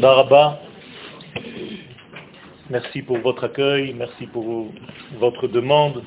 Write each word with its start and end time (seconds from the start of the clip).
Toda 0.00 0.14
Rabba. 0.14 0.58
Merci 2.70 3.02
pour 3.02 3.18
votre 3.18 3.44
accueil, 3.44 3.92
merci 3.92 4.26
pour 4.28 4.68
votre 5.18 5.46
demande. 5.46 6.02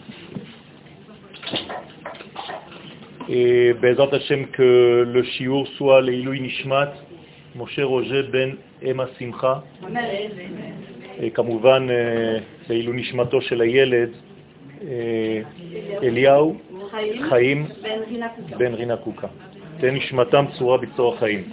Et 3.29 3.73
Bezat 3.73 4.09
Hashem 4.11 4.47
que 4.47 5.07
le 5.07 5.23
shiur 5.23 5.67
soit 5.77 6.01
l'Ilui 6.01 6.41
Nishmat, 6.41 6.91
Moshe 7.53 7.81
Roger 7.81 8.23
Ben 8.31 8.57
Emma 8.81 9.05
Simcha. 9.19 9.63
וכמובן 11.21 11.87
לעילוי 12.69 12.97
נשמתו 12.97 13.41
של 13.41 13.61
הילד 13.61 14.09
אליהו 16.03 16.57
חיים 17.29 17.67
בן 18.57 18.73
רינה 18.73 18.97
קוקה. 18.97 19.27
תן 19.79 19.95
נשמתם 19.95 20.45
צורה 20.57 20.77
בצור 20.77 21.15
החיים. 21.15 21.43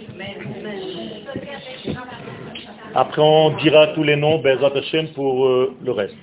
Après, 2.93 3.21
on 3.21 3.55
dira 3.57 3.87
tous 3.87 4.03
les 4.03 4.17
noms, 4.17 4.39
Bezat 4.39 4.75
Hashem, 4.75 5.07
pour 5.13 5.45
euh, 5.45 5.75
le 5.81 5.91
reste. 5.91 6.17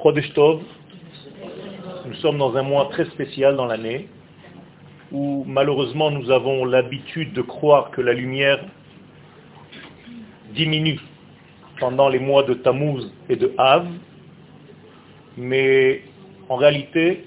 Chodesh 0.00 0.32
nous 2.06 2.14
sommes 2.22 2.38
dans 2.38 2.56
un 2.56 2.62
mois 2.62 2.88
très 2.92 3.06
spécial 3.06 3.56
dans 3.56 3.66
l'année, 3.66 4.08
où 5.10 5.44
malheureusement 5.48 6.12
nous 6.12 6.30
avons 6.30 6.64
l'habitude 6.64 7.32
de 7.32 7.42
croire 7.42 7.90
que 7.90 8.00
la 8.00 8.12
lumière 8.12 8.60
diminue 10.54 11.00
pendant 11.80 12.08
les 12.08 12.20
mois 12.20 12.44
de 12.44 12.54
Tammuz 12.54 13.10
et 13.28 13.34
de 13.34 13.52
Av, 13.58 13.86
mais 15.36 16.02
en 16.48 16.54
réalité, 16.54 17.24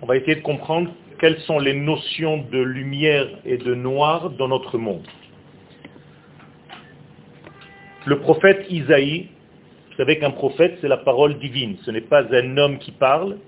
on 0.00 0.06
va 0.06 0.16
essayer 0.16 0.36
de 0.36 0.42
comprendre 0.42 0.90
quelles 1.18 1.38
sont 1.40 1.58
les 1.58 1.74
notions 1.74 2.44
de 2.50 2.58
lumière 2.58 3.26
et 3.44 3.56
de 3.56 3.74
noir 3.74 4.30
dans 4.30 4.48
notre 4.48 4.78
monde. 4.78 5.06
Le 8.06 8.18
prophète 8.20 8.66
Isaïe, 8.70 9.28
vous 9.90 9.96
savez 9.96 10.18
qu'un 10.18 10.30
prophète, 10.30 10.78
c'est 10.80 10.88
la 10.88 10.98
parole 10.98 11.38
divine. 11.38 11.76
Ce 11.84 11.90
n'est 11.90 12.02
pas 12.02 12.22
un 12.32 12.56
homme 12.56 12.78
qui 12.78 12.92
parle, 12.92 13.38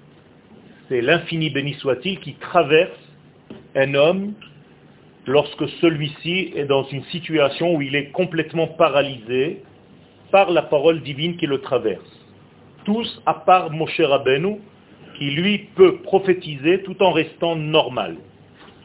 c'est 0.88 1.00
l'infini 1.00 1.50
béni 1.50 1.74
soit-il 1.74 2.18
qui 2.20 2.34
traverse 2.34 2.98
un 3.76 3.94
homme 3.94 4.32
lorsque 5.26 5.68
celui-ci 5.80 6.54
est 6.56 6.64
dans 6.64 6.84
une 6.84 7.04
situation 7.04 7.74
où 7.74 7.82
il 7.82 7.94
est 7.94 8.10
complètement 8.10 8.66
paralysé 8.66 9.62
par 10.32 10.50
la 10.50 10.62
parole 10.62 11.02
divine 11.02 11.36
qui 11.36 11.46
le 11.46 11.60
traverse. 11.60 12.00
Tous, 12.84 13.22
à 13.26 13.34
part 13.34 13.70
Moshe 13.70 14.00
Rabbeinu, 14.00 14.58
qui 15.18 15.30
lui 15.32 15.58
peut 15.74 15.96
prophétiser 15.98 16.82
tout 16.82 17.02
en 17.02 17.10
restant 17.10 17.56
normal. 17.56 18.16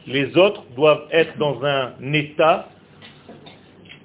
Les 0.06 0.36
autres 0.36 0.64
doivent 0.76 1.06
être 1.12 1.38
dans 1.38 1.64
un 1.64 1.92
état 2.12 2.68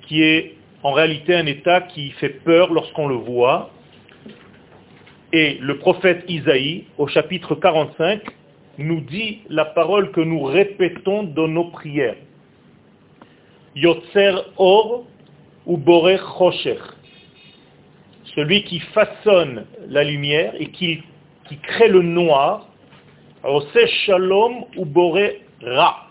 qui 0.03 0.22
est 0.23 0.55
en 0.83 0.91
réalité 0.94 1.35
un 1.35 1.45
état 1.45 1.81
qui 1.81 2.11
fait 2.11 2.30
peur 2.30 2.72
lorsqu'on 2.72 3.07
le 3.07 3.16
voit. 3.16 3.72
Et 5.33 5.57
le 5.59 5.77
prophète 5.77 6.23
Isaïe, 6.27 6.85
au 6.97 7.07
chapitre 7.07 7.55
45, 7.55 8.22
nous 8.77 9.02
dit 9.02 9.39
la 9.50 9.66
parole 9.66 10.11
que 10.11 10.22
nous 10.22 10.44
répétons 10.44 11.23
dans 11.23 11.47
nos 11.47 11.66
prières. 11.66 12.16
Yotzer 13.75 14.35
or 14.57 15.05
ou 15.66 15.77
bore 15.77 16.09
chosher. 16.38 16.80
Celui 18.35 18.63
qui 18.63 18.80
façonne 18.80 19.66
la 19.88 20.03
lumière 20.03 20.53
et 20.59 20.67
qui 20.67 21.03
qui 21.50 21.58
crée 21.58 21.89
le 21.89 22.03
noir, 22.03 22.67
c'est 23.73 23.88
shalom 24.05 24.66
ou 24.78 24.86
boré 24.86 25.42
ra. 25.64 26.08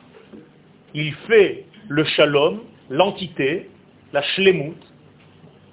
Il 0.94 1.14
fait 1.28 1.64
le 1.86 2.02
shalom, 2.04 2.62
l'entité, 2.90 3.70
la 4.12 4.22
shlemut, 4.22 4.74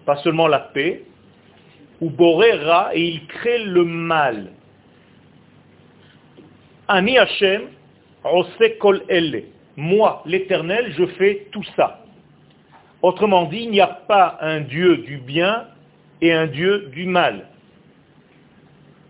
pas 0.06 0.18
seulement 0.18 0.48
la 0.48 0.60
paix, 0.60 1.02
ou 2.00 2.12
boré 2.12 2.52
ra, 2.52 2.92
et 2.94 3.02
il 3.02 3.26
crée 3.26 3.64
le 3.64 3.84
mal. 3.84 4.52
Ani 6.88 7.18
Hashem, 7.18 7.64
kol 8.80 9.02
elle. 9.10 9.46
Moi, 9.78 10.22
l'éternel, 10.28 10.94
je 10.96 11.06
fais 11.18 11.48
tout 11.52 11.66
ça. 11.76 12.06
Autrement 13.02 13.46
dit, 13.46 13.64
il 13.64 13.72
n'y 13.72 13.82
a 13.82 13.88
pas 13.88 14.38
un 14.42 14.62
Dieu 14.62 14.98
du 14.98 15.18
bien 15.18 15.66
et 16.22 16.32
un 16.32 16.46
Dieu 16.46 16.92
du 16.94 17.08
mal 17.08 17.48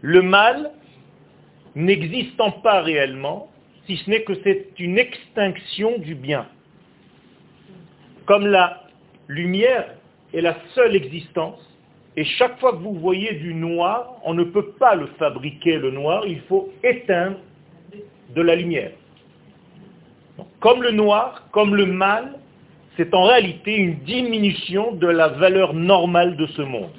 le 0.05 0.21
mal 0.21 0.69
n'existant 1.73 2.51
pas 2.51 2.81
réellement, 2.81 3.49
si 3.87 3.97
ce 3.97 4.07
n'est 4.07 4.21
que 4.21 4.35
c'est 4.43 4.67
une 4.77 4.99
extinction 4.99 5.97
du 5.97 6.13
bien. 6.13 6.45
Comme 8.27 8.45
la 8.45 8.83
lumière 9.27 9.95
est 10.31 10.41
la 10.41 10.57
seule 10.75 10.95
existence, 10.95 11.59
et 12.15 12.23
chaque 12.23 12.59
fois 12.59 12.73
que 12.73 12.83
vous 12.83 12.93
voyez 12.93 13.33
du 13.33 13.55
noir, 13.55 14.17
on 14.23 14.35
ne 14.35 14.43
peut 14.43 14.73
pas 14.79 14.93
le 14.93 15.07
fabriquer 15.17 15.79
le 15.79 15.89
noir, 15.89 16.23
il 16.27 16.41
faut 16.41 16.71
éteindre 16.83 17.37
de 18.35 18.41
la 18.43 18.55
lumière. 18.55 18.91
comme 20.59 20.83
le 20.83 20.91
noir, 20.91 21.47
comme 21.51 21.73
le 21.75 21.87
mal, 21.87 22.37
c'est 22.95 23.11
en 23.15 23.23
réalité 23.23 23.75
une 23.75 23.95
diminution 24.03 24.91
de 24.93 25.07
la 25.07 25.29
valeur 25.29 25.73
normale 25.73 26.37
de 26.37 26.45
ce 26.45 26.61
monde. 26.61 26.91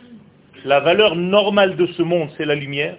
La 0.65 0.81
valeur 0.81 1.15
normale 1.17 1.77
de 1.77 1.87
ce 1.87 2.03
monde, 2.03 2.29
c'est 2.37 2.45
la 2.45 2.55
lumière. 2.55 2.97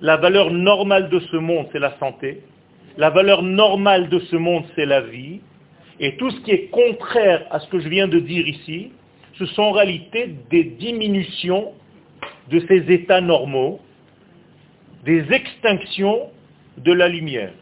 La 0.00 0.16
valeur 0.16 0.50
normale 0.50 1.08
de 1.08 1.18
ce 1.18 1.36
monde, 1.36 1.66
c'est 1.72 1.78
la 1.78 1.96
santé. 1.98 2.42
La 2.96 3.10
valeur 3.10 3.42
normale 3.42 4.08
de 4.08 4.18
ce 4.18 4.36
monde, 4.36 4.64
c'est 4.74 4.86
la 4.86 5.00
vie. 5.00 5.40
Et 5.98 6.16
tout 6.16 6.30
ce 6.30 6.40
qui 6.40 6.50
est 6.52 6.66
contraire 6.70 7.46
à 7.50 7.60
ce 7.60 7.68
que 7.68 7.80
je 7.80 7.88
viens 7.88 8.08
de 8.08 8.18
dire 8.18 8.46
ici, 8.46 8.92
ce 9.38 9.46
sont 9.46 9.62
en 9.62 9.72
réalité 9.72 10.30
des 10.50 10.64
diminutions 10.64 11.72
de 12.50 12.60
ces 12.68 12.92
états 12.92 13.20
normaux, 13.20 13.80
des 15.04 15.32
extinctions 15.32 16.30
de 16.78 16.92
la 16.92 17.08
lumière. 17.08 17.52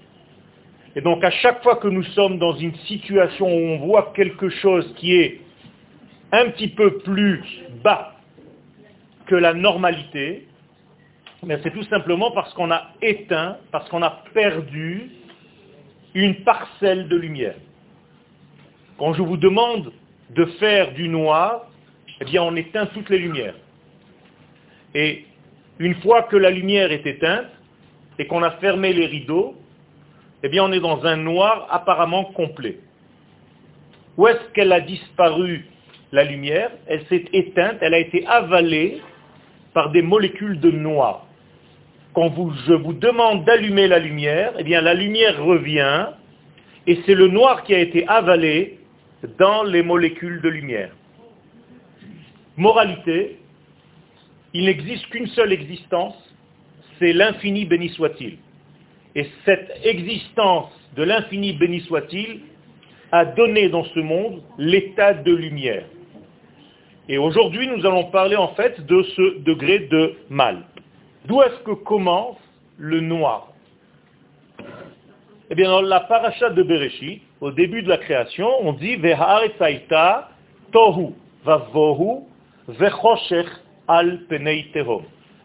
Et 0.97 1.01
donc 1.01 1.23
à 1.25 1.31
chaque 1.31 1.63
fois 1.63 1.77
que 1.77 1.89
nous 1.89 2.03
sommes 2.03 2.39
dans 2.39 2.55
une 2.55 2.75
situation 2.87 3.47
où 3.47 3.61
on 3.61 3.79
voit 3.79 4.13
quelque 4.15 4.49
chose 4.49 4.93
qui 4.97 5.15
est 5.15 5.41
un 6.33 6.47
petit 6.51 6.69
peu 6.69 6.99
plus 6.99 7.43
bas 7.83 8.18
que 9.29 9.37
la 9.37 9.55
normalité, 9.55 10.49
c'est 11.47 11.73
tout 11.73 11.85
simplement 11.85 12.33
parce 12.33 12.53
qu'on 12.55 12.71
a 12.71 12.89
éteint, 13.01 13.59
parce 13.71 13.89
qu'on 13.91 14.03
a 14.03 14.23
perdu 14.35 15.11
une 16.15 16.43
parcelle 16.43 17.09
de 17.09 17.17
lumière. 17.17 17.55
Quand 18.99 19.13
je 19.13 19.23
vous 19.23 19.37
demande 19.37 19.93
de 20.31 20.45
faire 20.59 20.93
du 20.95 21.09
noir, 21.09 21.71
eh 22.21 22.25
bien 22.25 22.43
on 22.43 22.57
éteint 22.57 22.87
toutes 22.87 23.09
les 23.11 23.19
lumières. 23.19 23.55
Et 24.95 25.27
une 25.79 25.95
fois 25.97 26.23
que 26.25 26.37
la 26.37 26.51
lumière 26.51 26.91
est 26.91 27.07
éteinte 27.07 27.47
et 28.19 28.27
qu'on 28.27 28.43
a 28.43 28.53
fermé 28.53 28.93
les 28.93 29.07
rideaux, 29.07 29.55
eh 30.43 30.49
bien 30.49 30.65
on 30.65 30.73
est 30.73 30.81
dans 30.81 31.05
un 31.05 31.17
noir 31.17 31.69
apparemment 31.71 32.25
complet. 32.25 32.81
Où 34.17 34.27
est-ce 34.27 34.53
qu'elle 34.55 34.73
a 34.73 34.81
disparu 34.81 35.67
la 36.11 36.25
lumière? 36.25 36.73
Elle 36.89 37.07
s'est 37.07 37.27
éteinte, 37.33 37.77
elle 37.81 37.95
a 37.95 37.99
été 37.99 38.27
avalée 38.27 39.01
par 39.79 39.91
des 39.93 40.03
molécules 40.03 40.59
de 40.59 40.73
noir. 40.73 41.25
Quand 42.13 42.35
je 42.67 42.73
vous 42.73 42.95
demande 42.95 43.45
d'allumer 43.45 43.87
la 43.87 44.01
lumière, 44.01 44.55
eh 44.59 44.65
bien 44.65 44.81
la 44.81 44.93
lumière 44.93 45.41
revient 45.41 46.07
et 46.89 46.99
c'est 47.07 47.15
le 47.15 47.29
noir 47.29 47.63
qui 47.63 47.77
a 47.77 47.79
été 47.79 48.05
avalé 48.09 48.81
dans 49.39 49.63
les 49.63 49.85
molécules 49.85 50.41
de 50.41 50.49
lumière. 50.49 50.91
Moralité, 52.57 53.39
il 54.53 54.65
n'existe 54.65 55.07
qu'une 55.11 55.29
seule 55.29 55.53
existence, 55.53 56.17
c'est 56.99 57.13
l'infini 57.13 57.65
béni 57.65 57.91
soit-il. 57.91 58.39
Et 59.15 59.29
cette 59.45 59.71
existence 59.85 60.73
de 60.97 61.05
l'infini 61.05 61.53
béni 61.53 61.83
soit-il 61.83 62.41
a 63.13 63.27
donné 63.27 63.69
dans 63.69 63.85
ce 63.85 64.01
monde 64.01 64.43
l'état 64.59 65.15
de 65.15 65.33
lumière. 65.33 65.85
Et 67.09 67.17
aujourd'hui, 67.17 67.67
nous 67.67 67.87
allons 67.87 68.05
parler 68.11 68.37
en 68.37 68.49
fait 68.49 68.85
de 68.85 69.03
ce 69.03 69.39
degré 69.41 69.79
de 69.91 70.15
mal. 70.29 70.65
D'où 71.25 71.41
est-ce 71.43 71.59
que 71.65 71.73
commence 71.73 72.37
le 72.77 73.01
noir? 73.01 73.49
Eh 75.51 75.55
bien, 75.55 75.71
dans 75.71 75.81
la 75.81 76.01
paracha 76.01 76.51
de 76.51 76.63
Bereshit, 76.63 77.23
au 77.41 77.51
début 77.51 77.83
de 77.83 77.89
la 77.89 77.97
création, 77.97 78.49
on 78.61 78.75
dit 78.75 78.97
Ve'ha'aretzaita 78.97 80.29
tohu 80.71 81.15
vavohu 81.45 82.25
vechoshech 82.69 83.47
al 83.87 84.27
penei. 84.29 84.67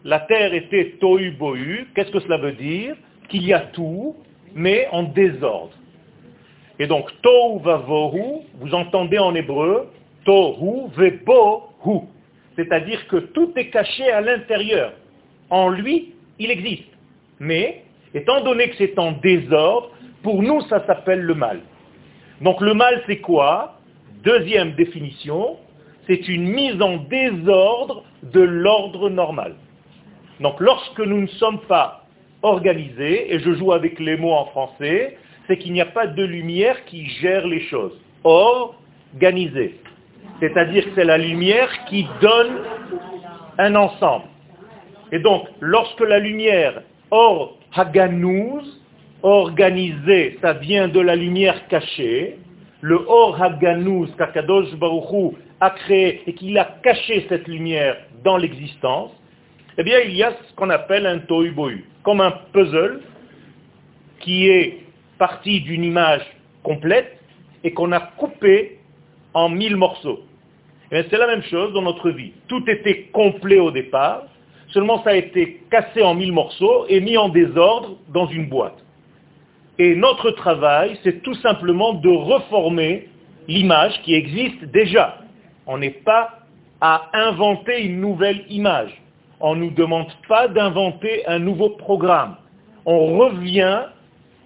La 0.04 0.20
terre 0.20 0.52
était 0.52 0.96
tohu 1.00 1.30
bohu. 1.30 1.86
Qu'est-ce 1.94 2.10
que 2.10 2.20
cela 2.20 2.36
veut 2.36 2.52
dire? 2.52 2.94
Qu'il 3.30 3.46
y 3.46 3.54
a 3.54 3.60
tout, 3.60 4.14
mais 4.54 4.86
en 4.92 5.04
désordre. 5.04 5.72
Et 6.78 6.86
donc, 6.86 7.10
tohu 7.22 7.58
vavohu, 7.62 8.42
vous 8.60 8.74
entendez 8.74 9.18
en 9.18 9.34
hébreu, 9.34 9.88
tohu 10.24 10.88
vebohu. 10.96 12.02
C'est-à-dire 12.56 13.06
que 13.08 13.16
tout 13.16 13.52
est 13.56 13.68
caché 13.68 14.10
à 14.10 14.20
l'intérieur. 14.20 14.92
En 15.50 15.68
lui, 15.68 16.14
il 16.38 16.50
existe. 16.50 16.88
Mais, 17.40 17.82
étant 18.14 18.42
donné 18.42 18.70
que 18.70 18.76
c'est 18.78 18.98
en 18.98 19.12
désordre, 19.12 19.90
pour 20.22 20.42
nous, 20.42 20.60
ça 20.62 20.84
s'appelle 20.86 21.20
le 21.20 21.34
mal. 21.34 21.60
Donc 22.40 22.60
le 22.60 22.74
mal, 22.74 23.02
c'est 23.06 23.18
quoi? 23.18 23.78
Deuxième 24.22 24.72
définition, 24.72 25.56
c'est 26.06 26.28
une 26.28 26.48
mise 26.48 26.80
en 26.80 26.96
désordre 26.96 28.04
de 28.22 28.40
l'ordre 28.40 29.10
normal. 29.10 29.54
Donc 30.40 30.60
lorsque 30.60 31.00
nous 31.00 31.20
ne 31.22 31.26
sommes 31.26 31.60
pas 31.60 32.06
organisés, 32.42 33.32
et 33.34 33.38
je 33.38 33.54
joue 33.54 33.72
avec 33.72 33.98
les 34.00 34.16
mots 34.16 34.32
en 34.32 34.46
français, 34.46 35.16
c'est 35.46 35.58
qu'il 35.58 35.72
n'y 35.72 35.80
a 35.80 35.86
pas 35.86 36.06
de 36.06 36.24
lumière 36.24 36.84
qui 36.86 37.06
gère 37.06 37.46
les 37.46 37.60
choses. 37.62 37.98
Organisé. 38.24 39.78
C'est-à-dire 40.40 40.84
que 40.84 40.90
c'est 40.94 41.04
la 41.04 41.18
lumière 41.18 41.70
qui 41.86 42.06
donne 42.20 42.62
un 43.58 43.74
ensemble. 43.74 44.24
Et 45.12 45.18
donc, 45.18 45.46
lorsque 45.60 46.00
la 46.00 46.18
lumière 46.18 46.82
or 47.10 47.56
haganouz, 47.74 48.80
organisée, 49.22 50.38
ça 50.42 50.52
vient 50.52 50.88
de 50.88 51.00
la 51.00 51.16
lumière 51.16 51.66
cachée, 51.68 52.36
le 52.80 53.02
or 53.08 53.40
haganouz 53.40 54.10
qu'Akadosh 54.18 54.74
Baruchou 54.74 55.34
a 55.60 55.70
créé 55.70 56.22
et 56.26 56.34
qu'il 56.34 56.58
a 56.58 56.76
caché 56.82 57.26
cette 57.28 57.48
lumière 57.48 57.96
dans 58.22 58.36
l'existence, 58.36 59.12
eh 59.78 59.82
bien, 59.82 60.00
il 60.00 60.14
y 60.14 60.22
a 60.22 60.32
ce 60.32 60.54
qu'on 60.54 60.70
appelle 60.70 61.06
un 61.06 61.18
tohu 61.18 61.54
comme 62.02 62.20
un 62.20 62.32
puzzle 62.52 63.00
qui 64.20 64.48
est 64.48 64.78
parti 65.18 65.60
d'une 65.60 65.84
image 65.84 66.22
complète 66.62 67.18
et 67.62 67.72
qu'on 67.72 67.92
a 67.92 68.00
coupé 68.00 68.78
en 69.34 69.48
mille 69.48 69.76
morceaux. 69.76 70.20
Eh 70.92 71.02
c'est 71.10 71.18
la 71.18 71.26
même 71.26 71.42
chose 71.42 71.72
dans 71.72 71.82
notre 71.82 72.10
vie. 72.10 72.32
Tout 72.48 72.62
était 72.68 73.08
complet 73.12 73.58
au 73.58 73.70
départ, 73.70 74.22
seulement 74.68 75.02
ça 75.02 75.10
a 75.10 75.14
été 75.14 75.62
cassé 75.70 76.02
en 76.02 76.14
mille 76.14 76.32
morceaux 76.32 76.86
et 76.88 77.00
mis 77.00 77.16
en 77.16 77.28
désordre 77.28 77.96
dans 78.08 78.26
une 78.28 78.48
boîte. 78.48 78.84
Et 79.78 79.96
notre 79.96 80.30
travail, 80.30 80.98
c'est 81.02 81.22
tout 81.22 81.34
simplement 81.34 81.94
de 81.94 82.08
reformer 82.08 83.08
l'image 83.48 84.00
qui 84.02 84.14
existe 84.14 84.64
déjà. 84.66 85.18
On 85.66 85.78
n'est 85.78 85.90
pas 85.90 86.38
à 86.80 87.10
inventer 87.12 87.82
une 87.82 88.00
nouvelle 88.00 88.44
image. 88.48 88.90
On 89.40 89.56
ne 89.56 89.64
nous 89.64 89.70
demande 89.70 90.06
pas 90.28 90.48
d'inventer 90.48 91.26
un 91.26 91.38
nouveau 91.38 91.70
programme. 91.70 92.36
On 92.86 93.18
revient 93.18 93.82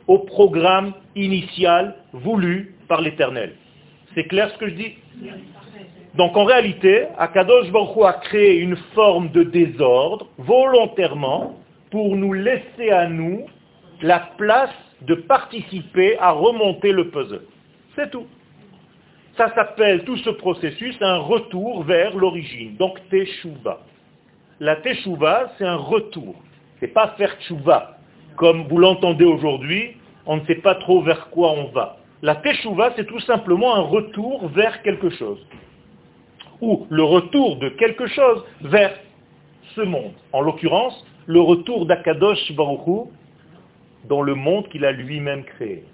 au 0.07 0.19
programme 0.19 0.95
initial 1.15 1.95
voulu 2.13 2.75
par 2.89 3.03
l'Éternel. 3.03 3.53
C'est 4.15 4.25
clair 4.25 4.51
ce 4.51 4.59
que 4.59 4.69
je 4.69 4.75
dis? 4.75 4.95
Donc 6.15 6.37
en 6.37 6.45
réalité, 6.45 7.07
Akadosh 7.19 7.71
Baruch 7.71 8.05
a 8.05 8.15
créé 8.15 8.59
une 8.59 8.77
forme 8.95 9.31
de 9.31 9.45
désordre 9.45 10.27
volontairement 10.39 11.55
pour 11.91 12.17
nous 12.17 12.33
laisser 12.33 12.91
à 12.91 13.07
nous 13.09 13.47
la 14.03 14.21
place 14.37 14.75
de 15.03 15.15
participer 15.15 16.19
à 16.19 16.33
remonter 16.33 16.93
le 16.93 17.11
puzzle. 17.11 17.43
C'est 17.95 18.11
tout. 18.11 18.27
Ça 19.37 19.55
s'appelle 19.55 20.05
tout 20.05 20.17
ce 20.17 20.31
processus 20.31 20.97
un 21.01 21.19
retour 21.19 21.85
vers 21.85 22.17
l'origine. 22.17 22.77
Donc 22.77 22.99
Teshuva. 23.11 23.81
La 24.59 24.77
Teshuva, 24.77 25.53
c'est 25.57 25.65
un 25.65 25.77
retour. 25.77 26.35
C'est 26.81 26.89
pas 26.89 27.15
faire 27.17 27.39
Teshuva. 27.39 27.99
Comme 28.35 28.67
vous 28.67 28.79
l'entendez 28.79 29.25
aujourd'hui, 29.25 29.97
on 30.27 30.39
ne 30.39 30.47
sait 30.47 30.57
pas 30.57 30.75
trop 30.75 31.03
vers 31.03 31.31
quoi 31.31 31.53
on 31.53 31.67
va. 31.67 31.98
La 32.23 32.37
Teshuva, 32.37 32.93
c'est 32.97 33.07
tout 33.07 33.21
simplement 33.21 33.77
un 33.77 33.83
retour 33.83 34.49
vers 34.49 34.83
quelque 34.83 35.11
chose. 35.11 35.39
Ou 36.61 36.87
le 36.91 37.05
retour 37.05 37.57
de 37.57 37.69
quelque 37.69 38.07
chose 38.09 38.45
vers 38.63 38.93
ce 39.75 39.83
monde. 39.83 40.13
En 40.33 40.41
l'occurrence, 40.41 41.07
le 41.27 41.41
retour 41.41 41.87
d'Akadosh 41.87 42.53
Baruchou 42.53 43.11
dans 44.09 44.23
le 44.23 44.35
monde 44.35 44.69
qu'il 44.69 44.85
a 44.85 44.93
lui-même 44.93 45.45
créé. 45.45 45.85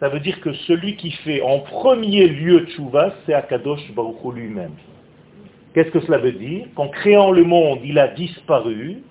Ça 0.00 0.08
veut 0.08 0.20
dire 0.20 0.40
que 0.40 0.52
celui 0.66 0.96
qui 0.96 1.12
fait 1.12 1.42
en 1.42 1.60
premier 1.60 2.26
lieu 2.26 2.66
Tchouva, 2.66 3.14
c'est 3.24 3.34
Akadosh 3.34 3.92
Baruchou 3.92 4.32
lui-même. 4.32 4.72
Qu'est-ce 5.74 5.90
que 5.90 6.00
cela 6.00 6.18
veut 6.18 6.32
dire? 6.32 6.66
Qu'en 6.74 6.88
créant 6.88 7.30
le 7.30 7.44
monde, 7.44 7.78
il 7.84 7.98
a 7.98 8.08
disparu, 8.08 9.02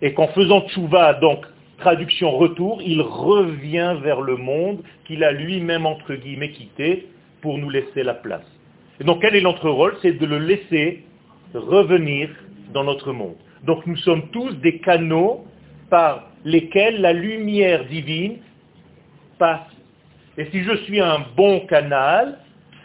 et 0.00 0.14
qu'en 0.14 0.28
faisant 0.28 0.66
Tchouva, 0.68 1.14
donc 1.14 1.44
traduction 1.80 2.30
retour, 2.30 2.80
il 2.82 3.00
revient 3.00 3.96
vers 4.02 4.20
le 4.20 4.36
monde 4.36 4.82
qu'il 5.04 5.24
a 5.24 5.32
lui-même, 5.32 5.86
entre 5.86 6.14
guillemets, 6.14 6.50
quitté 6.50 7.08
pour 7.40 7.58
nous 7.58 7.70
laisser 7.70 8.02
la 8.02 8.14
place. 8.14 8.46
Et 9.00 9.04
donc 9.04 9.22
quel 9.22 9.34
est 9.34 9.40
notre 9.40 9.68
rôle? 9.68 9.96
C'est 10.02 10.12
de 10.12 10.26
le 10.26 10.38
laisser 10.38 11.04
revenir 11.54 12.28
dans 12.72 12.84
notre 12.84 13.12
monde. 13.12 13.36
Donc 13.64 13.86
nous 13.86 13.96
sommes 13.96 14.28
tous 14.30 14.52
des 14.56 14.78
canaux 14.78 15.44
par 15.88 16.30
lesquels 16.44 17.00
la 17.00 17.12
lumière 17.12 17.86
divine 17.86 18.36
passe. 19.38 19.60
Et 20.38 20.46
si 20.52 20.62
je 20.62 20.76
suis 20.84 21.00
un 21.00 21.24
bon 21.36 21.60
canal, 21.66 22.38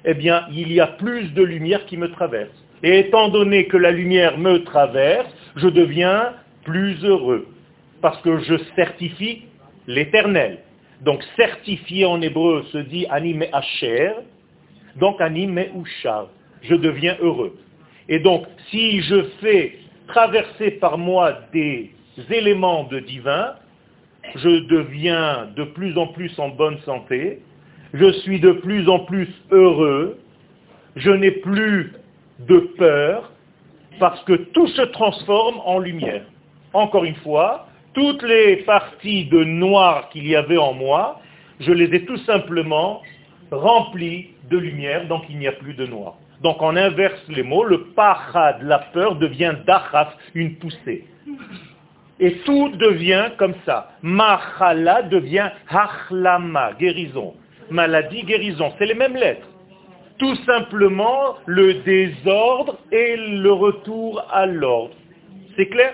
eh 0.06 0.14
bien, 0.14 0.46
il 0.52 0.72
y 0.72 0.80
a 0.80 0.88
plus 0.88 1.34
de 1.34 1.44
lumière 1.44 1.86
qui 1.86 1.98
me 1.98 2.10
traverse. 2.12 2.52
Et 2.84 3.00
étant 3.00 3.30
donné 3.30 3.68
que 3.68 3.78
la 3.78 3.92
lumière 3.92 4.38
me 4.38 4.64
traverse, 4.64 5.30
je 5.56 5.68
deviens 5.68 6.34
plus 6.64 7.04
heureux 7.04 7.48
parce 8.06 8.22
que 8.22 8.38
je 8.38 8.54
certifie 8.76 9.46
l'éternel. 9.88 10.60
Donc 11.02 11.24
certifié 11.36 12.06
en 12.06 12.22
hébreu 12.22 12.64
se 12.72 12.78
dit 12.78 13.08
anime 13.10 13.46
asher, 13.52 14.12
donc 14.98 15.20
anime 15.20 15.66
ushar. 15.76 16.28
Je 16.62 16.76
deviens 16.76 17.18
heureux. 17.20 17.58
Et 18.08 18.20
donc 18.20 18.46
si 18.70 19.02
je 19.02 19.24
fais 19.42 19.80
traverser 20.08 20.70
par 20.70 21.00
moi 21.00 21.34
des 21.52 21.90
éléments 22.30 22.84
de 22.84 23.00
divin, 23.00 23.56
je 24.36 24.50
deviens 24.68 25.48
de 25.56 25.64
plus 25.64 25.98
en 25.98 26.06
plus 26.06 26.38
en 26.38 26.50
bonne 26.50 26.78
santé, 26.82 27.40
je 27.96 28.12
suis 28.22 28.40
de 28.40 28.52
plus 28.52 28.88
en 28.88 29.00
plus 29.00 29.30
heureux, 29.50 30.20
je 30.96 31.10
n'ai 31.10 31.32
plus 31.32 31.94
de 32.38 32.60
peur, 32.78 33.32
parce 34.00 34.24
que 34.26 34.34
tout 34.34 34.68
se 34.68 34.84
transforme 34.84 35.60
en 35.66 35.80
lumière. 35.80 36.22
Encore 36.72 37.04
une 37.04 37.16
fois, 37.16 37.66
toutes 37.96 38.24
les 38.24 38.58
parties 38.58 39.26
de 39.26 39.44
noir 39.44 40.10
qu'il 40.10 40.28
y 40.28 40.36
avait 40.36 40.58
en 40.58 40.74
moi, 40.74 41.22
je 41.60 41.72
les 41.72 41.96
ai 41.96 42.06
tout 42.06 42.18
simplement 42.18 43.02
remplies 43.52 44.30
de 44.50 44.58
lumière, 44.58 45.08
donc 45.08 45.24
il 45.30 45.40
n'y 45.40 45.48
a 45.48 45.54
plus 45.54 45.74
de 45.74 45.86
noir. 45.86 46.16
Donc 46.44 46.62
on 46.62 46.76
inverse 46.76 47.24
les 47.30 47.44
mots, 47.44 47.64
le 47.64 47.86
pachad, 47.96 48.62
la 48.62 48.80
peur, 48.80 49.16
devient 49.16 49.56
dachaf, 49.66 50.10
une 50.34 50.56
poussée. 50.56 51.06
Et 52.20 52.34
tout 52.46 52.70
devient 52.70 53.32
comme 53.38 53.56
ça. 53.66 53.92
Machala 54.02 55.04
devient 55.04 55.50
hachlama, 55.70 56.74
guérison. 56.74 57.34
Maladie, 57.70 58.24
guérison. 58.24 58.74
C'est 58.78 58.86
les 58.86 58.94
mêmes 58.94 59.16
lettres. 59.16 59.48
Tout 60.18 60.36
simplement 60.46 61.36
le 61.46 61.76
désordre 61.84 62.78
et 62.92 63.18
le 63.18 63.52
retour 63.52 64.24
à 64.32 64.46
l'ordre. 64.46 64.94
C'est 65.58 65.68
clair? 65.68 65.94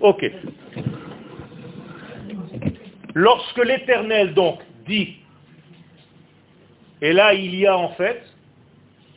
Ok. 0.00 0.30
Lorsque 3.14 3.58
l'Éternel 3.58 4.34
donc 4.34 4.60
dit, 4.86 5.16
et 7.00 7.12
là 7.12 7.34
il 7.34 7.54
y 7.54 7.66
a 7.66 7.76
en 7.76 7.90
fait 7.90 8.22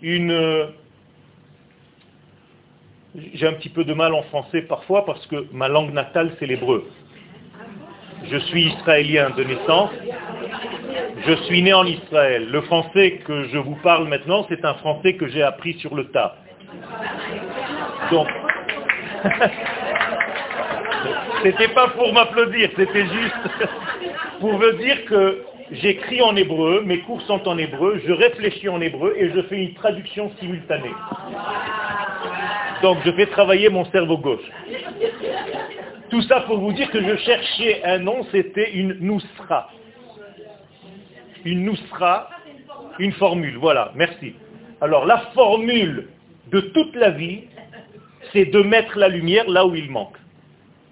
une... 0.02 0.68
J'ai 3.34 3.48
un 3.48 3.54
petit 3.54 3.70
peu 3.70 3.86
de 3.86 3.94
mal 3.94 4.14
en 4.14 4.24
français 4.24 4.64
parfois 4.64 5.06
parce 5.06 5.26
que 5.28 5.48
ma 5.54 5.70
langue 5.70 5.94
natale 5.94 6.36
c'est 6.40 6.46
l'hébreu. 6.46 6.90
Je 8.30 8.38
suis 8.38 8.66
israélien 8.66 9.30
de 9.30 9.44
naissance, 9.44 9.92
je 11.26 11.34
suis 11.44 11.62
né 11.62 11.74
en 11.74 11.86
Israël. 11.86 12.50
Le 12.50 12.62
français 12.62 13.20
que 13.26 13.48
je 13.50 13.58
vous 13.58 13.76
parle 13.76 14.08
maintenant, 14.08 14.46
c'est 14.50 14.66
un 14.66 14.74
français 14.76 15.16
que 15.16 15.28
j'ai 15.28 15.44
appris 15.44 15.74
sur 15.76 15.96
le 15.96 16.06
tas. 16.12 16.36
Donc, 18.12 18.28
c'était 21.46 21.68
pas 21.68 21.90
pour 21.90 22.12
m'applaudir, 22.12 22.72
c'était 22.76 23.06
juste 23.06 23.36
pour 24.40 24.54
vous 24.54 24.72
dire 24.80 25.06
que 25.06 25.44
j'écris 25.74 26.20
en 26.22 26.36
hébreu, 26.36 26.82
mes 26.84 27.02
cours 27.02 27.22
sont 27.22 27.48
en 27.48 27.56
hébreu, 27.60 28.02
je 28.04 28.12
réfléchis 28.12 28.68
en 28.68 28.82
hébreu 28.82 29.14
et 29.16 29.30
je 29.30 29.42
fais 29.44 29.58
une 29.58 29.74
traduction 29.76 30.32
simultanée. 30.40 30.94
Donc 32.82 32.98
je 33.06 33.12
fais 33.12 33.28
travailler 33.28 33.70
mon 33.70 33.86
cerveau 33.92 34.18
gauche. 34.18 34.50
Tout 36.10 36.24
ça 36.24 36.42
pour 36.42 36.58
vous 36.58 36.74
dire 36.74 36.90
que 36.90 37.00
je 37.00 37.16
cherchais 37.18 37.84
un 37.84 38.00
nom, 38.00 38.26
c'était 38.32 38.72
une 38.72 38.94
nousra. 39.02 39.70
Une 41.44 41.64
nousra, 41.64 42.30
une 42.98 43.12
formule, 43.14 43.58
voilà, 43.58 43.92
merci. 43.94 44.34
Alors 44.82 45.06
la 45.06 45.20
formule 45.36 46.08
de 46.48 46.60
toute 46.60 46.96
la 46.96 47.12
vie, 47.12 47.44
c'est 48.34 48.46
de 48.46 48.62
mettre 48.64 48.98
la 48.98 49.10
lumière 49.10 49.48
là 49.48 49.68
où 49.68 49.76
il 49.76 49.92
manque. 49.92 50.18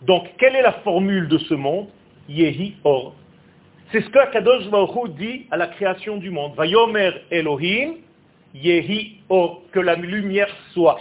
Donc, 0.05 0.27
quelle 0.37 0.55
est 0.55 0.61
la 0.61 0.73
formule 0.83 1.27
de 1.27 1.37
ce 1.37 1.53
monde? 1.53 1.87
Yehi 2.27 2.75
Or. 2.83 3.15
C'est 3.91 4.01
ce 4.01 4.09
que 4.09 4.31
Kadosh 4.31 4.69
Baruch 4.69 5.11
dit 5.17 5.45
à 5.51 5.57
la 5.57 5.67
création 5.67 6.17
du 6.17 6.29
monde. 6.29 6.53
Vayomer 6.55 7.11
Elohim, 7.31 7.95
Yehi 8.53 9.19
Or, 9.29 9.61
que 9.71 9.79
la 9.79 9.95
lumière 9.95 10.49
soit. 10.73 10.99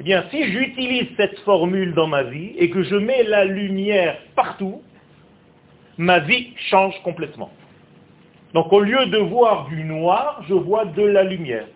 Eh 0.00 0.02
bien, 0.02 0.24
si 0.30 0.44
j'utilise 0.52 1.08
cette 1.16 1.38
formule 1.40 1.94
dans 1.94 2.06
ma 2.06 2.24
vie 2.24 2.52
et 2.58 2.68
que 2.68 2.82
je 2.82 2.96
mets 2.96 3.22
la 3.22 3.44
lumière 3.44 4.18
partout, 4.34 4.82
ma 5.96 6.18
vie 6.18 6.52
change 6.70 6.94
complètement. 7.02 7.50
Donc 8.52 8.72
au 8.72 8.80
lieu 8.80 9.06
de 9.06 9.18
voir 9.18 9.68
du 9.68 9.84
noir, 9.84 10.42
je 10.48 10.54
vois 10.54 10.84
de 10.84 11.02
la 11.02 11.22
lumière. 11.22 11.66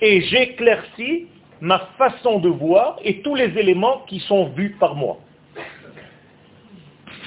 Et 0.00 0.22
j'éclaircis 0.22 1.26
ma 1.60 1.80
façon 1.98 2.38
de 2.38 2.48
voir 2.48 2.96
et 3.04 3.20
tous 3.20 3.34
les 3.34 3.58
éléments 3.58 4.04
qui 4.06 4.20
sont 4.20 4.46
vus 4.50 4.76
par 4.78 4.94
moi. 4.94 5.18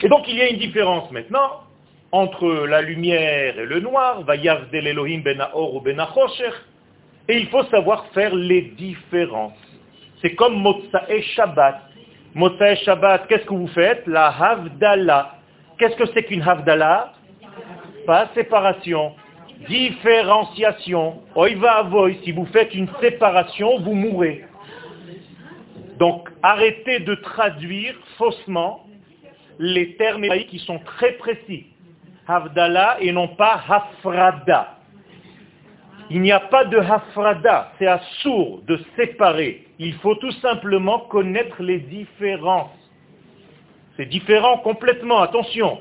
Et 0.03 0.09
donc 0.09 0.27
il 0.27 0.37
y 0.37 0.41
a 0.41 0.49
une 0.49 0.57
différence 0.57 1.11
maintenant 1.11 1.61
entre 2.11 2.47
la 2.65 2.81
lumière 2.81 3.57
et 3.57 3.65
le 3.65 3.79
noir, 3.79 4.23
del 4.23 4.87
Elohim 4.87 5.21
ben 5.23 5.47
ou 5.55 5.79
ben 5.79 5.99
et 7.29 7.37
il 7.37 7.47
faut 7.47 7.63
savoir 7.65 8.05
faire 8.13 8.35
les 8.35 8.61
différences. 8.61 9.53
C'est 10.21 10.35
comme 10.35 10.55
Motsae 10.55 11.21
Shabbat. 11.35 11.81
Motsae 12.33 12.75
Shabbat, 12.83 13.27
qu'est-ce 13.27 13.45
que 13.45 13.53
vous 13.53 13.67
faites? 13.67 14.05
La 14.07 14.27
Havdalah. 14.27 15.35
Qu'est-ce 15.77 15.95
que 15.95 16.07
c'est 16.13 16.23
qu'une 16.23 16.41
Havdalah? 16.41 17.13
Pas 18.05 18.29
séparation. 18.33 19.13
Différenciation. 19.67 21.21
Oiva 21.35 21.77
avoy, 21.77 22.19
si 22.23 22.31
vous 22.31 22.45
faites 22.47 22.73
une 22.73 22.89
séparation, 22.99 23.79
vous 23.79 23.93
mourrez. 23.93 24.45
Donc 25.99 26.29
arrêtez 26.41 26.99
de 26.99 27.15
traduire 27.15 27.93
faussement 28.17 28.85
les 29.61 29.95
termes 29.95 30.27
qui 30.49 30.57
sont 30.59 30.79
très 30.79 31.13
précis. 31.13 31.67
Havdalah 32.27 32.97
et 32.99 33.11
non 33.11 33.27
pas 33.27 33.61
Hafrada. 33.69 34.77
Il 36.09 36.21
n'y 36.21 36.31
a 36.31 36.39
pas 36.39 36.65
de 36.65 36.77
Hafrada, 36.77 37.71
c'est 37.77 37.87
assourd 37.87 38.61
de 38.67 38.79
séparer. 38.97 39.65
Il 39.79 39.93
faut 39.95 40.15
tout 40.15 40.31
simplement 40.41 40.99
connaître 40.99 41.61
les 41.61 41.79
différences. 41.79 42.71
C'est 43.97 44.07
différent 44.07 44.57
complètement, 44.57 45.21
attention. 45.21 45.79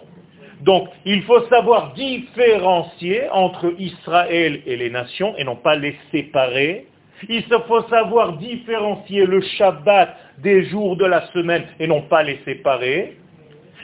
Donc, 0.60 0.88
il 1.06 1.22
faut 1.22 1.40
savoir 1.49 1.94
différencier 1.94 3.30
entre 3.30 3.72
Israël 3.78 4.60
et 4.66 4.76
les 4.76 4.90
nations 4.90 5.34
et 5.38 5.44
non 5.44 5.56
pas 5.56 5.75
les 5.75 5.96
séparer. 6.12 6.87
Il 7.28 7.42
faut 7.66 7.82
savoir 7.88 8.34
différencier 8.34 9.25
le 9.25 9.40
Shabbat 9.40 10.16
des 10.38 10.66
jours 10.66 10.96
de 10.96 11.06
la 11.06 11.26
semaine 11.28 11.64
et 11.78 11.87
non 11.87 12.02
pas 12.02 12.22
les 12.22 12.40
séparer. 12.44 13.16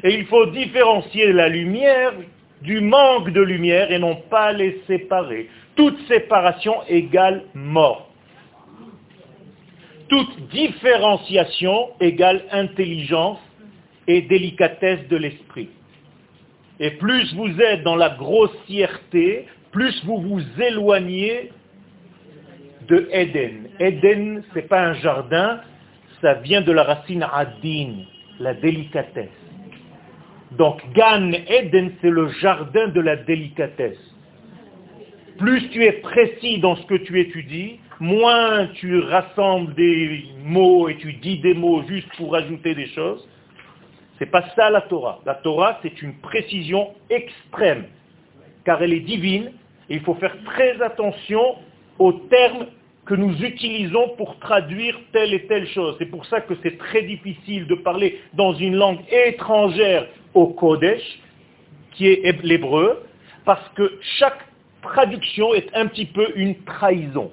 Et 0.05 0.15
il 0.15 0.27
faut 0.27 0.47
différencier 0.47 1.33
la 1.33 1.49
lumière 1.49 2.13
du 2.63 2.81
manque 2.81 3.31
de 3.31 3.41
lumière 3.41 3.91
et 3.91 3.99
non 3.99 4.17
pas 4.31 4.53
les 4.53 4.83
séparer. 4.87 5.49
Toute 5.75 5.99
séparation 6.09 6.75
égale 6.89 7.45
mort. 7.55 8.11
Toute 10.09 10.49
différenciation 10.49 11.91
égale 12.01 12.45
intelligence 12.51 13.41
et 14.07 14.23
délicatesse 14.23 15.07
de 15.09 15.17
l'esprit. 15.17 15.69
Et 16.79 16.93
plus 16.93 17.35
vous 17.35 17.61
êtes 17.61 17.83
dans 17.83 17.97
la 17.97 18.11
grossièreté, 18.11 19.47
plus 19.73 20.05
vous 20.05 20.21
vous 20.21 20.43
éloignez 20.61 21.51
de 22.89 23.09
Eden. 23.13 23.69
Eden, 23.81 24.45
ce 24.51 24.57
n'est 24.57 24.67
pas 24.67 24.83
un 24.83 24.95
jardin, 24.95 25.61
ça 26.21 26.35
vient 26.35 26.61
de 26.61 26.73
la 26.73 26.85
racine 26.85 27.27
adin, 27.33 28.05
la 28.39 28.55
délicatesse. 28.55 29.29
Donc 30.59 30.81
Gan 30.95 31.33
Eden, 31.49 31.93
c'est 32.01 32.11
le 32.11 32.29
jardin 32.41 32.89
de 32.89 33.01
la 33.01 33.17
délicatesse. 33.17 33.99
Plus 35.39 35.69
tu 35.69 35.85
es 35.85 35.93
précis 35.93 36.59
dans 36.61 36.77
ce 36.77 36.87
que 36.87 36.95
tu 36.95 37.21
étudies, 37.21 37.79
moins 38.01 38.69
tu 38.75 39.01
rassembles 39.01 39.75
des 39.75 40.25
mots 40.45 40.89
et 40.89 40.97
tu 40.97 41.13
dis 41.15 41.39
des 41.39 41.53
mots 41.53 41.83
juste 41.87 42.09
pour 42.17 42.35
ajouter 42.35 42.75
des 42.75 42.87
choses. 42.89 43.29
C'est 44.19 44.31
pas 44.31 44.45
ça 44.57 44.71
la 44.71 44.81
Torah. 44.83 45.21
La 45.27 45.35
Torah, 45.35 45.79
c'est 45.83 46.01
une 46.01 46.15
précision 46.21 46.95
extrême, 47.11 47.85
car 48.65 48.83
elle 48.83 48.95
est 48.95 49.01
divine, 49.01 49.53
et 49.91 49.97
il 49.97 50.01
faut 50.01 50.15
faire 50.15 50.37
très 50.45 50.81
attention 50.81 51.57
aux 51.99 52.13
termes 52.13 52.67
que 53.05 53.15
nous 53.15 53.37
utilisons 53.45 54.15
pour 54.17 54.39
traduire 54.39 54.99
telle 55.13 55.35
et 55.35 55.47
telle 55.47 55.69
chose. 55.69 55.97
C'est 55.99 56.11
pour 56.11 56.25
ça 56.27 56.41
que 56.41 56.55
c'est 56.63 56.77
très 56.79 57.03
difficile 57.03 57.67
de 57.67 57.75
parler 57.77 58.21
dans 58.35 58.53
une 58.55 58.75
langue 58.75 59.01
étrangère 59.11 60.07
au 60.37 60.49
Kodesh, 60.49 61.03
qui 61.93 62.07
est 62.07 62.43
l'hébreu, 62.43 63.03
parce 63.45 63.67
que 63.75 63.99
chaque 64.19 64.39
traduction 64.83 65.55
est 65.55 65.69
un 65.75 65.87
petit 65.87 66.05
peu 66.05 66.27
une 66.37 66.55
trahison. 66.65 67.31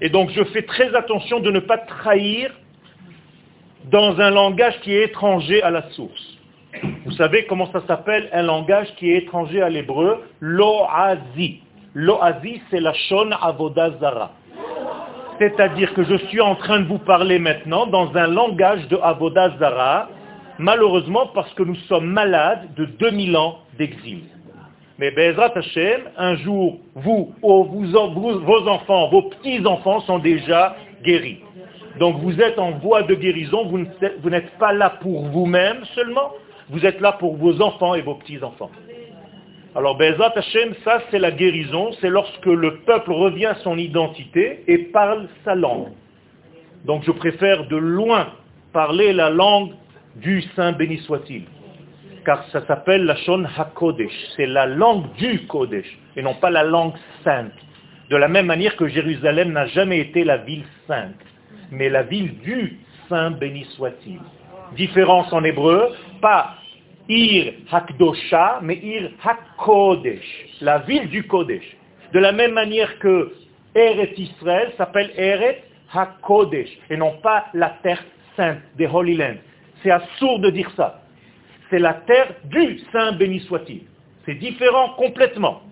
Et 0.00 0.08
donc 0.08 0.30
je 0.30 0.44
fais 0.44 0.62
très 0.62 0.94
attention 0.94 1.40
de 1.40 1.50
ne 1.50 1.60
pas 1.60 1.78
trahir 1.78 2.52
dans 3.90 4.18
un 4.20 4.30
langage 4.30 4.80
qui 4.80 4.94
est 4.94 5.04
étranger 5.04 5.62
à 5.62 5.70
la 5.70 5.90
source. 5.90 6.38
Vous 7.04 7.12
savez 7.12 7.46
comment 7.46 7.70
ça 7.72 7.82
s'appelle 7.86 8.28
un 8.32 8.42
langage 8.42 8.88
qui 8.96 9.10
est 9.10 9.18
étranger 9.18 9.60
à 9.60 9.68
l'hébreu? 9.68 10.22
Loazi. 10.40 11.60
Loazi, 11.94 12.60
c'est 12.70 12.80
la 12.80 12.92
shon 12.92 13.30
avodazara. 13.40 14.32
C'est-à-dire 15.38 15.94
que 15.94 16.04
je 16.04 16.16
suis 16.28 16.40
en 16.40 16.54
train 16.54 16.80
de 16.80 16.86
vous 16.86 16.98
parler 16.98 17.38
maintenant 17.38 17.86
dans 17.86 18.14
un 18.16 18.26
langage 18.26 18.86
de 18.88 18.96
avodazara, 18.96 20.08
malheureusement 20.58 21.28
parce 21.34 21.52
que 21.54 21.62
nous 21.62 21.76
sommes 21.88 22.06
malades 22.06 22.74
de 22.76 22.84
2000 22.84 23.36
ans 23.36 23.58
d'exil. 23.78 24.22
Mais 24.98 25.10
Bezrat 25.10 25.52
Hashem, 25.56 26.02
un 26.16 26.36
jour, 26.36 26.78
vous, 26.94 27.34
vos 27.42 28.68
enfants, 28.68 29.08
vos 29.08 29.22
petits-enfants 29.22 30.00
sont 30.00 30.20
déjà 30.20 30.76
guéris. 31.02 31.40
Donc 31.98 32.16
vous 32.18 32.40
êtes 32.40 32.58
en 32.58 32.72
voie 32.72 33.02
de 33.02 33.14
guérison, 33.14 33.66
vous 33.66 34.30
n'êtes 34.30 34.50
pas 34.58 34.72
là 34.72 34.90
pour 35.00 35.26
vous-même 35.26 35.84
seulement, 35.94 36.32
vous 36.70 36.84
êtes 36.86 37.00
là 37.00 37.12
pour 37.12 37.36
vos 37.36 37.60
enfants 37.60 37.94
et 37.94 38.02
vos 38.02 38.14
petits-enfants. 38.14 38.70
Alors 39.76 39.96
Bezrat 39.96 40.32
Hashem, 40.36 40.74
ça 40.84 41.02
c'est 41.10 41.18
la 41.18 41.32
guérison, 41.32 41.90
c'est 42.00 42.08
lorsque 42.08 42.46
le 42.46 42.76
peuple 42.78 43.12
revient 43.12 43.46
à 43.46 43.56
son 43.56 43.76
identité 43.76 44.62
et 44.68 44.78
parle 44.78 45.28
sa 45.44 45.56
langue. 45.56 45.88
Donc 46.84 47.02
je 47.04 47.10
préfère 47.10 47.66
de 47.66 47.76
loin 47.76 48.28
parler 48.72 49.12
la 49.12 49.30
langue 49.30 49.70
du 50.16 50.42
Saint 50.54 50.72
béni 50.72 50.98
soit-il. 50.98 51.44
Car 52.24 52.44
ça 52.50 52.64
s'appelle 52.66 53.04
la 53.04 53.16
Shon 53.16 53.44
HaKodesh. 53.56 54.12
C'est 54.36 54.46
la 54.46 54.66
langue 54.66 55.12
du 55.14 55.46
Kodesh 55.46 55.98
et 56.16 56.22
non 56.22 56.34
pas 56.34 56.50
la 56.50 56.62
langue 56.62 56.94
sainte. 57.22 57.52
De 58.10 58.16
la 58.16 58.28
même 58.28 58.46
manière 58.46 58.76
que 58.76 58.88
Jérusalem 58.88 59.52
n'a 59.52 59.66
jamais 59.66 59.98
été 60.00 60.24
la 60.24 60.38
ville 60.38 60.64
sainte, 60.86 61.16
mais 61.70 61.88
la 61.88 62.02
ville 62.02 62.38
du 62.40 62.78
Saint 63.08 63.32
béni 63.32 63.64
soit-il. 63.76 64.20
Différence 64.76 65.32
en 65.32 65.42
hébreu, 65.44 65.90
pas 66.20 66.54
Ir 67.08 67.52
Hakdosha, 67.70 68.60
mais 68.62 68.76
Ir 68.76 69.10
HaKodesh, 69.22 70.46
la 70.60 70.78
ville 70.78 71.08
du 71.08 71.26
Kodesh. 71.26 71.76
De 72.12 72.18
la 72.18 72.32
même 72.32 72.52
manière 72.52 72.98
que 72.98 73.32
Eret 73.74 74.14
Israël 74.16 74.72
s'appelle 74.76 75.10
Eret 75.16 75.64
HaKodesh, 75.92 76.68
et 76.90 76.96
non 76.96 77.18
pas 77.22 77.46
la 77.52 77.70
terre 77.82 78.02
sainte 78.36 78.60
des 78.76 78.86
Holy 78.86 79.16
Land. 79.16 79.36
C'est 79.84 79.90
assourd 79.90 80.40
de 80.40 80.48
dire 80.48 80.70
ça. 80.76 81.02
C'est 81.68 81.78
la 81.78 81.92
terre 81.92 82.34
du 82.44 82.80
Saint 82.90 83.12
béni 83.12 83.40
soit-il. 83.40 83.82
C'est 84.24 84.34
différent 84.34 84.94
complètement. 84.94 85.62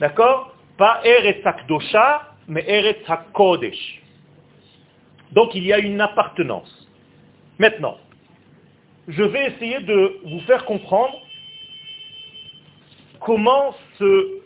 D'accord? 0.00 0.54
Pas 0.78 1.02
Eretz 1.04 1.44
HaKdosha, 1.44 2.32
mais 2.48 2.64
Eretz 2.66 3.08
HaKodesh. 3.08 4.02
Donc 5.32 5.54
il 5.54 5.64
y 5.64 5.72
a 5.74 5.78
une 5.78 6.00
appartenance. 6.00 6.88
Maintenant, 7.58 7.98
je 9.08 9.22
vais 9.22 9.52
essayer 9.52 9.80
de 9.80 10.18
vous 10.24 10.40
faire 10.40 10.64
comprendre 10.64 11.20
comment 13.20 13.74
ce 13.98 14.40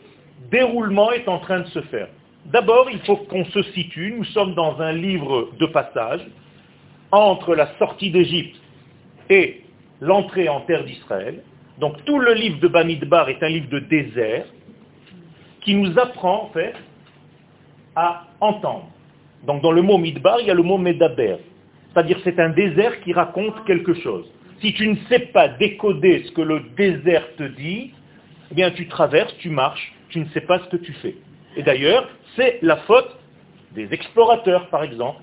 déroulement 0.49 1.11
est 1.13 1.27
en 1.29 1.39
train 1.39 1.61
de 1.61 1.67
se 1.67 1.81
faire. 1.83 2.09
D'abord, 2.45 2.89
il 2.89 2.99
faut 3.01 3.15
qu'on 3.15 3.45
se 3.45 3.63
situe. 3.71 4.15
Nous 4.17 4.25
sommes 4.25 4.55
dans 4.55 4.81
un 4.81 4.91
livre 4.91 5.51
de 5.57 5.65
passage 5.67 6.21
entre 7.11 7.55
la 7.55 7.67
sortie 7.77 8.11
d'Égypte 8.11 8.55
et 9.29 9.61
l'entrée 9.99 10.49
en 10.49 10.61
terre 10.61 10.83
d'Israël. 10.83 11.41
Donc 11.79 12.03
tout 12.05 12.19
le 12.19 12.33
livre 12.33 12.59
de 12.59 12.67
Bamidbar 12.67 13.29
est 13.29 13.41
un 13.43 13.49
livre 13.49 13.69
de 13.69 13.79
désert 13.79 14.45
qui 15.61 15.75
nous 15.75 15.97
apprend 15.97 16.45
en 16.45 16.49
fait 16.53 16.73
à 17.95 18.27
entendre. 18.39 18.89
Donc 19.45 19.61
dans 19.61 19.71
le 19.71 19.81
mot 19.81 19.97
Midbar, 19.97 20.39
il 20.39 20.47
y 20.47 20.51
a 20.51 20.53
le 20.53 20.63
mot 20.63 20.77
Medaber. 20.77 21.37
C'est-à-dire 21.93 22.19
c'est 22.23 22.39
un 22.39 22.49
désert 22.49 23.01
qui 23.01 23.13
raconte 23.13 23.65
quelque 23.65 23.93
chose. 23.95 24.25
Si 24.61 24.73
tu 24.73 24.87
ne 24.87 24.95
sais 25.09 25.19
pas 25.19 25.47
décoder 25.47 26.23
ce 26.25 26.31
que 26.31 26.41
le 26.41 26.61
désert 26.77 27.27
te 27.35 27.43
dit, 27.43 27.91
eh 28.51 28.55
bien 28.55 28.71
tu 28.71 28.87
traverses, 28.87 29.35
tu 29.37 29.49
marches, 29.49 29.93
tu 30.09 30.19
ne 30.19 30.25
sais 30.29 30.41
pas 30.41 30.59
ce 30.59 30.69
que 30.69 30.77
tu 30.77 30.93
fais. 30.93 31.15
Et 31.57 31.63
d'ailleurs, 31.63 32.07
c'est 32.35 32.59
la 32.61 32.77
faute 32.77 33.17
des 33.73 33.87
explorateurs, 33.91 34.69
par 34.69 34.83
exemple, 34.83 35.21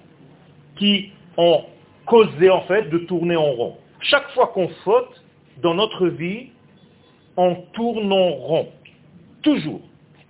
qui 0.77 1.13
ont 1.37 1.65
causé 2.09 2.51
en 2.51 2.63
fait 2.63 2.89
de 2.91 2.99
tourner 2.99 3.37
en 3.37 3.53
rond. 3.53 3.77
Chaque 4.01 4.29
fois 4.31 4.49
qu'on 4.49 4.69
faute 4.85 5.23
dans 5.63 5.75
notre 5.75 6.09
vie, 6.09 6.51
on 7.37 7.55
tourne 7.73 8.13
en 8.13 8.31
rond. 8.31 8.69
Toujours. 9.43 9.81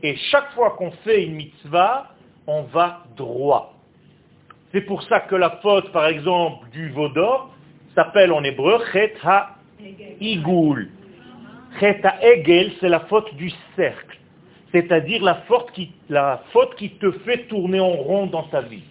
Et 0.02 0.16
chaque 0.30 0.52
fois 0.52 0.72
qu'on 0.72 0.90
fait 0.90 1.24
une 1.24 1.34
mitzvah, 1.34 2.08
on 2.46 2.62
va 2.62 3.04
droit. 3.16 3.74
C'est 4.72 4.82
pour 4.82 5.02
ça 5.04 5.20
que 5.20 5.34
la 5.34 5.50
faute, 5.62 5.90
par 5.92 6.06
exemple, 6.06 6.68
du 6.70 6.90
vaudor 6.90 7.50
s'appelle 7.94 8.32
en 8.32 8.44
hébreu 8.44 8.78
Chet 8.92 9.14
ha-igul. 9.24 10.90
Cheta 11.80 12.14
Egel, 12.22 12.72
c'est 12.80 12.88
la 12.88 13.00
faute 13.00 13.34
du 13.34 13.50
cercle. 13.76 14.18
C'est-à-dire 14.72 15.22
la 15.22 15.42
faute 15.46 16.74
qui 16.76 16.90
te 16.90 17.10
fait 17.24 17.46
tourner 17.48 17.80
en 17.80 17.92
rond 17.92 18.26
dans 18.26 18.44
ta 18.44 18.60
vie. 18.60 18.82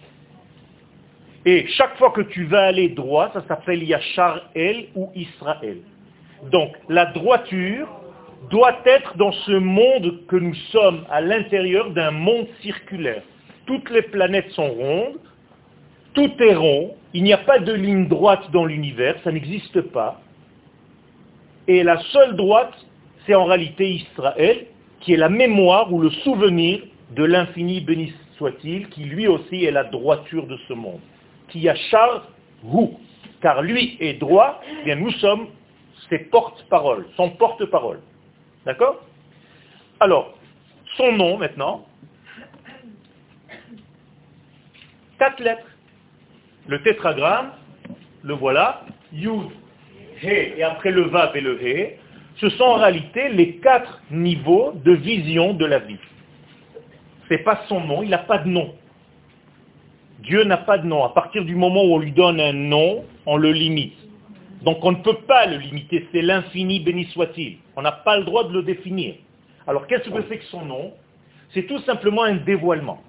Et 1.46 1.66
chaque 1.68 1.96
fois 1.96 2.10
que 2.10 2.22
tu 2.22 2.44
vas 2.44 2.66
aller 2.66 2.88
droit, 2.88 3.30
ça 3.32 3.44
s'appelle 3.46 3.82
Yachar 3.82 4.50
El 4.54 4.86
ou 4.94 5.10
Israël. 5.14 5.78
Donc 6.50 6.72
la 6.88 7.06
droiture 7.06 7.88
doit 8.50 8.78
être 8.84 9.16
dans 9.16 9.32
ce 9.32 9.52
monde 9.52 10.26
que 10.26 10.36
nous 10.36 10.54
sommes 10.72 11.04
à 11.10 11.20
l'intérieur 11.20 11.90
d'un 11.90 12.10
monde 12.10 12.46
circulaire. 12.62 13.22
Toutes 13.66 13.90
les 13.90 14.02
planètes 14.02 14.50
sont 14.50 14.68
rondes, 14.68 15.18
tout 16.14 16.30
est 16.40 16.54
rond, 16.54 16.94
il 17.14 17.22
n'y 17.22 17.32
a 17.32 17.38
pas 17.38 17.58
de 17.58 17.72
ligne 17.72 18.08
droite 18.08 18.50
dans 18.52 18.64
l'univers, 18.64 19.16
ça 19.24 19.32
n'existe 19.32 19.80
pas. 19.80 20.20
Et 21.66 21.82
la 21.82 21.98
seule 22.12 22.34
droite, 22.36 22.74
c'est 23.26 23.34
en 23.34 23.44
réalité 23.44 23.90
Israël, 23.90 24.66
qui 25.00 25.12
est 25.12 25.18
la 25.18 25.28
mémoire 25.28 25.92
ou 25.92 26.00
le 26.00 26.10
souvenir 26.10 26.80
de 27.14 27.24
l'infini 27.24 27.80
béni 27.80 28.12
soit-il, 28.36 28.88
qui 28.88 29.04
lui 29.04 29.26
aussi 29.26 29.64
est 29.64 29.70
la 29.70 29.84
droiture 29.84 30.46
de 30.46 30.56
ce 30.68 30.72
monde. 30.72 31.00
Qui 31.48 31.68
a 31.68 31.74
char 31.74 32.28
vous, 32.62 32.98
car 33.40 33.62
lui 33.62 33.96
est 34.00 34.14
droit, 34.14 34.60
eh 34.80 34.84
bien 34.84 34.96
nous 34.96 35.12
sommes 35.12 35.48
ses 36.08 36.18
porte-paroles, 36.18 37.06
son 37.16 37.30
porte-parole. 37.30 38.00
D'accord? 38.64 39.02
Alors, 40.00 40.34
son 40.96 41.12
nom 41.12 41.38
maintenant, 41.38 41.86
quatre 45.18 45.40
lettres. 45.40 45.66
Le 46.66 46.82
tétragramme, 46.82 47.52
le 48.22 48.34
voilà, 48.34 48.84
Yud, 49.12 49.50
He, 50.22 50.54
et 50.58 50.62
après 50.62 50.90
le 50.90 51.02
Vav 51.02 51.36
et 51.36 51.40
le 51.40 51.58
He, 51.62 51.98
ce 52.36 52.48
sont 52.50 52.64
en 52.64 52.74
réalité 52.74 53.28
les 53.30 53.56
quatre 53.56 54.00
niveaux 54.10 54.72
de 54.74 54.92
vision 54.92 55.54
de 55.54 55.64
la 55.64 55.78
vie. 55.78 55.98
Ce 57.28 57.34
n'est 57.34 57.42
pas 57.42 57.64
son 57.68 57.80
nom, 57.80 58.02
il 58.02 58.10
n'a 58.10 58.18
pas 58.18 58.38
de 58.38 58.48
nom. 58.48 58.74
Dieu 60.20 60.44
n'a 60.44 60.56
pas 60.56 60.78
de 60.78 60.86
nom. 60.86 61.04
À 61.04 61.10
partir 61.10 61.44
du 61.44 61.54
moment 61.54 61.84
où 61.84 61.94
on 61.94 61.98
lui 61.98 62.12
donne 62.12 62.40
un 62.40 62.52
nom, 62.52 63.04
on 63.26 63.36
le 63.36 63.52
limite. 63.52 63.96
Donc 64.62 64.84
on 64.84 64.92
ne 64.92 64.96
peut 64.96 65.18
pas 65.26 65.46
le 65.46 65.58
limiter, 65.58 66.08
c'est 66.12 66.22
l'infini, 66.22 66.80
béni 66.80 67.04
soit-il. 67.06 67.58
On 67.76 67.82
n'a 67.82 67.92
pas 67.92 68.18
le 68.18 68.24
droit 68.24 68.44
de 68.44 68.52
le 68.52 68.62
définir. 68.62 69.14
Alors 69.66 69.86
qu'est-ce 69.86 70.08
que 70.08 70.22
c'est 70.28 70.38
que 70.38 70.44
son 70.46 70.64
nom? 70.64 70.92
C'est 71.54 71.66
tout 71.66 71.78
simplement 71.80 72.24
un 72.24 72.34
dévoilement. 72.36 73.02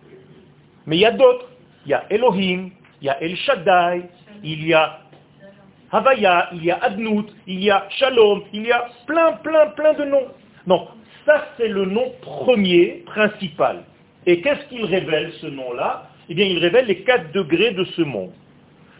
Mais 0.85 0.97
il 0.97 1.01
y 1.01 1.05
a 1.05 1.11
d'autres. 1.11 1.47
Il 1.85 1.91
y 1.91 1.93
a 1.93 2.03
Elohim, 2.09 2.69
il 3.01 3.05
y 3.05 3.09
a 3.09 3.21
El 3.23 3.35
Shaddai, 3.35 4.03
il 4.43 4.67
y 4.67 4.73
a 4.73 4.99
Havaya, 5.91 6.49
il 6.53 6.65
y 6.65 6.71
a 6.71 6.77
Adnout, 6.83 7.27
il 7.47 7.63
y 7.63 7.71
a 7.71 7.87
Shalom, 7.89 8.43
il 8.53 8.67
y 8.67 8.71
a 8.71 8.89
plein, 9.07 9.33
plein, 9.33 9.67
plein 9.67 9.93
de 9.93 10.03
noms. 10.05 10.27
Donc, 10.67 10.89
ça 11.25 11.47
c'est 11.57 11.69
le 11.69 11.85
nom 11.85 12.11
premier, 12.21 13.03
principal. 13.05 13.83
Et 14.25 14.41
qu'est-ce 14.41 14.67
qu'il 14.67 14.85
révèle 14.85 15.31
ce 15.41 15.47
nom-là? 15.47 16.08
Eh 16.29 16.35
bien, 16.35 16.45
il 16.45 16.59
révèle 16.59 16.85
les 16.85 17.01
quatre 17.03 17.31
degrés 17.31 17.71
de 17.71 17.83
ce 17.83 18.01
monde. 18.03 18.31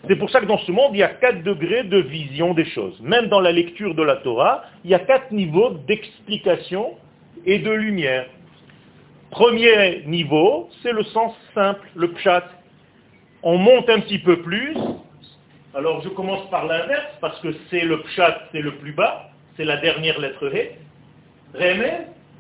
C'est 0.07 0.15
pour 0.15 0.29
ça 0.29 0.39
que 0.39 0.45
dans 0.45 0.57
ce 0.59 0.71
monde, 0.71 0.91
il 0.93 0.99
y 0.99 1.03
a 1.03 1.09
quatre 1.09 1.43
degrés 1.43 1.83
de 1.83 1.97
vision 1.97 2.53
des 2.53 2.65
choses. 2.65 2.99
Même 3.01 3.27
dans 3.27 3.41
la 3.41 3.51
lecture 3.51 3.93
de 3.95 4.01
la 4.01 4.17
Torah, 4.17 4.63
il 4.83 4.91
y 4.91 4.93
a 4.93 4.99
quatre 4.99 5.31
niveaux 5.31 5.71
d'explication 5.87 6.95
et 7.45 7.59
de 7.59 7.71
lumière. 7.71 8.25
Premier 9.29 10.03
niveau, 10.07 10.69
c'est 10.81 10.91
le 10.91 11.03
sens 11.03 11.35
simple, 11.53 11.87
le 11.95 12.11
pshat. 12.13 12.45
On 13.43 13.57
monte 13.57 13.89
un 13.89 13.99
petit 13.99 14.19
peu 14.19 14.41
plus, 14.41 14.75
alors 15.75 16.01
je 16.01 16.09
commence 16.09 16.49
par 16.49 16.65
l'inverse, 16.65 17.13
parce 17.21 17.39
que 17.41 17.49
c'est 17.69 17.85
le 17.85 18.01
pshat, 18.01 18.39
c'est 18.51 18.61
le 18.61 18.75
plus 18.75 18.93
bas, 18.93 19.29
c'est 19.55 19.65
la 19.65 19.77
dernière 19.77 20.19
lettre 20.19 20.49
He. 20.51 20.71
Remé, 21.53 21.91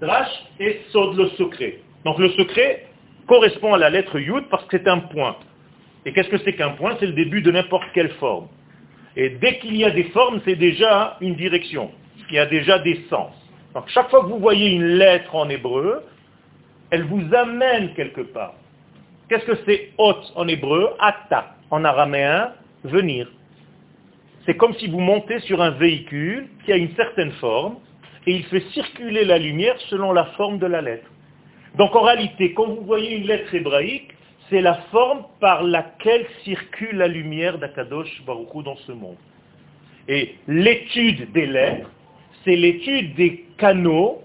Drash 0.01 0.31
et 0.59 0.81
Sod 0.91 1.15
le 1.15 1.29
secret. 1.29 1.79
Donc 2.05 2.17
le 2.17 2.29
secret 2.29 2.87
correspond 3.29 3.75
à 3.75 3.77
la 3.77 3.91
lettre 3.91 4.19
Yud 4.19 4.45
parce 4.49 4.65
que 4.65 4.77
c'est 4.77 4.87
un 4.87 4.99
point. 4.99 5.37
Et 6.05 6.11
qu'est-ce 6.11 6.29
que 6.29 6.39
c'est 6.39 6.53
qu'un 6.53 6.71
point? 6.71 6.97
C'est 6.99 7.05
le 7.05 7.13
début 7.13 7.41
de 7.41 7.51
n'importe 7.51 7.85
quelle 7.93 8.09
forme. 8.13 8.47
Et 9.15 9.29
dès 9.29 9.59
qu'il 9.59 9.75
y 9.77 9.85
a 9.85 9.91
des 9.91 10.05
formes, 10.05 10.41
c'est 10.45 10.55
déjà 10.55 11.17
une 11.21 11.35
direction. 11.35 11.91
Y 12.31 12.39
a 12.39 12.47
déjà 12.47 12.79
des 12.79 13.05
sens. 13.09 13.31
Donc 13.73 13.85
chaque 13.89 14.09
fois 14.09 14.21
que 14.21 14.27
vous 14.27 14.39
voyez 14.39 14.71
une 14.71 14.97
lettre 14.97 15.33
en 15.35 15.47
hébreu, 15.49 16.03
elle 16.89 17.03
vous 17.03 17.23
amène 17.33 17.93
quelque 17.93 18.21
part. 18.21 18.55
Qu'est-ce 19.29 19.45
que 19.45 19.57
c'est 19.65 19.91
hot 19.97 20.21
en 20.35 20.47
hébreu? 20.47 20.89
Ata. 20.99 21.55
En 21.69 21.83
araméen, 21.83 22.51
venir. 22.83 23.27
C'est 24.45 24.57
comme 24.57 24.73
si 24.75 24.87
vous 24.87 24.99
montez 24.99 25.39
sur 25.41 25.61
un 25.61 25.71
véhicule 25.71 26.47
qui 26.65 26.71
a 26.71 26.77
une 26.77 26.95
certaine 26.95 27.31
forme 27.33 27.75
et 28.25 28.31
il 28.31 28.43
fait 28.45 28.63
circuler 28.73 29.23
la 29.23 29.37
lumière 29.37 29.75
selon 29.89 30.13
la 30.13 30.25
forme 30.37 30.57
de 30.57 30.65
la 30.65 30.81
lettre. 30.81 31.07
Donc 31.77 31.95
en 31.95 32.01
réalité, 32.01 32.53
quand 32.53 32.67
vous 32.67 32.83
voyez 32.83 33.17
une 33.17 33.27
lettre 33.27 33.53
hébraïque, 33.53 34.11
c'est 34.49 34.61
la 34.61 34.75
forme 34.91 35.23
par 35.39 35.63
laquelle 35.63 36.25
circule 36.43 36.97
la 36.97 37.07
lumière 37.07 37.59
d'Akadosh 37.59 38.23
Baruchou 38.25 38.63
dans 38.63 38.77
ce 38.77 38.91
monde. 38.91 39.17
Et 40.07 40.35
l'étude 40.47 41.31
des 41.31 41.45
lettres, 41.45 41.89
c'est 42.43 42.55
l'étude 42.55 43.15
des 43.15 43.45
canaux 43.57 44.23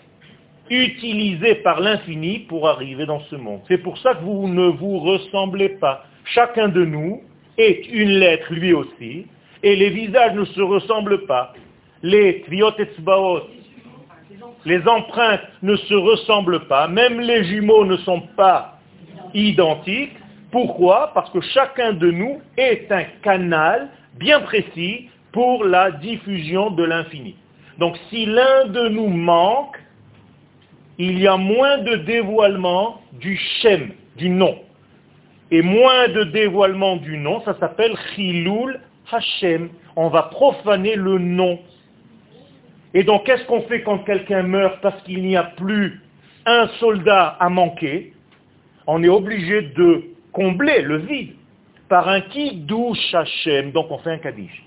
utilisés 0.70 1.57
par 1.57 1.80
l'infini 1.80 2.40
pour 2.40 2.68
arriver 2.68 3.04
dans 3.04 3.20
ce 3.20 3.37
monde. 3.37 3.61
C'est 3.68 3.78
pour 3.78 3.98
ça 3.98 4.14
que 4.14 4.22
vous 4.22 4.48
ne 4.48 4.68
vous 4.68 4.98
ressemblez 4.98 5.68
pas. 5.68 6.07
Chacun 6.24 6.68
de 6.68 6.85
nous 6.85 7.22
est 7.59 7.87
une 7.92 8.18
lettre 8.18 8.52
lui 8.52 8.72
aussi, 8.72 9.26
et 9.62 9.76
les 9.76 9.90
visages 9.90 10.35
ne 10.35 10.44
se 10.44 10.61
ressemblent 10.61 11.26
pas. 11.26 11.52
Les 12.02 12.40
tviot 12.42 12.70
les 14.64 14.87
empreintes 14.88 15.42
ne 15.62 15.77
se 15.77 15.94
ressemblent 15.94 16.66
pas, 16.66 16.88
même 16.88 17.20
les 17.20 17.44
jumeaux 17.44 17.85
ne 17.85 17.96
sont 17.98 18.22
pas 18.37 18.79
identiques. 19.35 20.16
Pourquoi? 20.50 21.11
Parce 21.14 21.31
que 21.31 21.40
chacun 21.40 21.92
de 21.92 22.11
nous 22.11 22.40
est 22.57 22.90
un 22.90 23.05
canal 23.22 23.88
bien 24.18 24.40
précis 24.40 25.09
pour 25.33 25.64
la 25.64 25.90
diffusion 25.90 26.70
de 26.70 26.85
l'infini. 26.85 27.35
Donc 27.79 27.96
si 28.09 28.27
l'un 28.27 28.66
de 28.66 28.88
nous 28.88 29.09
manque, 29.09 29.77
il 30.98 31.18
y 31.18 31.27
a 31.27 31.37
moins 31.37 31.79
de 31.79 31.96
dévoilement 31.96 33.00
du 33.12 33.37
Shem, 33.37 33.90
du 34.16 34.29
nom 34.29 34.57
et 35.50 35.62
moins 35.62 36.09
de 36.09 36.24
dévoilement 36.24 36.96
du 36.96 37.16
nom, 37.16 37.40
ça 37.44 37.57
s'appelle 37.61 37.94
Chilul 38.14 38.81
Hashem. 39.12 39.68
On 39.96 40.09
va 40.09 40.24
profaner 40.24 40.96
le 40.96 41.18
nom. 41.18 41.61
Et 42.94 43.02
donc, 43.02 43.26
qu'est-ce 43.26 43.44
qu'on 43.44 43.62
fait 43.62 43.83
quand 43.83 43.98
quelqu'un 43.98 44.42
meurt 44.42 44.80
parce 44.80 45.02
qu'il 45.02 45.22
n'y 45.22 45.37
a 45.37 45.42
plus 45.42 46.00
un 46.46 46.68
soldat 46.78 47.37
à 47.40 47.48
manquer? 47.48 48.12
On 48.87 49.02
est 49.02 49.09
obligé 49.09 49.62
de 49.62 50.04
combler 50.33 50.83
le 50.83 50.98
vide 50.98 51.35
par 51.88 52.09
un 52.09 52.20
Kiddush 52.20 53.14
Hashem. 53.14 53.72
Donc, 53.72 53.90
on 53.90 53.98
fait 53.98 54.12
un 54.12 54.18
Kaddish. 54.18 54.62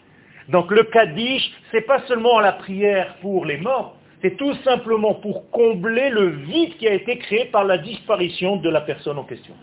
Donc, 0.49 0.71
le 0.71 0.83
Kaddish, 0.83 1.49
c'est 1.71 1.85
pas 1.87 2.01
seulement 2.07 2.39
la 2.39 2.51
prière 2.51 3.15
pour 3.21 3.45
les 3.45 3.57
morts, 3.57 3.97
c'est 4.21 4.35
tout 4.35 4.53
simplement 4.63 5.13
pour 5.13 5.49
combler 5.51 6.09
le 6.09 6.27
vide 6.29 6.75
qui 6.77 6.87
a 6.87 6.93
été 6.93 7.17
créé 7.17 7.45
par 7.45 7.63
la 7.63 7.77
disparition 7.77 8.57
de 8.57 8.69
la 8.69 8.81
personne 8.81 9.17
en 9.17 9.23
question. 9.23 9.53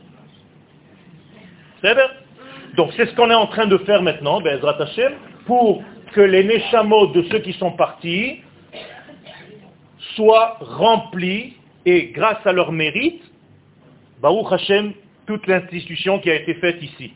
Donc 2.77 2.93
c'est 2.97 3.07
ce 3.07 3.15
qu'on 3.15 3.31
est 3.31 3.35
en 3.35 3.47
train 3.47 3.67
de 3.67 3.77
faire 3.79 4.03
maintenant, 4.03 4.41
Bezrat 4.41 4.81
Hashem, 4.81 5.13
pour 5.47 5.83
que 6.13 6.21
les 6.21 6.45
Neshamos 6.45 7.09
de 7.09 7.23
ceux 7.31 7.41
qui 7.41 7.53
sont 7.55 7.73
partis 7.73 8.41
soient 10.15 10.59
remplis 10.61 11.57
et 11.87 12.07
grâce 12.09 12.45
à 12.47 12.53
leur 12.53 12.73
mérite, 12.73 13.23
Baruch 14.21 14.53
Hashem, 14.53 14.93
toute 15.27 15.47
l'institution 15.47 16.19
qui 16.19 16.31
a 16.31 16.35
été 16.35 16.55
faite 16.55 16.83
ici. 16.83 17.13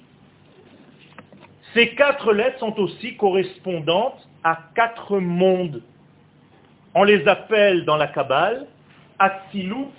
Ces 1.74 1.94
quatre 1.94 2.32
lettres 2.32 2.58
sont 2.58 2.78
aussi 2.78 3.16
correspondantes 3.16 4.26
à 4.44 4.58
quatre 4.74 5.18
mondes. 5.18 5.82
On 6.94 7.04
les 7.04 7.26
appelle 7.28 7.84
dans 7.84 7.96
la 7.96 8.08
Kabbale 8.08 8.66
Atzilut, 9.18 9.92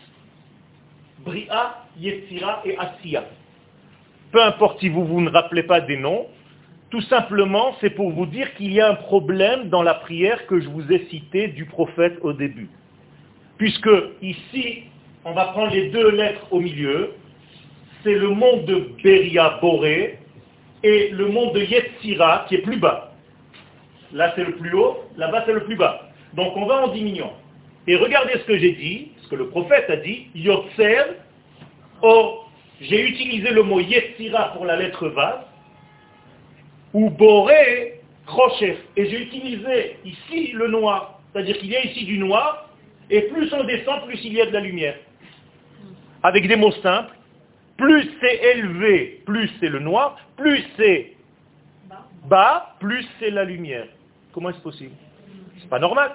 Bria, 1.19 1.83
Yetzira 1.97 2.62
et 2.65 2.77
Asiya 2.77 3.23
peu 4.31 4.43
importe 4.43 4.79
si 4.79 4.89
vous, 4.89 5.05
vous 5.05 5.21
ne 5.21 5.29
rappelez 5.29 5.63
pas 5.63 5.81
des 5.81 5.97
noms, 5.97 6.27
tout 6.89 7.01
simplement, 7.01 7.75
c'est 7.81 7.91
pour 7.91 8.12
vous 8.12 8.25
dire 8.25 8.53
qu'il 8.55 8.73
y 8.73 8.81
a 8.81 8.89
un 8.89 8.95
problème 8.95 9.69
dans 9.69 9.83
la 9.83 9.93
prière 9.93 10.45
que 10.47 10.59
je 10.59 10.67
vous 10.67 10.91
ai 10.91 11.07
citée 11.09 11.47
du 11.47 11.65
prophète 11.65 12.17
au 12.21 12.33
début. 12.33 12.69
Puisque 13.60 13.89
ici, 14.22 14.84
on 15.26 15.34
va 15.34 15.48
prendre 15.48 15.72
les 15.72 15.89
deux 15.89 16.12
lettres 16.12 16.48
au 16.50 16.62
milieu, 16.62 17.12
c'est 18.04 18.15
le 18.15 18.30
monde 18.30 18.65
de 18.65 18.89
Beria 19.04 19.60
Boré 19.62 20.17
et 20.82 21.10
le 21.10 21.28
monde 21.28 21.54
de 21.54 21.62
Yetzira 21.62 22.45
qui 22.48 22.56
est 22.56 22.62
plus 22.62 22.78
bas. 22.78 23.12
Là 24.13 24.32
c'est 24.36 24.45
le 24.45 24.54
plus 24.54 24.74
haut, 24.74 25.04
là-bas 25.17 25.43
c'est 25.45 25.54
le 25.54 25.65
plus 25.65 25.76
bas. 25.76 26.10
Donc 26.34 26.56
on 26.56 26.65
va 26.65 26.86
en 26.86 26.88
diminuant. 26.88 27.34
Et 27.86 27.98
regardez 27.98 28.34
ce 28.34 28.45
que 28.45 28.58
j'ai 28.58 28.72
dit, 28.72 29.12
ce 29.24 29.28
que 29.28 29.36
le 29.36 29.50
prophète 29.50 29.89
a 29.89 29.98
dit, 29.98 30.28
Yotzer 30.34 31.17
Or 32.02 32.50
j'ai 32.80 33.10
utilisé 33.10 33.50
le 33.50 33.63
mot 33.63 33.82
Yetzira 33.82 34.54
pour 34.54 34.65
la 34.65 34.78
lettre 34.78 35.10
Vav, 35.10 35.43
ou 36.93 37.10
Boré 37.10 38.00
Rochef. 38.26 38.78
Et 38.95 39.10
j'ai 39.10 39.24
utilisé 39.24 39.98
ici 40.06 40.54
le 40.54 40.69
noir. 40.69 41.19
C'est-à-dire 41.34 41.58
qu'il 41.58 41.69
y 41.69 41.76
a 41.76 41.84
ici 41.84 42.06
du 42.06 42.17
noir, 42.17 42.68
et 43.10 43.22
plus 43.24 43.52
on 43.54 43.63
descend, 43.63 44.06
plus 44.06 44.19
il 44.24 44.34
y 44.34 44.41
a 44.41 44.45
de 44.45 44.52
la 44.52 44.60
lumière. 44.60 44.95
Avec 46.24 46.48
des 46.48 46.56
mots 46.56 46.72
simples, 46.72 47.15
plus 47.78 48.10
c'est 48.19 48.36
élevé, 48.56 49.22
plus 49.26 49.50
c'est 49.60 49.69
le 49.69 49.80
noir, 49.80 50.17
plus 50.38 50.63
c'est 50.78 51.13
bas, 52.26 52.76
plus 52.80 53.08
c'est 53.19 53.32
la 53.32 53.43
lumière. 53.45 53.88
Comment 54.34 54.50
est-ce 54.50 54.60
possible? 54.60 54.95
C'est 55.60 55.69
pas 55.69 55.80
normal. 55.80 56.12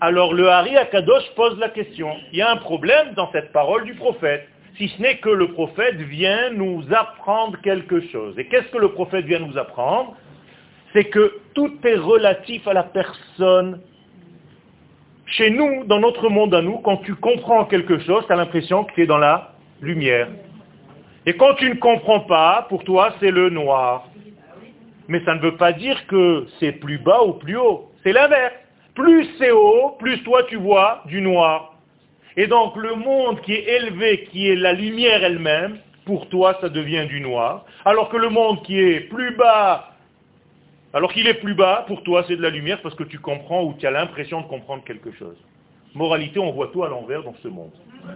Alors 0.00 0.32
le 0.32 0.48
Hari 0.48 0.76
Akadosh 0.76 1.28
pose 1.36 1.58
la 1.58 1.68
question. 1.68 2.16
Il 2.32 2.38
y 2.38 2.42
a 2.42 2.50
un 2.50 2.56
problème 2.56 3.12
dans 3.14 3.30
cette 3.32 3.52
parole 3.52 3.84
du 3.84 3.94
prophète, 3.94 4.48
si 4.78 4.88
ce 4.88 5.02
n'est 5.02 5.18
que 5.18 5.28
le 5.28 5.52
prophète 5.52 5.96
vient 5.96 6.50
nous 6.50 6.82
apprendre 6.90 7.60
quelque 7.60 8.00
chose. 8.08 8.38
Et 8.38 8.46
qu'est-ce 8.46 8.68
que 8.68 8.78
le 8.78 8.92
prophète 8.92 9.26
vient 9.26 9.40
nous 9.40 9.58
apprendre? 9.58 10.16
C'est 10.94 11.04
que 11.04 11.40
tout 11.54 11.78
est 11.84 11.96
relatif 11.96 12.66
à 12.66 12.72
la 12.72 12.84
personne. 12.84 13.80
Chez 15.30 15.50
nous, 15.50 15.84
dans 15.84 16.00
notre 16.00 16.28
monde 16.28 16.54
à 16.54 16.60
nous, 16.60 16.78
quand 16.78 16.98
tu 16.98 17.14
comprends 17.14 17.64
quelque 17.64 18.00
chose, 18.00 18.24
tu 18.26 18.32
as 18.32 18.36
l'impression 18.36 18.84
que 18.84 18.92
tu 18.94 19.02
es 19.02 19.06
dans 19.06 19.18
la 19.18 19.52
lumière. 19.80 20.28
Et 21.24 21.34
quand 21.34 21.54
tu 21.54 21.70
ne 21.70 21.74
comprends 21.74 22.20
pas, 22.20 22.66
pour 22.68 22.82
toi, 22.82 23.14
c'est 23.20 23.30
le 23.30 23.48
noir. 23.48 24.08
Mais 25.06 25.24
ça 25.24 25.36
ne 25.36 25.40
veut 25.40 25.56
pas 25.56 25.72
dire 25.72 26.06
que 26.08 26.46
c'est 26.58 26.72
plus 26.72 26.98
bas 26.98 27.22
ou 27.22 27.34
plus 27.34 27.56
haut. 27.56 27.90
C'est 28.02 28.12
l'inverse. 28.12 28.54
Plus 28.94 29.28
c'est 29.38 29.52
haut, 29.52 29.96
plus 30.00 30.22
toi 30.24 30.42
tu 30.48 30.56
vois 30.56 31.02
du 31.06 31.20
noir. 31.20 31.74
Et 32.36 32.48
donc 32.48 32.76
le 32.76 32.96
monde 32.96 33.40
qui 33.42 33.52
est 33.52 33.68
élevé, 33.76 34.28
qui 34.30 34.48
est 34.48 34.56
la 34.56 34.72
lumière 34.72 35.22
elle-même, 35.22 35.78
pour 36.06 36.28
toi 36.28 36.58
ça 36.60 36.68
devient 36.68 37.06
du 37.06 37.20
noir. 37.20 37.64
Alors 37.84 38.08
que 38.08 38.16
le 38.16 38.28
monde 38.30 38.62
qui 38.62 38.80
est 38.80 39.00
plus 39.08 39.36
bas, 39.36 39.90
alors 40.92 41.12
qu'il 41.12 41.26
est 41.26 41.34
plus 41.34 41.54
bas, 41.54 41.84
pour 41.86 42.02
toi 42.02 42.24
c'est 42.26 42.36
de 42.36 42.42
la 42.42 42.50
lumière 42.50 42.80
parce 42.82 42.94
que 42.94 43.04
tu 43.04 43.18
comprends 43.18 43.64
ou 43.64 43.74
tu 43.78 43.86
as 43.86 43.90
l'impression 43.90 44.40
de 44.40 44.46
comprendre 44.46 44.82
quelque 44.84 45.12
chose. 45.12 45.36
Moralité, 45.94 46.38
on 46.38 46.52
voit 46.52 46.68
tout 46.68 46.84
à 46.84 46.88
l'envers 46.88 47.22
dans 47.22 47.34
ce 47.42 47.48
monde. 47.48 47.72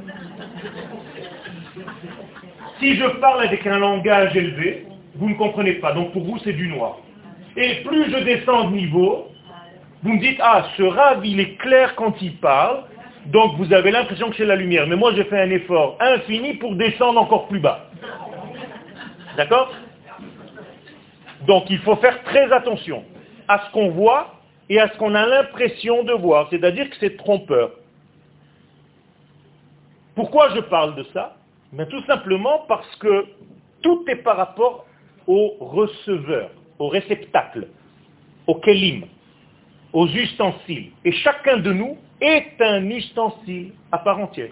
Si 2.80 2.96
je 2.96 3.06
parle 3.20 3.42
avec 3.42 3.66
un 3.66 3.78
langage 3.78 4.36
élevé, 4.36 4.86
vous 5.14 5.28
ne 5.28 5.34
comprenez 5.34 5.74
pas. 5.74 5.92
Donc 5.92 6.12
pour 6.12 6.24
vous, 6.24 6.38
c'est 6.38 6.52
du 6.52 6.68
noir. 6.68 6.98
Et 7.56 7.82
plus 7.84 8.10
je 8.10 8.18
descends 8.24 8.70
de 8.70 8.74
niveau, 8.74 9.28
vous 10.02 10.12
me 10.12 10.20
dites, 10.20 10.38
ah, 10.42 10.66
ce 10.76 10.82
rave, 10.82 11.24
il 11.24 11.40
est 11.40 11.56
clair 11.56 11.94
quand 11.94 12.20
il 12.20 12.36
parle, 12.36 12.84
donc 13.26 13.56
vous 13.56 13.72
avez 13.72 13.90
l'impression 13.90 14.28
que 14.28 14.36
c'est 14.36 14.44
la 14.44 14.56
lumière. 14.56 14.86
Mais 14.86 14.96
moi, 14.96 15.12
j'ai 15.14 15.24
fait 15.24 15.40
un 15.40 15.50
effort 15.50 15.96
infini 16.00 16.54
pour 16.54 16.74
descendre 16.74 17.20
encore 17.20 17.46
plus 17.48 17.60
bas. 17.60 17.88
D'accord? 19.36 19.72
Donc 21.46 21.68
il 21.70 21.78
faut 21.78 21.96
faire 21.96 22.22
très 22.24 22.50
attention 22.52 23.04
à 23.48 23.64
ce 23.66 23.72
qu'on 23.72 23.90
voit 23.90 24.34
et 24.68 24.80
à 24.80 24.88
ce 24.88 24.96
qu'on 24.96 25.14
a 25.14 25.26
l'impression 25.26 26.04
de 26.04 26.12
voir. 26.12 26.48
C'est-à-dire 26.50 26.88
que 26.88 26.96
c'est 27.00 27.16
trompeur. 27.16 27.72
Pourquoi 30.14 30.54
je 30.54 30.60
parle 30.60 30.94
de 30.94 31.04
ça? 31.12 31.36
Ben, 31.72 31.86
Tout 31.86 32.02
simplement 32.04 32.64
parce 32.68 32.94
que 32.96 33.26
tout 33.82 34.04
est 34.08 34.16
par 34.16 34.36
rapport 34.36 34.86
au 35.26 35.56
receveur, 35.60 36.50
au 36.78 36.88
réceptacle, 36.88 37.66
au 38.46 38.54
kelim, 38.56 39.04
aux 39.92 40.06
ustensiles. 40.06 40.90
Et 41.04 41.12
chacun 41.12 41.58
de 41.58 41.72
nous 41.72 41.98
est 42.20 42.54
un 42.60 42.88
ustensile 42.88 43.72
à 43.92 43.98
part 43.98 44.18
entière. 44.18 44.50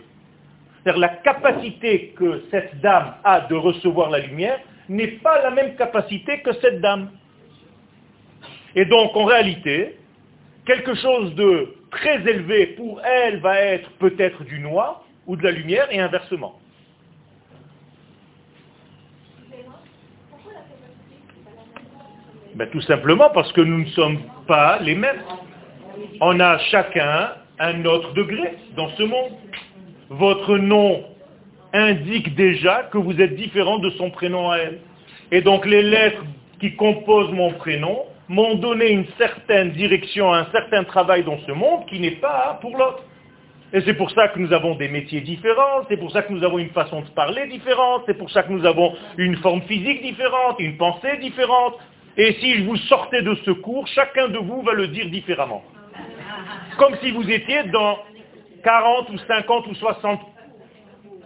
C'est-à-dire 0.82 1.00
la 1.00 1.08
capacité 1.08 2.08
que 2.16 2.42
cette 2.50 2.80
dame 2.80 3.14
a 3.24 3.40
de 3.42 3.54
recevoir 3.54 4.10
la 4.10 4.18
lumière 4.18 4.58
n'est 4.88 5.18
pas 5.22 5.42
la 5.42 5.50
même 5.50 5.76
capacité 5.76 6.40
que 6.40 6.52
cette 6.60 6.80
dame. 6.80 7.10
Et 8.74 8.84
donc 8.84 9.14
en 9.16 9.24
réalité, 9.24 9.96
quelque 10.66 10.94
chose 10.94 11.34
de 11.34 11.74
très 11.90 12.20
élevé 12.28 12.66
pour 12.68 13.00
elle 13.04 13.40
va 13.40 13.60
être 13.60 13.90
peut-être 13.98 14.44
du 14.44 14.58
noir 14.60 15.04
ou 15.26 15.36
de 15.36 15.44
la 15.44 15.50
lumière 15.50 15.86
et 15.90 16.00
inversement. 16.00 16.58
Ben, 22.54 22.68
tout 22.68 22.82
simplement 22.82 23.30
parce 23.30 23.50
que 23.52 23.62
nous 23.62 23.80
ne 23.80 23.90
sommes 23.90 24.20
pas 24.46 24.78
les 24.80 24.94
mêmes. 24.94 25.22
On 26.20 26.38
a 26.38 26.58
chacun 26.58 27.32
un 27.58 27.84
autre 27.84 28.12
degré 28.12 28.54
dans 28.76 28.90
ce 28.90 29.02
monde. 29.04 29.32
Votre 30.10 30.58
nom 30.58 31.04
indique 31.72 32.34
déjà 32.34 32.84
que 32.92 32.98
vous 32.98 33.20
êtes 33.20 33.36
différent 33.36 33.78
de 33.78 33.90
son 33.90 34.10
prénom 34.10 34.50
à 34.50 34.58
elle. 34.58 34.80
Et 35.30 35.40
donc 35.40 35.66
les 35.66 35.82
lettres 35.82 36.24
qui 36.60 36.76
composent 36.76 37.32
mon 37.32 37.52
prénom 37.52 38.04
m'ont 38.28 38.54
donné 38.54 38.90
une 38.90 39.06
certaine 39.18 39.72
direction, 39.72 40.32
un 40.32 40.46
certain 40.52 40.84
travail 40.84 41.24
dans 41.24 41.38
ce 41.46 41.52
monde 41.52 41.86
qui 41.86 42.00
n'est 42.00 42.12
pas 42.12 42.58
pour 42.60 42.76
l'autre. 42.76 43.02
Et 43.74 43.80
c'est 43.82 43.94
pour 43.94 44.10
ça 44.10 44.28
que 44.28 44.38
nous 44.38 44.52
avons 44.52 44.74
des 44.74 44.88
métiers 44.88 45.22
différents, 45.22 45.84
c'est 45.88 45.96
pour 45.96 46.12
ça 46.12 46.22
que 46.22 46.32
nous 46.32 46.44
avons 46.44 46.58
une 46.58 46.70
façon 46.70 47.00
de 47.00 47.08
parler 47.08 47.46
différente, 47.46 48.02
c'est 48.06 48.18
pour 48.18 48.30
ça 48.30 48.42
que 48.42 48.52
nous 48.52 48.66
avons 48.66 48.94
une 49.16 49.36
forme 49.36 49.62
physique 49.62 50.02
différente, 50.02 50.56
une 50.58 50.76
pensée 50.76 51.16
différente, 51.22 51.78
et 52.18 52.34
si 52.34 52.58
je 52.58 52.64
vous 52.64 52.76
sortais 52.76 53.22
de 53.22 53.34
ce 53.46 53.50
cours, 53.50 53.86
chacun 53.86 54.28
de 54.28 54.38
vous 54.38 54.60
va 54.60 54.74
le 54.74 54.88
dire 54.88 55.06
différemment. 55.06 55.62
Comme 56.76 56.96
si 57.02 57.10
vous 57.12 57.28
étiez 57.30 57.62
dans 57.64 57.98
40 58.62 59.08
ou 59.08 59.18
50 59.18 59.66
ou 59.68 59.74
60 59.74 60.20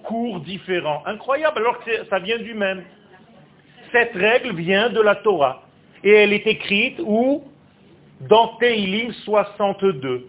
cours 0.07 0.41
différents. 0.41 1.03
Incroyable, 1.07 1.59
alors 1.59 1.79
que 1.85 2.05
ça 2.09 2.19
vient 2.19 2.39
du 2.39 2.55
même. 2.55 2.83
Cette 3.93 4.15
règle 4.15 4.55
vient 4.55 4.89
de 4.89 5.01
la 5.01 5.17
Torah. 5.17 5.63
Et 6.03 6.11
elle 6.11 6.33
est 6.33 6.47
écrite 6.47 7.01
où? 7.01 7.45
Dans 8.21 8.57
Teilim 8.57 9.13
62. 9.13 10.29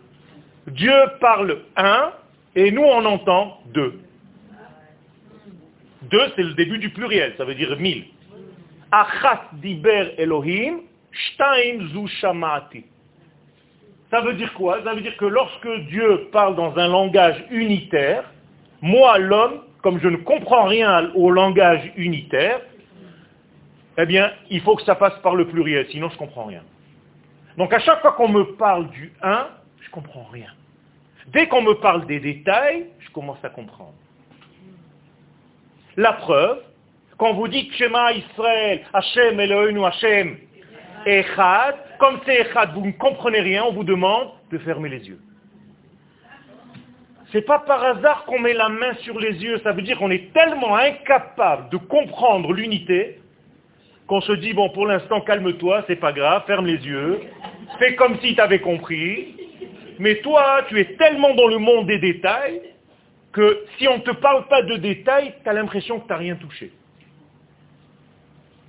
Dieu 0.68 0.94
parle 1.22 1.60
un, 1.78 2.12
et 2.56 2.72
nous 2.72 2.84
on 2.84 3.06
entend 3.06 3.62
deux. 3.74 4.02
Deux, 6.02 6.32
c'est 6.36 6.44
le 6.44 6.54
début 6.54 6.78
du 6.78 6.90
pluriel, 6.90 7.34
ça 7.38 7.46
veut 7.46 7.56
dire 7.56 7.78
mille. 7.80 8.06
Achat 8.92 9.44
diber 9.54 10.14
Elohim, 10.18 10.82
shtaim 11.12 11.88
zu. 11.94 12.08
Ça 14.10 14.22
veut 14.22 14.34
dire 14.34 14.54
quoi? 14.54 14.84
Ça 14.84 14.94
veut 14.94 15.02
dire 15.02 15.16
que 15.18 15.26
lorsque 15.26 15.70
Dieu 15.90 16.30
parle 16.32 16.56
dans 16.56 16.78
un 16.78 16.88
langage 16.88 17.44
unitaire, 17.52 18.24
moi, 18.82 19.18
l'homme, 19.18 19.62
comme 19.88 20.02
je 20.02 20.10
ne 20.10 20.18
comprends 20.18 20.66
rien 20.66 21.12
au 21.16 21.32
langage 21.32 21.94
unitaire, 21.96 22.60
eh 23.98 24.06
bien, 24.06 24.34
il 24.50 24.60
faut 24.60 24.76
que 24.76 24.84
ça 24.84 24.96
passe 24.96 25.18
par 25.20 25.34
le 25.34 25.48
pluriel, 25.48 25.88
sinon 25.90 26.10
je 26.10 26.16
ne 26.16 26.20
comprends 26.20 26.44
rien. 26.44 26.62
Donc 27.56 27.72
à 27.72 27.80
chaque 27.80 28.02
fois 28.02 28.12
qu'on 28.12 28.28
me 28.28 28.44
parle 28.58 28.90
du 28.90 29.14
un, 29.24 29.48
je 29.80 29.88
ne 29.88 29.92
comprends 29.92 30.28
rien. 30.30 30.50
Dès 31.28 31.48
qu'on 31.48 31.62
me 31.62 31.76
parle 31.76 32.06
des 32.06 32.20
détails, 32.20 32.88
je 33.00 33.10
commence 33.12 33.38
à 33.46 33.50
comprendre. 33.50 33.94
La 35.96 36.12
preuve, 36.12 36.60
quand 37.18 37.32
vous 37.36 37.48
dites 37.48 37.72
Shema 37.76 38.12
Israël, 38.12 38.82
Hashem 38.92 39.40
Eloheinu 39.40 39.86
Hashem, 39.86 40.36
Echad, 41.06 41.76
comme 41.98 42.20
c'est 42.26 42.42
Echad, 42.42 42.74
vous 42.74 42.86
ne 42.88 42.92
comprenez 42.92 43.40
rien, 43.40 43.64
on 43.64 43.72
vous 43.72 43.86
demande 43.86 44.32
de 44.52 44.58
fermer 44.58 44.90
les 44.90 45.08
yeux. 45.08 45.22
C'est 47.32 47.42
pas 47.42 47.60
par 47.60 47.84
hasard 47.84 48.26
qu'on 48.26 48.40
met 48.40 48.54
la 48.54 48.70
main 48.70 48.94
sur 49.02 49.20
les 49.20 49.44
yeux, 49.44 49.60
ça 49.60 49.74
veut 49.74 49.82
dire 49.82 49.98
qu'on 49.98 50.12
est 50.12 50.32
tellement 50.34 50.76
incapable 50.76 51.70
de 51.70 51.78
comprendre 51.78 52.54
l'unité 52.54 53.20
qu'on 54.08 54.22
se 54.22 54.32
dit, 54.32 54.54
bon, 54.54 54.70
pour 54.70 54.88
l'instant, 54.88 55.20
calme-toi, 55.20 55.84
c'est 55.88 55.98
pas 55.98 56.14
grave, 56.14 56.44
ferme 56.48 56.66
les 56.66 56.86
yeux, 56.86 57.20
fais 57.78 57.96
comme 57.96 58.18
si 58.22 58.36
tu 58.36 58.42
avais 58.42 58.60
compris, 58.60 59.36
mais 60.00 60.16
toi, 60.22 60.64
tu 60.70 60.80
es 60.80 60.96
tellement 60.96 61.34
dans 61.34 61.48
le 61.48 61.58
monde 61.58 61.88
des 61.88 62.00
détails 62.00 62.62
que 63.34 63.66
si 63.78 63.88
on 63.88 63.98
ne 63.98 64.04
te 64.04 64.12
parle 64.12 64.48
pas 64.48 64.62
de 64.62 64.78
détails, 64.78 65.34
tu 65.44 65.50
as 65.50 65.54
l'impression 65.54 66.00
que 66.00 66.08
tu 66.08 66.10
n'as 66.10 66.18
rien 66.18 66.36
touché. 66.36 66.72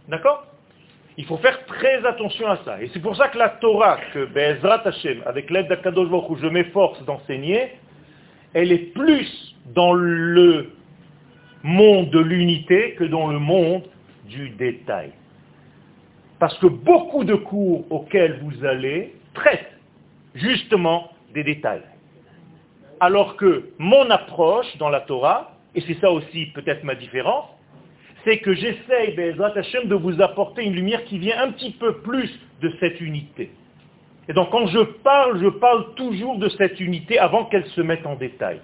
D'accord? 0.09 0.47
Il 1.17 1.25
faut 1.27 1.37
faire 1.39 1.65
très 1.67 2.05
attention 2.05 2.49
à 2.49 2.59
ça. 2.65 2.83
Et 2.83 2.91
c'est 2.93 3.01
pour 3.01 3.17
ça 3.17 3.29
que 3.29 3.39
la 3.39 3.49
Torah, 3.49 3.99
que 4.13 4.25
Be'ezrat 4.25 4.83
Hashem, 4.85 5.23
avec 5.27 5.51
l'aide 5.51 5.69
d'Akadosh 5.69 6.09
où 6.11 6.37
je 6.37 6.47
m'efforce 6.47 7.03
d'enseigner, 7.05 7.73
elle 8.55 8.73
est 8.73 8.93
plus 8.95 9.57
dans 9.75 9.93
le 9.93 10.71
monde 11.63 12.11
de 12.11 12.21
l'unité 12.21 12.95
que 12.95 13.05
dans 13.05 13.29
le 13.29 13.39
monde 13.39 13.83
du 14.27 14.51
détail. 14.51 15.13
Parce 16.39 16.57
que 16.59 16.67
beaucoup 16.67 17.25
de 17.25 17.35
cours 17.35 17.85
auxquels 17.91 18.41
vous 18.43 18.65
allez 18.65 19.15
traitent 19.35 19.73
justement 20.35 21.11
des 21.35 21.43
détails. 21.43 21.83
Alors 23.01 23.37
que 23.37 23.71
mon 23.79 24.11
approche 24.11 24.77
dans 24.79 24.89
la 24.89 25.01
Torah, 25.01 25.53
et 25.75 25.81
c'est 25.83 25.99
ça 26.01 26.11
aussi 26.11 26.47
peut-être 26.47 26.85
ma 26.85 26.95
différence, 26.95 27.47
c'est 28.25 28.39
que 28.39 28.55
j'essaye, 28.55 29.15
de 29.15 29.95
vous 29.95 30.21
apporter 30.21 30.65
une 30.65 30.75
lumière 30.75 31.05
qui 31.05 31.19
vient 31.19 31.41
un 31.43 31.53
petit 31.53 31.71
peu 31.73 31.99
plus 31.99 32.31
de 32.61 32.73
cette 32.81 33.01
unité. 33.01 33.51
Et 34.29 34.35
donc 34.35 34.51
quand 34.51 34.67
je 34.67 34.81
parle, 34.81 35.43
je 35.43 35.49
parle 35.49 35.95
toujours 35.95 36.39
de 36.39 36.49
cette 36.51 36.79
unité 36.81 37.19
avant 37.19 37.47
qu'elle 37.47 37.67
se 37.67 37.81
mette 37.81 38.07
en 38.07 38.15
détail. 38.15 38.61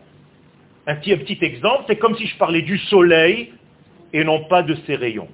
Un 0.87 0.97
petit, 0.97 1.13
un 1.13 1.17
petit 1.17 1.39
exemple, 1.41 1.85
c'est 1.87 1.97
comme 1.97 2.17
si 2.17 2.27
je 2.27 2.37
parlais 2.37 2.63
du 2.63 2.77
soleil 2.79 3.53
et 4.13 4.23
non 4.25 4.45
pas 4.45 4.63
de 4.63 4.75
ses 4.87 4.97
rayons. 4.97 5.29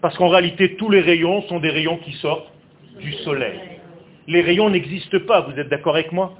Parce 0.00 0.16
qu'en 0.16 0.28
réalité, 0.28 0.76
tous 0.76 0.90
les 0.90 1.00
rayons 1.00 1.42
sont 1.42 1.58
des 1.58 1.70
rayons 1.70 1.98
qui 1.98 2.12
sortent 2.12 2.52
du 3.00 3.12
soleil. 3.24 3.58
Les 4.28 4.42
rayons 4.42 4.70
n'existent 4.70 5.18
pas, 5.26 5.40
vous 5.40 5.58
êtes 5.58 5.68
d'accord 5.68 5.94
avec 5.94 6.12
moi? 6.12 6.34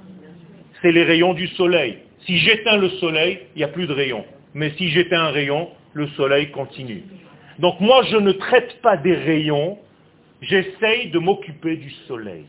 C'est 0.81 0.93
les 0.93 1.03
rayons 1.03 1.33
du 1.33 1.47
soleil. 1.47 1.97
Si 2.25 2.37
j'éteins 2.37 2.77
le 2.77 2.89
soleil, 2.89 3.39
il 3.55 3.59
n'y 3.59 3.63
a 3.63 3.67
plus 3.67 3.87
de 3.87 3.93
rayons. 3.93 4.23
Mais 4.53 4.71
si 4.77 4.87
j'éteins 4.89 5.25
un 5.25 5.31
rayon, 5.31 5.69
le 5.93 6.07
soleil 6.09 6.51
continue. 6.51 7.03
Donc 7.59 7.81
moi, 7.81 8.03
je 8.09 8.15
ne 8.15 8.31
traite 8.31 8.81
pas 8.81 8.95
des 8.95 9.13
rayons, 9.13 9.77
j'essaye 10.41 11.09
de 11.09 11.19
m'occuper 11.19 11.75
du 11.75 11.89
soleil. 12.07 12.45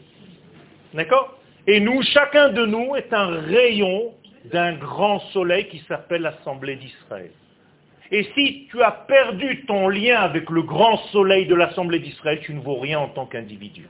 D'accord? 0.94 1.38
Et 1.66 1.80
nous, 1.80 2.02
chacun 2.02 2.48
de 2.48 2.66
nous 2.66 2.96
est 2.96 3.12
un 3.12 3.26
rayon 3.26 4.12
d'un 4.46 4.74
grand 4.74 5.20
soleil 5.32 5.68
qui 5.68 5.82
s'appelle 5.86 6.22
l'Assemblée 6.22 6.76
d'Israël. 6.76 7.30
Et 8.10 8.24
si 8.34 8.66
tu 8.70 8.82
as 8.82 8.90
perdu 8.90 9.64
ton 9.66 9.88
lien 9.88 10.20
avec 10.20 10.50
le 10.50 10.62
grand 10.62 10.96
soleil 11.12 11.46
de 11.46 11.54
l'Assemblée 11.54 12.00
d'Israël, 12.00 12.40
tu 12.42 12.52
ne 12.54 12.60
vaux 12.60 12.78
rien 12.78 12.98
en 12.98 13.08
tant 13.08 13.26
qu'individu. 13.26 13.86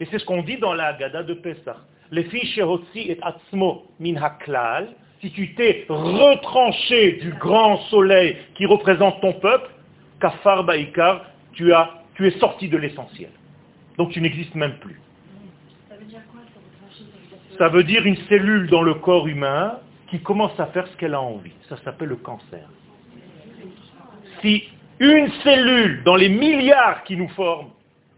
Et 0.00 0.06
c'est 0.06 0.18
ce 0.18 0.24
qu'on 0.24 0.42
dit 0.42 0.56
dans 0.56 0.74
la 0.74 0.86
Haggadah 0.86 1.22
de 1.22 1.34
Pessah. 1.34 1.76
Les 2.10 2.24
fiches 2.24 2.58
et 2.58 3.18
atzmo 3.22 3.86
min 4.00 4.16
haklal, 4.16 4.88
si 5.20 5.30
tu 5.30 5.54
t'es 5.54 5.84
retranché 5.88 7.12
du 7.20 7.32
grand 7.32 7.78
soleil 7.90 8.36
qui 8.54 8.66
représente 8.66 9.20
ton 9.20 9.34
peuple, 9.34 9.70
kafar 10.20 10.64
baikar, 10.64 11.26
tu, 11.52 11.72
as, 11.72 11.90
tu 12.14 12.26
es 12.26 12.38
sorti 12.38 12.68
de 12.68 12.76
l'essentiel. 12.76 13.30
Donc 13.98 14.10
tu 14.10 14.20
n'existes 14.20 14.54
même 14.54 14.78
plus. 14.78 15.00
Ça 15.88 15.96
veut 15.96 16.04
dire 16.06 16.20
quoi 16.30 16.40
Ça 17.58 17.68
veut 17.68 17.82
dire 17.82 18.06
une 18.06 18.16
cellule 18.28 18.68
dans 18.68 18.82
le 18.82 18.94
corps 18.94 19.26
humain 19.26 19.80
qui 20.10 20.22
commence 20.22 20.58
à 20.60 20.66
faire 20.66 20.86
ce 20.86 20.96
qu'elle 20.96 21.14
a 21.14 21.20
envie. 21.20 21.52
Ça 21.68 21.76
s'appelle 21.84 22.08
le 22.08 22.16
cancer. 22.16 22.66
Si 24.40 24.64
une 25.00 25.28
cellule 25.42 26.02
dans 26.04 26.16
les 26.16 26.28
milliards 26.28 27.02
qui 27.04 27.16
nous 27.16 27.28
forment 27.30 27.70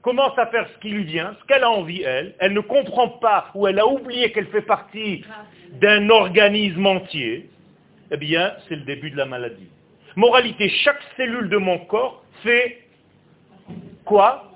commence 0.02 0.38
à 0.38 0.46
faire 0.46 0.68
ce 0.74 0.78
qui 0.80 0.90
lui 0.90 1.04
vient, 1.04 1.34
ce 1.40 1.46
qu'elle 1.46 1.64
a 1.64 1.70
envie, 1.70 2.02
elle, 2.02 2.34
elle 2.38 2.52
ne 2.52 2.60
comprend 2.60 3.08
pas 3.08 3.50
ou 3.54 3.66
elle 3.66 3.78
a 3.78 3.86
oublié 3.86 4.30
qu'elle 4.32 4.46
fait 4.48 4.62
partie 4.62 5.24
d'un 5.80 6.08
organisme 6.10 6.86
entier, 6.86 7.48
eh 8.10 8.16
bien, 8.16 8.52
c'est 8.68 8.76
le 8.76 8.82
début 8.82 9.10
de 9.10 9.16
la 9.16 9.26
maladie. 9.26 9.68
Moralité, 10.16 10.68
chaque 10.68 11.00
cellule 11.16 11.48
de 11.48 11.56
mon 11.56 11.78
corps 11.78 12.24
fait 12.42 12.78
quoi? 14.04 14.50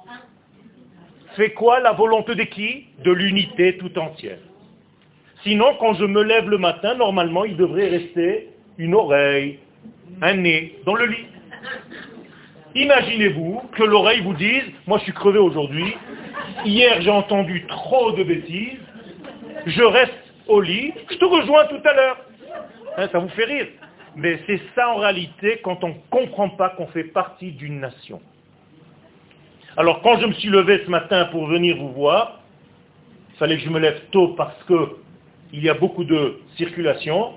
Fait 1.36 1.50
quoi 1.52 1.80
la 1.80 1.92
volonté 1.92 2.34
de 2.34 2.44
qui? 2.44 2.86
De 3.02 3.12
l'unité 3.12 3.78
tout 3.78 3.98
entière. 3.98 4.38
Sinon, 5.44 5.76
quand 5.78 5.92
je 5.94 6.06
me 6.06 6.22
lève 6.22 6.48
le 6.48 6.56
matin, 6.56 6.94
normalement, 6.94 7.44
il 7.44 7.56
devrait 7.56 7.88
rester 7.88 8.48
une 8.78 8.94
oreille, 8.94 9.58
un 10.22 10.34
nez 10.34 10.78
dans 10.86 10.94
le 10.94 11.04
lit. 11.04 11.26
Imaginez-vous 12.74 13.60
que 13.76 13.82
l'oreille 13.84 14.22
vous 14.22 14.32
dise, 14.32 14.64
moi 14.86 14.98
je 14.98 15.04
suis 15.04 15.12
crevé 15.12 15.38
aujourd'hui, 15.38 15.94
hier 16.64 17.00
j'ai 17.02 17.10
entendu 17.10 17.64
trop 17.66 18.12
de 18.12 18.24
bêtises, 18.24 18.80
je 19.66 19.82
reste 19.82 20.12
au 20.48 20.60
lit, 20.60 20.92
je 21.10 21.16
te 21.16 21.24
rejoins 21.24 21.66
tout 21.66 21.80
à 21.84 21.92
l'heure. 21.92 22.16
Hein, 22.96 23.08
ça 23.12 23.18
vous 23.18 23.28
fait 23.28 23.44
rire. 23.44 23.66
Mais 24.16 24.40
c'est 24.46 24.60
ça 24.74 24.88
en 24.88 24.96
réalité 24.96 25.60
quand 25.62 25.84
on 25.84 25.88
ne 25.88 25.94
comprend 26.10 26.48
pas 26.48 26.70
qu'on 26.70 26.86
fait 26.86 27.04
partie 27.04 27.52
d'une 27.52 27.80
nation. 27.80 28.20
Alors 29.76 30.00
quand 30.02 30.18
je 30.20 30.26
me 30.26 30.32
suis 30.32 30.48
levé 30.48 30.82
ce 30.84 30.90
matin 30.90 31.26
pour 31.26 31.46
venir 31.46 31.76
vous 31.76 31.92
voir, 31.92 32.40
il 33.30 33.36
fallait 33.36 33.56
que 33.56 33.62
je 33.62 33.70
me 33.70 33.78
lève 33.78 34.00
tôt 34.10 34.28
parce 34.28 34.62
qu'il 35.54 35.62
y 35.62 35.68
a 35.68 35.74
beaucoup 35.74 36.02
de 36.02 36.40
circulation, 36.56 37.34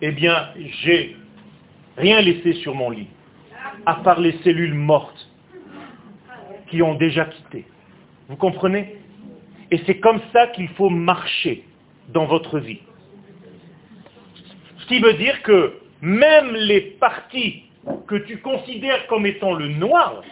eh 0.00 0.10
bien 0.10 0.48
j'ai 0.82 1.16
rien 1.96 2.20
laissé 2.20 2.54
sur 2.54 2.74
mon 2.74 2.90
lit 2.90 3.06
à 3.86 3.94
part 3.94 4.18
les 4.18 4.36
cellules 4.42 4.74
mortes 4.74 5.28
qui 6.66 6.82
ont 6.82 6.94
déjà 6.94 7.26
quitté. 7.26 7.64
Vous 8.28 8.34
comprenez? 8.34 8.96
Et 9.70 9.80
c'est 9.86 10.00
comme 10.00 10.20
ça 10.32 10.48
qu'il 10.48 10.68
faut 10.70 10.90
marcher 10.90 11.64
dans 12.08 12.26
votre 12.26 12.58
vie. 12.58 12.80
Ce 14.78 14.86
qui 14.86 14.98
veut 14.98 15.14
dire 15.14 15.40
que 15.42 15.74
même 16.00 16.54
les 16.54 16.80
parties 16.80 17.62
que 18.08 18.16
tu 18.16 18.38
considères 18.38 19.06
comme 19.06 19.26
étant 19.26 19.54
le 19.54 19.68
noir, 19.68 20.22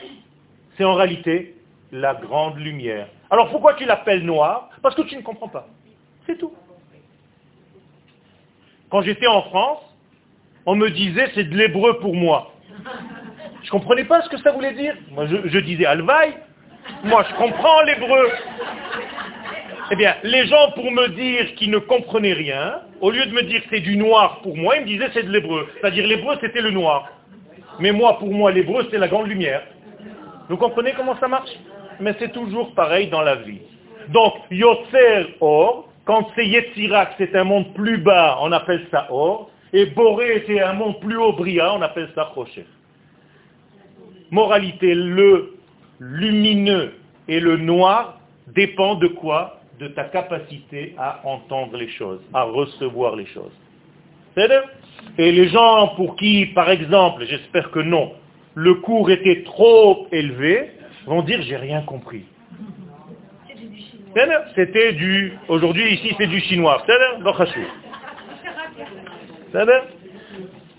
c'est 0.76 0.84
en 0.84 0.94
réalité 0.94 1.54
la 1.92 2.14
grande 2.14 2.58
lumière. 2.58 3.06
Alors 3.30 3.48
pourquoi 3.48 3.74
tu 3.74 3.84
l'appelles 3.84 4.24
noir? 4.24 4.70
Parce 4.82 4.96
que 4.96 5.02
tu 5.02 5.16
ne 5.16 5.22
comprends 5.22 5.48
pas. 5.48 5.68
C'est 6.26 6.36
tout. 6.36 6.52
Quand 8.92 9.00
j'étais 9.00 9.26
en 9.26 9.40
France, 9.44 9.78
on 10.66 10.76
me 10.76 10.90
disait 10.90 11.30
c'est 11.34 11.44
de 11.44 11.56
l'hébreu 11.56 11.98
pour 12.00 12.14
moi. 12.14 12.52
Je 13.62 13.68
ne 13.68 13.70
comprenais 13.70 14.04
pas 14.04 14.20
ce 14.20 14.28
que 14.28 14.36
ça 14.36 14.52
voulait 14.52 14.74
dire. 14.74 14.94
Moi, 15.12 15.24
je, 15.26 15.58
disais 15.60 15.86
Alvaï. 15.86 16.34
Moi, 17.02 17.24
je 17.30 17.34
comprends 17.36 17.80
l'hébreu. 17.86 18.30
Eh 19.92 19.96
bien, 19.96 20.14
les 20.24 20.46
gens, 20.46 20.72
pour 20.74 20.90
me 20.92 21.08
dire 21.08 21.54
qu'ils 21.54 21.70
ne 21.70 21.78
comprenaient 21.78 22.34
rien, 22.34 22.82
au 23.00 23.10
lieu 23.10 23.24
de 23.24 23.32
me 23.32 23.42
dire 23.44 23.62
c'est 23.70 23.80
du 23.80 23.96
noir 23.96 24.40
pour 24.42 24.58
moi, 24.58 24.76
ils 24.76 24.82
me 24.82 24.86
disaient 24.86 25.08
c'est 25.14 25.22
de 25.22 25.32
l'hébreu. 25.32 25.68
C'est-à-dire 25.80 26.06
l'hébreu, 26.06 26.36
c'était 26.42 26.60
le 26.60 26.70
noir. 26.70 27.08
Mais 27.78 27.92
moi, 27.92 28.18
pour 28.18 28.30
moi, 28.30 28.52
l'hébreu, 28.52 28.86
c'est 28.90 28.98
la 28.98 29.08
grande 29.08 29.26
lumière. 29.26 29.62
Vous 30.50 30.58
comprenez 30.58 30.92
comment 30.92 31.18
ça 31.18 31.28
marche? 31.28 31.50
Mais 31.98 32.14
c'est 32.18 32.32
toujours 32.32 32.74
pareil 32.74 33.08
dans 33.08 33.22
la 33.22 33.36
vie. 33.36 33.62
Donc, 34.10 34.34
Yotzer 34.50 35.36
Or, 35.40 35.88
quand 36.04 36.28
c'est 36.34 36.46
Yetzirak, 36.46 37.14
c'est 37.18 37.34
un 37.36 37.44
monde 37.44 37.72
plus 37.74 37.98
bas, 37.98 38.38
on 38.40 38.50
appelle 38.52 38.86
ça 38.90 39.06
Or. 39.10 39.50
Et 39.72 39.86
Boré, 39.86 40.44
c'est 40.46 40.60
un 40.60 40.74
monde 40.74 41.00
plus 41.00 41.16
haut, 41.16 41.32
Bria, 41.32 41.74
on 41.74 41.82
appelle 41.82 42.10
ça 42.14 42.24
Rocher. 42.24 42.66
Moralité, 44.30 44.94
le 44.94 45.54
lumineux 46.00 46.94
et 47.28 47.40
le 47.40 47.56
noir 47.56 48.18
dépend 48.48 48.96
de 48.96 49.06
quoi? 49.06 49.60
De 49.78 49.88
ta 49.88 50.04
capacité 50.04 50.94
à 50.98 51.20
entendre 51.24 51.76
les 51.76 51.88
choses, 51.88 52.20
à 52.32 52.42
recevoir 52.44 53.16
les 53.16 53.26
choses. 53.26 53.52
Et 55.18 55.32
les 55.32 55.48
gens 55.48 55.88
pour 55.96 56.16
qui, 56.16 56.46
par 56.46 56.70
exemple, 56.70 57.24
j'espère 57.26 57.70
que 57.70 57.80
non, 57.80 58.12
le 58.54 58.74
cours 58.74 59.10
était 59.10 59.42
trop 59.44 60.06
élevé, 60.12 60.70
vont 61.06 61.22
dire 61.22 61.42
j'ai 61.42 61.56
rien 61.56 61.82
compris. 61.82 62.24
C'était 64.54 64.92
du, 64.92 65.32
aujourd'hui 65.48 65.94
ici 65.94 66.14
c'est 66.18 66.26
du 66.26 66.40
chinois. 66.40 66.84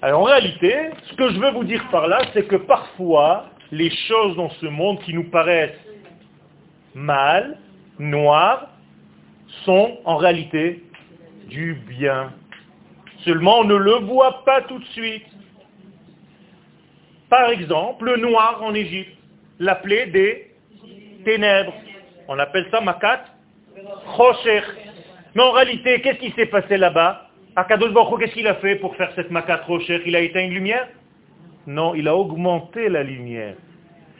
Alors 0.01 0.21
en 0.21 0.23
réalité, 0.23 0.75
ce 1.09 1.15
que 1.15 1.29
je 1.29 1.39
veux 1.39 1.51
vous 1.51 1.63
dire 1.63 1.83
par 1.89 2.07
là, 2.07 2.21
c'est 2.33 2.47
que 2.47 2.57
parfois, 2.57 3.49
les 3.71 3.89
choses 4.07 4.35
dans 4.35 4.49
ce 4.49 4.65
monde 4.65 4.99
qui 5.01 5.13
nous 5.13 5.29
paraissent 5.29 5.71
mal, 6.93 7.57
noires, 7.99 8.67
sont 9.65 9.97
en 10.05 10.17
réalité 10.17 10.83
du 11.47 11.75
bien. 11.87 12.33
Seulement, 13.23 13.59
on 13.59 13.63
ne 13.63 13.75
le 13.75 13.93
voit 14.05 14.43
pas 14.43 14.61
tout 14.63 14.79
de 14.79 14.85
suite. 14.85 15.25
Par 17.29 17.49
exemple, 17.49 18.05
le 18.05 18.17
noir 18.17 18.61
en 18.61 18.73
Égypte, 18.73 19.17
l'appelé 19.59 20.07
des 20.07 20.51
ténèbres. 21.23 21.73
On 22.27 22.39
appelle 22.39 22.67
ça 22.71 22.81
makat 22.81 23.25
rocher. 24.05 24.61
Mais 25.35 25.43
en 25.43 25.51
réalité, 25.51 26.01
qu'est-ce 26.01 26.19
qui 26.19 26.31
s'est 26.31 26.45
passé 26.45 26.77
là-bas? 26.77 27.29
Akadosh 27.55 27.91
Baruch 27.91 28.19
qu'est-ce 28.19 28.33
qu'il 28.33 28.47
a 28.47 28.55
fait 28.55 28.75
pour 28.77 28.95
faire 28.95 29.11
cette 29.15 29.31
makat 29.31 29.61
rocher 29.67 30.01
Il 30.05 30.15
a 30.15 30.19
éteint 30.19 30.41
une 30.41 30.53
lumière? 30.53 30.87
Non, 31.67 31.95
il 31.95 32.07
a 32.07 32.15
augmenté 32.15 32.89
la 32.89 33.03
lumière. 33.03 33.55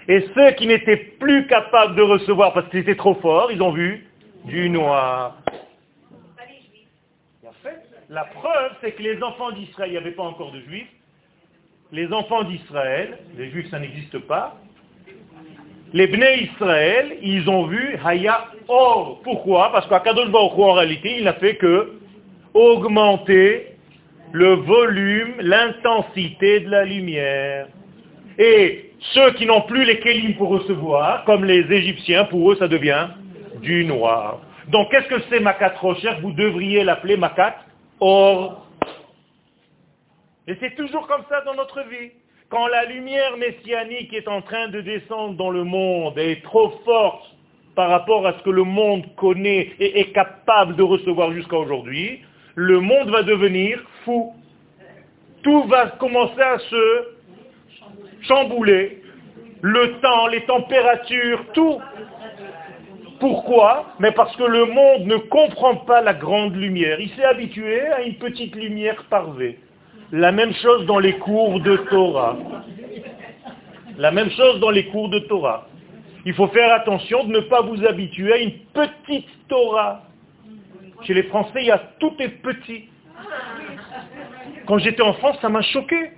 Et 0.08 0.26
ceux 0.36 0.52
qui 0.52 0.68
n'étaient 0.68 0.98
plus 0.98 1.48
capables 1.48 1.96
de 1.96 2.02
recevoir 2.02 2.54
parce 2.54 2.68
qu'ils 2.70 2.80
étaient 2.80 2.96
trop 2.96 3.16
forts, 3.16 3.52
ils 3.52 3.62
ont 3.62 3.72
vu 3.72 4.08
du 4.46 4.70
noir. 4.70 5.38
La 8.10 8.26
preuve, 8.26 8.72
c'est 8.82 8.92
que 8.92 9.02
les 9.02 9.24
enfants 9.24 9.52
d'Israël, 9.52 9.90
il 9.90 9.94
n'y 9.94 9.98
avait 9.98 10.12
pas 10.12 10.24
encore 10.24 10.52
de 10.52 10.60
juifs, 10.60 10.92
les 11.92 12.12
enfants 12.12 12.44
d'Israël, 12.44 13.18
les 13.38 13.50
juifs 13.50 13.70
ça 13.72 13.80
n'existe 13.80 14.20
pas, 14.20 14.58
les 15.94 16.08
Bnei 16.08 16.50
Israël, 16.52 17.18
ils 17.22 17.48
ont 17.50 17.68
vu 17.68 17.98
Haya 18.04 18.48
Or. 18.68 19.22
Pourquoi? 19.24 19.72
Parce 19.72 19.88
qu'Akadosh 19.88 20.30
Baruch 20.30 20.58
en 20.58 20.74
réalité, 20.74 21.18
il 21.20 21.24
n'a 21.24 21.34
fait 21.34 21.56
que 21.56 21.94
augmenter 22.54 23.68
le 24.32 24.54
volume, 24.56 25.36
l'intensité 25.40 26.62
de 26.62 26.70
la 26.70 26.86
lumière. 26.86 27.68
Et 28.40 28.92
ceux 29.14 29.32
qui 29.34 29.46
n'ont 29.46 29.62
plus 29.62 29.86
les 29.86 30.00
kélim 30.00 30.36
pour 30.36 30.50
recevoir, 30.50 31.24
comme 31.26 31.46
les 31.46 31.72
Égyptiens, 31.72 32.26
pour 32.26 32.52
eux, 32.52 32.56
ça 32.56 32.68
devient 32.68 33.10
du 33.62 33.86
noir. 33.86 34.40
Donc, 34.70 34.90
qu'est-ce 34.90 35.08
que 35.08 35.22
c'est 35.30 35.40
Makat 35.40 35.74
Rocher? 35.80 36.14
Vous 36.22 36.32
devriez 36.32 36.84
l'appeler 36.84 37.18
Makat 37.18 37.56
Or. 38.00 38.68
Et 40.48 40.56
c'est 40.60 40.76
toujours 40.76 41.06
comme 41.08 41.24
ça 41.30 41.42
dans 41.42 41.54
notre 41.54 41.82
vie. 41.82 42.12
Quand 42.54 42.68
la 42.68 42.86
lumière 42.86 43.36
messianique 43.38 44.14
est 44.14 44.28
en 44.28 44.44
train 44.44 44.68
de 44.68 44.80
descendre 44.80 45.34
dans 45.34 45.50
le 45.50 45.64
monde 45.64 46.20
et 46.20 46.34
est 46.34 46.44
trop 46.44 46.70
forte 46.86 47.26
par 47.74 47.90
rapport 47.90 48.28
à 48.28 48.34
ce 48.34 48.44
que 48.44 48.52
le 48.52 48.64
monde 48.64 49.04
connaît 49.16 49.72
et 49.80 50.02
est 50.02 50.12
capable 50.12 50.76
de 50.76 50.84
recevoir 50.84 51.34
jusqu'à 51.34 51.58
aujourd'hui, 51.58 52.22
le 52.54 52.80
monde 52.80 53.10
va 53.10 53.24
devenir 53.24 53.84
fou. 54.06 54.36
Tout 55.42 55.64
va 55.64 55.88
commencer 55.98 56.44
à 56.44 56.60
se 56.60 57.08
chambouler. 58.22 59.02
Le 59.62 60.00
temps, 60.00 60.28
les 60.28 60.46
températures, 60.46 61.44
tout. 61.56 61.82
Pourquoi? 63.20 63.96
Mais 63.98 64.12
parce 64.12 64.36
que 64.36 64.44
le 64.44 64.66
monde 64.66 65.08
ne 65.08 65.18
comprend 65.18 65.78
pas 65.78 66.02
la 66.02 66.14
grande 66.14 66.56
lumière. 66.56 67.00
Il 67.00 67.10
s'est 67.16 67.26
habitué 67.26 67.82
à 67.88 68.04
une 68.04 68.14
petite 68.20 68.56
lumière 68.56 69.06
parvée. 69.10 69.58
La 70.14 70.32
même 70.32 70.54
chose 70.54 70.86
dans 70.86 71.00
les 71.00 71.14
cours 71.14 71.60
de 71.62 71.76
Torah. 71.90 72.38
La 73.98 74.12
même 74.12 74.30
chose 74.30 74.60
dans 74.60 74.70
les 74.70 74.86
cours 74.86 75.10
de 75.10 75.18
Torah. 75.18 75.68
Il 76.24 76.36
faut 76.36 76.46
faire 76.50 76.72
attention 76.72 77.24
de 77.24 77.32
ne 77.32 77.40
pas 77.40 77.64
vous 77.64 77.84
habituer 77.84 78.32
à 78.32 78.38
une 78.38 78.60
petite 78.76 79.48
Torah. 79.48 80.04
Chez 81.02 81.16
les 81.16 81.24
Français, 81.24 81.62
il 81.62 81.66
y 81.66 81.72
a 81.72 81.80
tout 82.00 82.14
est 82.20 82.30
petit. 82.30 82.90
Quand 84.68 84.78
j'étais 84.78 85.02
en 85.02 85.14
France, 85.14 85.38
ça 85.42 85.50
m'a 85.50 85.64
choqué. 85.64 86.12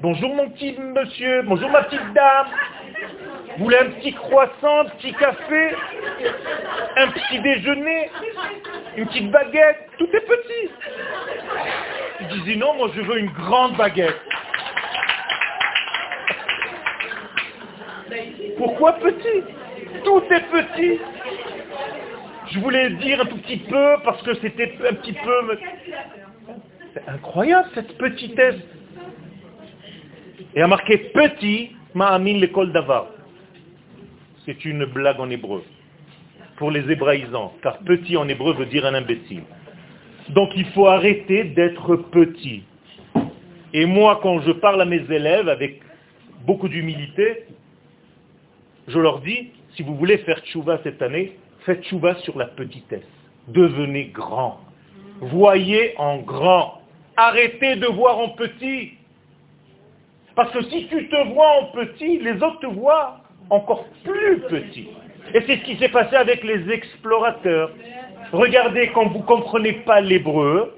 Bonjour 0.00 0.32
mon 0.32 0.50
petit 0.50 0.76
monsieur, 0.78 1.42
bonjour 1.42 1.70
ma 1.70 1.82
petite 1.82 2.12
dame. 2.14 2.46
Vous 3.56 3.64
voulez 3.64 3.78
un 3.78 3.90
petit 3.90 4.12
croissant, 4.12 4.80
un 4.80 4.84
petit 4.86 5.12
café, 5.14 5.76
un 6.96 7.08
petit 7.08 7.40
déjeuner, 7.40 8.10
une 8.96 9.06
petite 9.06 9.30
baguette, 9.30 9.90
tout 9.96 10.08
est 10.12 10.26
petit. 10.26 10.70
Je 12.20 12.34
disais 12.36 12.56
non, 12.56 12.74
moi 12.74 12.90
je 12.94 13.00
veux 13.00 13.18
une 13.18 13.30
grande 13.30 13.76
baguette. 13.76 14.20
Pourquoi 18.58 18.94
petit? 18.94 19.42
Tout 20.04 20.22
est 20.30 20.50
petit. 20.50 21.00
Je 22.52 22.58
voulais 22.58 22.90
dire 22.90 23.20
un 23.20 23.26
tout 23.26 23.36
petit 23.38 23.58
peu 23.58 23.96
parce 24.04 24.20
que 24.22 24.34
c'était 24.34 24.74
un 24.88 24.94
petit 24.94 25.12
peu... 25.12 25.58
C'est 26.92 27.08
incroyable 27.08 27.68
cette 27.74 27.96
petitesse. 27.98 28.60
Et 30.54 30.62
a 30.62 30.66
marqué 30.66 30.98
petit, 30.98 31.74
ma'amin 31.94 32.38
l'école 32.38 32.72
d'avar. 32.72 33.06
C'est 34.44 34.64
une 34.64 34.84
blague 34.84 35.20
en 35.20 35.30
hébreu. 35.30 35.64
Pour 36.56 36.70
les 36.70 36.90
hébraïsants. 36.90 37.54
Car 37.62 37.78
petit 37.78 38.16
en 38.16 38.28
hébreu 38.28 38.54
veut 38.54 38.66
dire 38.66 38.84
un 38.86 38.94
imbécile. 38.94 39.42
Donc 40.30 40.50
il 40.56 40.66
faut 40.66 40.86
arrêter 40.86 41.44
d'être 41.44 41.96
petit. 41.96 42.62
Et 43.72 43.86
moi, 43.86 44.20
quand 44.22 44.40
je 44.40 44.52
parle 44.52 44.80
à 44.80 44.84
mes 44.84 45.02
élèves 45.10 45.48
avec 45.48 45.80
beaucoup 46.46 46.68
d'humilité, 46.68 47.44
je 48.86 48.98
leur 48.98 49.20
dis, 49.20 49.50
si 49.74 49.82
vous 49.82 49.96
voulez 49.96 50.18
faire 50.18 50.40
tchouva 50.44 50.78
cette 50.84 51.02
année, 51.02 51.36
faites 51.60 51.82
tchouva 51.82 52.14
sur 52.16 52.38
la 52.38 52.46
petitesse. 52.46 53.02
Devenez 53.48 54.06
grand. 54.06 54.60
Voyez 55.20 55.94
en 55.98 56.18
grand. 56.18 56.82
Arrêtez 57.16 57.76
de 57.76 57.86
voir 57.86 58.18
en 58.18 58.30
petit. 58.30 58.92
Parce 60.34 60.52
que 60.52 60.62
si 60.64 60.86
tu 60.88 61.08
te 61.08 61.32
vois 61.32 61.62
en 61.62 61.66
petit, 61.66 62.18
les 62.18 62.34
autres 62.34 62.60
te 62.60 62.66
voient 62.66 63.23
encore 63.50 63.86
plus 64.02 64.40
petit. 64.48 64.88
Et 65.34 65.40
c'est 65.46 65.56
ce 65.56 65.64
qui 65.64 65.76
s'est 65.76 65.88
passé 65.88 66.16
avec 66.16 66.44
les 66.44 66.70
explorateurs. 66.70 67.70
Regardez, 68.32 68.88
quand 68.94 69.08
vous 69.08 69.18
ne 69.18 69.24
comprenez 69.24 69.72
pas 69.72 70.00
l'hébreu, 70.00 70.74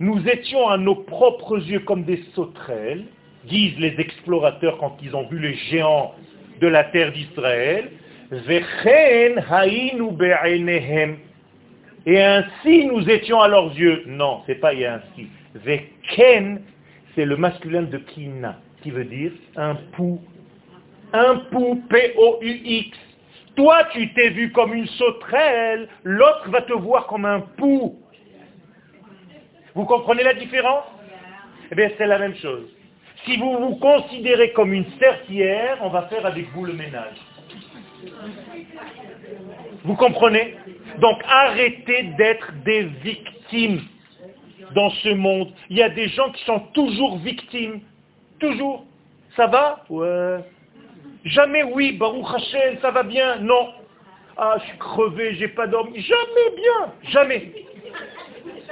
nous 0.00 0.28
étions 0.28 0.68
à 0.68 0.76
nos 0.76 0.96
propres 0.96 1.58
yeux 1.58 1.80
comme 1.80 2.04
des 2.04 2.22
sauterelles, 2.34 3.04
disent 3.44 3.78
les 3.78 3.94
explorateurs 3.98 4.78
quand 4.78 4.96
ils 5.02 5.14
ont 5.14 5.28
vu 5.28 5.38
les 5.38 5.54
géants 5.54 6.14
de 6.60 6.66
la 6.66 6.84
terre 6.84 7.12
d'Israël. 7.12 7.90
Et 12.04 12.20
ainsi 12.20 12.86
nous 12.86 13.08
étions 13.08 13.40
à 13.40 13.48
leurs 13.48 13.72
yeux. 13.78 14.02
Non, 14.06 14.42
c'est 14.46 14.56
pas 14.56 14.72
ainsi. 14.72 15.28
C'est 17.14 17.24
le 17.24 17.36
masculin 17.36 17.82
de 17.82 17.98
kina, 17.98 18.56
qui 18.82 18.90
veut 18.90 19.04
dire 19.04 19.32
un 19.56 19.74
pou. 19.92 20.20
Un 21.12 21.36
pou, 21.50 21.82
P-O-U-X. 21.88 22.98
Toi, 23.54 23.84
tu 23.92 24.12
t'es 24.14 24.30
vu 24.30 24.50
comme 24.52 24.72
une 24.72 24.86
sauterelle, 24.86 25.88
l'autre 26.04 26.48
va 26.48 26.62
te 26.62 26.72
voir 26.72 27.06
comme 27.06 27.26
un 27.26 27.40
pou. 27.40 27.98
Vous 29.74 29.84
comprenez 29.84 30.22
la 30.22 30.34
différence? 30.34 30.84
Eh 31.70 31.74
bien, 31.74 31.90
c'est 31.98 32.06
la 32.06 32.18
même 32.18 32.34
chose. 32.36 32.68
Si 33.24 33.36
vous 33.36 33.58
vous 33.58 33.76
considérez 33.76 34.52
comme 34.52 34.72
une 34.72 34.86
serpillère, 34.98 35.78
on 35.82 35.90
va 35.90 36.02
faire 36.02 36.26
avec 36.26 36.46
vous 36.54 36.64
le 36.64 36.72
ménage. 36.72 37.16
Vous 39.84 39.94
comprenez? 39.94 40.56
Donc 40.98 41.22
arrêtez 41.28 42.04
d'être 42.18 42.52
des 42.64 42.82
victimes 42.82 43.82
dans 44.74 44.90
ce 44.90 45.10
monde. 45.10 45.52
Il 45.70 45.76
y 45.76 45.82
a 45.82 45.88
des 45.88 46.08
gens 46.08 46.30
qui 46.30 46.44
sont 46.44 46.60
toujours 46.72 47.18
victimes. 47.18 47.80
Toujours. 48.38 48.84
Ça 49.36 49.46
va 49.46 49.84
Ouais. 49.88 50.38
Jamais 51.24 51.62
oui, 51.62 51.92
Baruch 51.92 52.26
Hashem, 52.34 52.78
ça 52.80 52.90
va 52.90 53.02
bien. 53.02 53.36
Non. 53.36 53.68
Ah, 54.36 54.56
je 54.58 54.64
suis 54.66 54.78
crevé, 54.78 55.34
j'ai 55.34 55.48
pas 55.48 55.66
dormi. 55.66 56.00
Jamais 56.00 56.56
bien. 56.56 57.10
Jamais. 57.10 57.52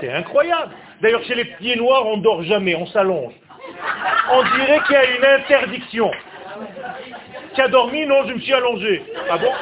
C'est 0.00 0.12
incroyable. 0.12 0.72
D'ailleurs, 1.00 1.22
chez 1.24 1.34
les 1.34 1.44
pieds 1.44 1.76
noirs, 1.76 2.06
on 2.06 2.16
dort 2.16 2.42
jamais, 2.42 2.74
on 2.74 2.86
s'allonge. 2.86 3.34
On 4.32 4.42
dirait 4.42 4.80
qu'il 4.86 4.94
y 4.94 4.98
a 4.98 5.16
une 5.16 5.24
interdiction. 5.24 6.10
Tu 7.54 7.60
as 7.60 7.68
dormi 7.68 8.06
Non, 8.06 8.26
je 8.26 8.34
me 8.34 8.40
suis 8.40 8.52
allongé. 8.52 9.02
Ah 9.30 9.38
bon? 9.38 9.52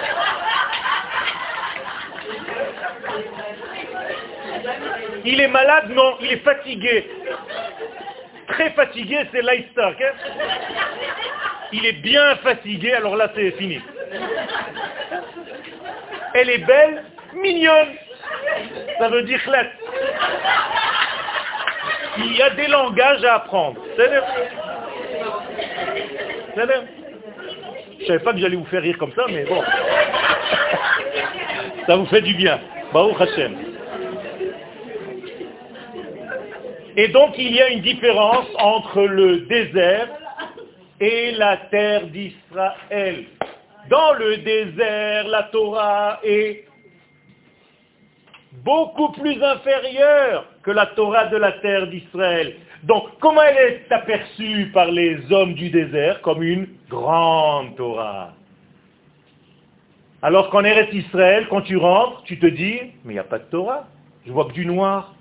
Il 5.25 5.41
est 5.41 5.49
malade 5.49 5.91
Non, 5.91 6.17
il 6.21 6.33
est 6.33 6.45
fatigué. 6.45 7.11
Très 8.49 8.71
fatigué, 8.71 9.19
c'est 9.33 9.43
lifestyle. 9.43 9.95
il 11.73 11.87
est 11.87 12.01
bien 12.01 12.37
fatigué, 12.37 12.93
alors 12.93 13.17
là 13.17 13.31
c'est 13.35 13.51
fini. 13.53 13.81
Elle 16.35 16.51
est 16.51 16.59
belle, 16.59 17.05
mignonne. 17.35 17.95
Ça 18.99 19.09
veut 19.09 19.23
dire 19.23 19.43
chlette. 19.43 19.73
Il 22.19 22.37
y 22.37 22.43
a 22.43 22.51
des 22.51 22.67
langages 22.67 23.25
à 23.25 23.37
apprendre. 23.37 23.81
C'est 23.97 24.11
Je 28.01 28.07
savais 28.07 28.19
pas 28.21 28.33
que 28.33 28.39
j'allais 28.39 28.57
vous 28.57 28.65
faire 28.67 28.83
rire 28.83 28.99
comme 28.99 29.13
ça, 29.13 29.25
mais 29.29 29.45
bon. 29.45 29.63
Ça 31.87 31.97
vous 31.97 32.07
fait 32.07 32.23
du 32.23 32.35
bien. 32.35 32.59
Baruch 32.93 33.21
Hashem. 33.21 33.78
Et 36.99 37.07
donc 37.07 37.39
il 37.39 37.55
y 37.55 37.63
a 37.63 37.69
une 37.69 37.83
différence 37.83 38.49
entre 38.59 39.03
le 39.03 39.43
désert 39.43 40.09
et 41.01 41.31
la 41.31 41.57
terre 41.71 42.09
d'Israël. 42.09 43.25
Dans 43.89 44.15
le 44.15 44.39
désert, 44.39 45.29
la 45.29 45.45
Torah 45.45 46.19
est 46.25 46.65
beaucoup 48.65 49.13
plus 49.13 49.41
inférieure 49.41 50.47
que 50.65 50.73
la 50.73 50.87
Torah 50.87 51.27
de 51.27 51.37
la 51.37 51.53
terre 51.53 51.87
d'Israël. 51.87 52.57
Donc, 52.83 53.05
comment 53.21 53.43
elle 53.43 53.75
est 53.75 53.93
aperçue 53.93 54.73
par 54.75 54.91
les 54.91 55.21
hommes 55.33 55.55
du 55.55 55.71
désert 55.71 56.21
Comme 56.23 56.43
une 56.43 56.67
grande 56.91 57.77
Torah? 57.77 58.33
Alors 60.21 60.51
qu'en 60.51 60.65
Eretz 60.65 60.93
Israël, 60.93 61.47
quand 61.49 61.63
tu 61.63 61.77
rentres, 61.77 62.25
tu 62.25 62.41
te 62.41 62.47
dis, 62.47 62.81
mais 63.05 63.13
il 63.13 63.15
n'y 63.15 63.21
a 63.21 63.25
pas 63.25 63.39
de 63.39 63.45
Torah. 63.45 63.87
Je 64.27 64.33
vois 64.33 64.47
que 64.47 64.53
du 64.53 64.67
noir. 64.67 65.15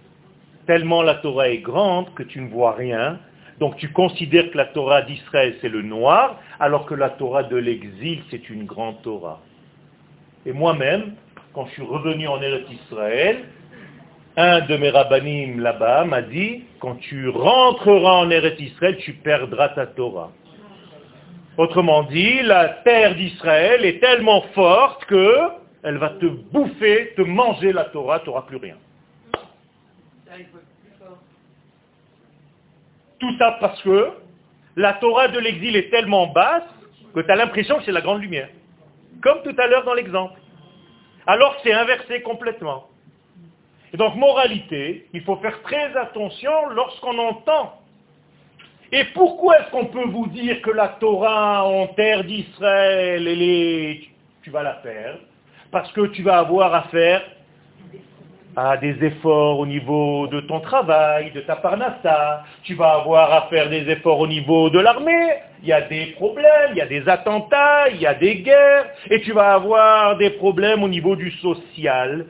Tellement 0.68 1.02
la 1.02 1.16
Torah 1.16 1.50
est 1.50 1.60
grande 1.60 2.14
que 2.14 2.24
tu 2.24 2.42
ne 2.42 2.50
vois 2.50 2.74
rien. 2.74 3.20
Donc 3.60 3.78
tu 3.78 3.90
considères 3.92 4.52
que 4.52 4.58
la 4.58 4.66
Torah 4.66 5.02
d'Israël, 5.02 5.56
c'est 5.62 5.70
le 5.70 5.82
noir, 5.82 6.40
alors 6.60 6.86
que 6.86 6.94
la 6.94 7.10
Torah 7.10 7.44
de 7.44 7.56
l'exil, 7.56 8.22
c'est 8.30 8.50
une 8.50 8.66
grande 8.66 9.02
Torah. 9.02 9.40
Et 10.46 10.52
moi-même, 10.52 11.16
quand 11.54 11.66
je 11.68 11.72
suis 11.72 11.84
revenu 11.84 12.28
en 12.28 12.42
Eretz 12.42 12.68
Israël, 12.70 13.46
un 14.36 14.62
de 14.62 14.78
mes 14.78 14.90
rabbinim 14.90 15.60
là-bas 15.60 16.06
m'a 16.06 16.22
dit, 16.22 16.66
quand 16.80 16.96
tu 17.00 17.30
rentreras 17.30 18.18
en 18.20 18.30
Eretz 18.30 18.60
Israël, 18.60 18.98
tu 18.98 19.14
perdras 19.14 19.70
ta 19.70 19.88
Torah. 19.88 20.32
Autrement 21.58 22.04
dit, 22.04 22.42
la 22.44 22.68
terre 22.84 23.16
d'Israël 23.16 23.84
est 23.84 24.00
tellement 24.00 24.42
forte 24.54 25.06
que 25.06 25.38
elle 25.82 25.98
va 25.98 26.10
te 26.10 26.26
bouffer, 26.26 27.14
te 27.16 27.22
manger 27.22 27.72
la 27.72 27.86
Torah, 27.86 28.20
tu 28.20 28.28
n'auras 28.28 28.44
plus 28.44 28.58
rien. 28.58 28.76
Tout 33.20 33.38
ça 33.38 33.58
parce 33.60 33.82
que 33.82 34.12
la 34.76 34.94
Torah 34.94 35.28
de 35.28 35.40
l'exil 35.40 35.76
est 35.76 35.90
tellement 35.90 36.28
basse 36.28 36.64
que 37.14 37.22
tu 37.22 37.32
as 37.32 37.36
l'impression 37.36 37.78
que 37.78 37.84
c'est 37.84 37.92
la 37.92 38.02
grande 38.02 38.22
lumière. 38.22 38.50
Comme 39.22 39.42
tout 39.44 39.56
à 39.58 39.68
l'heure 39.68 39.84
dans 39.84 39.94
l'exemple. 39.94 40.40
Alors 41.26 41.56
c'est 41.64 41.74
inversé 41.74 42.22
complètement. 42.22 42.88
Et 43.94 43.98
donc, 43.98 44.16
moralité, 44.16 45.08
il 45.14 45.22
faut 45.22 45.38
faire 45.38 45.62
très 45.64 45.96
attention 45.96 46.52
lorsqu'on 46.72 47.18
entend. 47.18 47.82
Et 48.92 49.04
pourquoi 49.14 49.60
est-ce 49.60 49.72
qu'on 49.72 49.86
peut 49.86 50.08
vous 50.08 50.28
dire 50.28 50.62
que 50.62 50.72
la 50.72 50.90
Torah 50.90 51.66
en 51.66 51.88
terre 51.88 52.24
d'Israël, 52.24 53.26
tu 54.42 54.50
vas 54.50 54.64
la 54.64 54.74
perdre 54.74 55.20
Parce 55.72 55.92
que 55.92 56.08
tu 56.08 56.22
vas 56.24 56.40
avoir 56.40 56.74
à 56.74 56.84
faire 56.84 57.22
à 58.58 58.76
des 58.76 59.06
efforts 59.06 59.60
au 59.60 59.68
niveau 59.68 60.26
de 60.26 60.40
ton 60.42 60.60
travail, 60.60 61.30
de 61.32 61.42
ta 61.42 61.58
parnassa, 61.58 62.44
tu 62.64 62.74
vas 62.74 62.94
avoir 62.94 63.32
à 63.32 63.42
faire 63.50 63.70
des 63.70 63.88
efforts 63.88 64.20
au 64.20 64.26
niveau 64.26 64.72
de 64.72 64.80
l'armée, 64.80 65.30
il 65.62 65.70
y 65.70 65.74
a 65.74 65.82
des 65.82 66.08
problèmes, 66.08 66.72
il 66.72 66.78
y 66.78 66.82
a 66.82 66.88
des 66.88 67.08
attentats, 67.08 67.88
il 67.90 68.02
y 68.02 68.08
a 68.08 68.16
des 68.16 68.38
guerres, 68.38 68.88
et 69.12 69.22
tu 69.22 69.32
vas 69.32 69.54
avoir 69.54 70.18
des 70.18 70.32
problèmes 70.32 70.82
au 70.82 70.88
niveau 70.88 71.16
du 71.16 71.30
social 71.34 72.26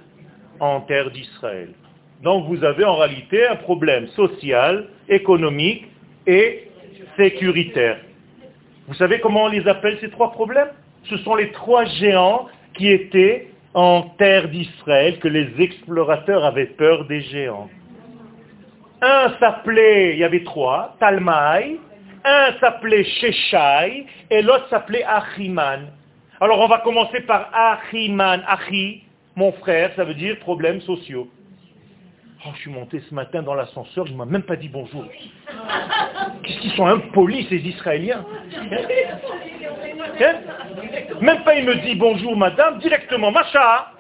en 0.60 0.82
terre 0.82 1.12
d'Israël. 1.12 1.70
Donc 2.22 2.46
vous 2.48 2.62
avez 2.62 2.84
en 2.84 2.98
réalité 2.98 3.48
un 3.48 3.56
problème 3.56 4.08
social, 4.08 4.88
économique 5.08 5.86
et 6.26 6.70
sécuritaire. 7.16 8.00
Vous 8.90 8.96
savez 8.96 9.22
comment 9.22 9.46
on 9.46 9.48
les 9.48 9.66
appelle 9.66 9.98
ces 10.02 10.10
trois 10.10 10.32
problèmes? 10.34 10.72
Ce 11.04 11.16
sont 11.20 11.36
les 11.36 11.52
trois 11.52 11.86
géants 11.86 12.48
qui 12.74 12.90
étaient 12.90 13.48
en 13.78 14.02
terre 14.18 14.50
d'Israël 14.50 15.20
que 15.20 15.28
les 15.28 15.62
explorateurs 15.62 16.44
avaient 16.44 16.66
peur 16.66 17.06
des 17.06 17.22
géants. 17.22 17.70
Un 19.04 19.36
s'appelait, 19.40 20.14
il 20.14 20.18
y 20.18 20.24
avait 20.24 20.44
trois, 20.44 20.96
Talmaï, 21.00 21.78
un 22.26 22.54
s'appelait 22.60 23.04
Sheshai 23.04 24.08
et 24.32 24.42
l'autre 24.42 24.68
s'appelait 24.70 25.04
Achiman. 25.04 25.92
Alors 26.42 26.60
on 26.60 26.68
va 26.68 26.80
commencer 26.80 27.22
par 27.22 27.52
Achiman, 27.54 28.42
Achi, 28.48 29.04
mon 29.36 29.52
frère, 29.52 29.92
ça 29.96 30.06
veut 30.06 30.16
dire 30.16 30.40
problèmes 30.40 30.82
sociaux. 30.82 31.28
Oh, 32.48 32.50
je 32.56 32.62
suis 32.62 32.72
monté 32.72 33.00
ce 33.08 33.14
matin 33.14 33.44
dans 33.44 33.54
l'ascenseur, 33.54 34.08
il 34.08 34.14
ne 34.14 34.18
m'a 34.18 34.26
même 34.26 34.42
pas 34.42 34.56
dit 34.56 34.70
bonjour. 34.70 35.06
Qu'est-ce 36.42 36.60
qu'ils 36.62 36.72
sont 36.72 36.88
impolis 36.88 37.46
ces 37.48 37.58
Israéliens? 37.58 38.26
Même 41.22 41.44
pas 41.44 41.56
il 41.56 41.66
me 41.66 41.76
dit 41.76 41.96
bonjour 41.96 42.36
madame, 42.36 42.80
directement, 42.80 43.32
macha. 43.32 43.92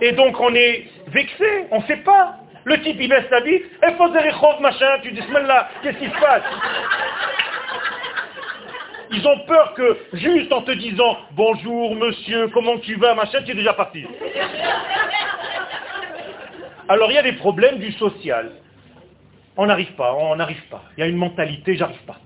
Et 0.00 0.12
donc 0.12 0.38
on 0.40 0.54
est 0.54 0.86
vexé, 1.08 1.66
on 1.70 1.80
ne 1.80 1.86
sait 1.86 1.98
pas. 1.98 2.36
Le 2.64 2.80
type 2.80 2.96
il 2.98 3.10
laisse 3.10 3.28
sa 3.28 3.40
vie, 3.40 3.56
et 3.56 3.92
faut 3.98 4.08
des 4.08 4.30
machin, 4.60 4.98
tu 5.02 5.12
dis 5.12 5.20
là, 5.30 5.68
qu'est-ce 5.82 5.98
qui 5.98 6.06
se 6.06 6.18
passe? 6.18 6.42
Ils 9.10 9.28
ont 9.28 9.38
peur 9.46 9.74
que, 9.74 9.98
juste 10.14 10.50
en 10.50 10.62
te 10.62 10.72
disant 10.72 11.18
bonjour 11.32 11.94
monsieur, 11.94 12.48
comment 12.48 12.78
tu 12.78 12.94
vas, 12.96 13.14
machin, 13.14 13.42
tu 13.44 13.52
es 13.52 13.54
déjà 13.54 13.74
parti. 13.74 14.06
Alors 16.88 17.10
il 17.10 17.14
y 17.14 17.18
a 17.18 17.22
des 17.22 17.34
problèmes 17.34 17.78
du 17.78 17.92
social. 17.92 18.50
On 19.56 19.66
n'arrive 19.66 19.92
pas, 19.92 20.14
on 20.14 20.36
n'arrive 20.36 20.62
pas. 20.68 20.82
Il 20.96 21.00
y 21.00 21.02
a 21.04 21.06
une 21.06 21.16
mentalité, 21.16 21.76
j'arrive 21.76 22.02
pas. 22.06 22.18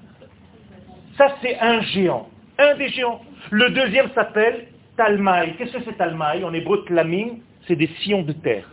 Ça, 1.19 1.35
c'est 1.43 1.59
un 1.59 1.81
géant. 1.83 2.29
Un 2.59 2.75
des 2.77 2.89
géants. 2.89 3.21
Le 3.51 3.71
deuxième 3.71 4.11
s'appelle 4.15 4.69
Talmaï. 4.97 5.55
Qu'est-ce 5.57 5.73
que 5.73 5.85
c'est 5.85 5.99
Talmaï? 5.99 6.45
En 6.45 6.53
hébreu, 6.55 6.85
Tlamim, 6.87 7.39
c'est 7.67 7.77
des 7.77 7.89
sillons 8.01 8.23
de 8.23 8.33
terre. 8.33 8.65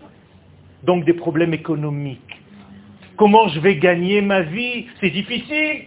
Donc 0.83 1.05
des 1.05 1.13
problèmes 1.13 1.53
économiques. 1.53 2.21
Comment 3.17 3.47
je 3.49 3.59
vais 3.59 3.75
gagner 3.75 4.21
ma 4.21 4.41
vie? 4.41 4.87
C'est 5.01 5.09
difficile. 5.09 5.85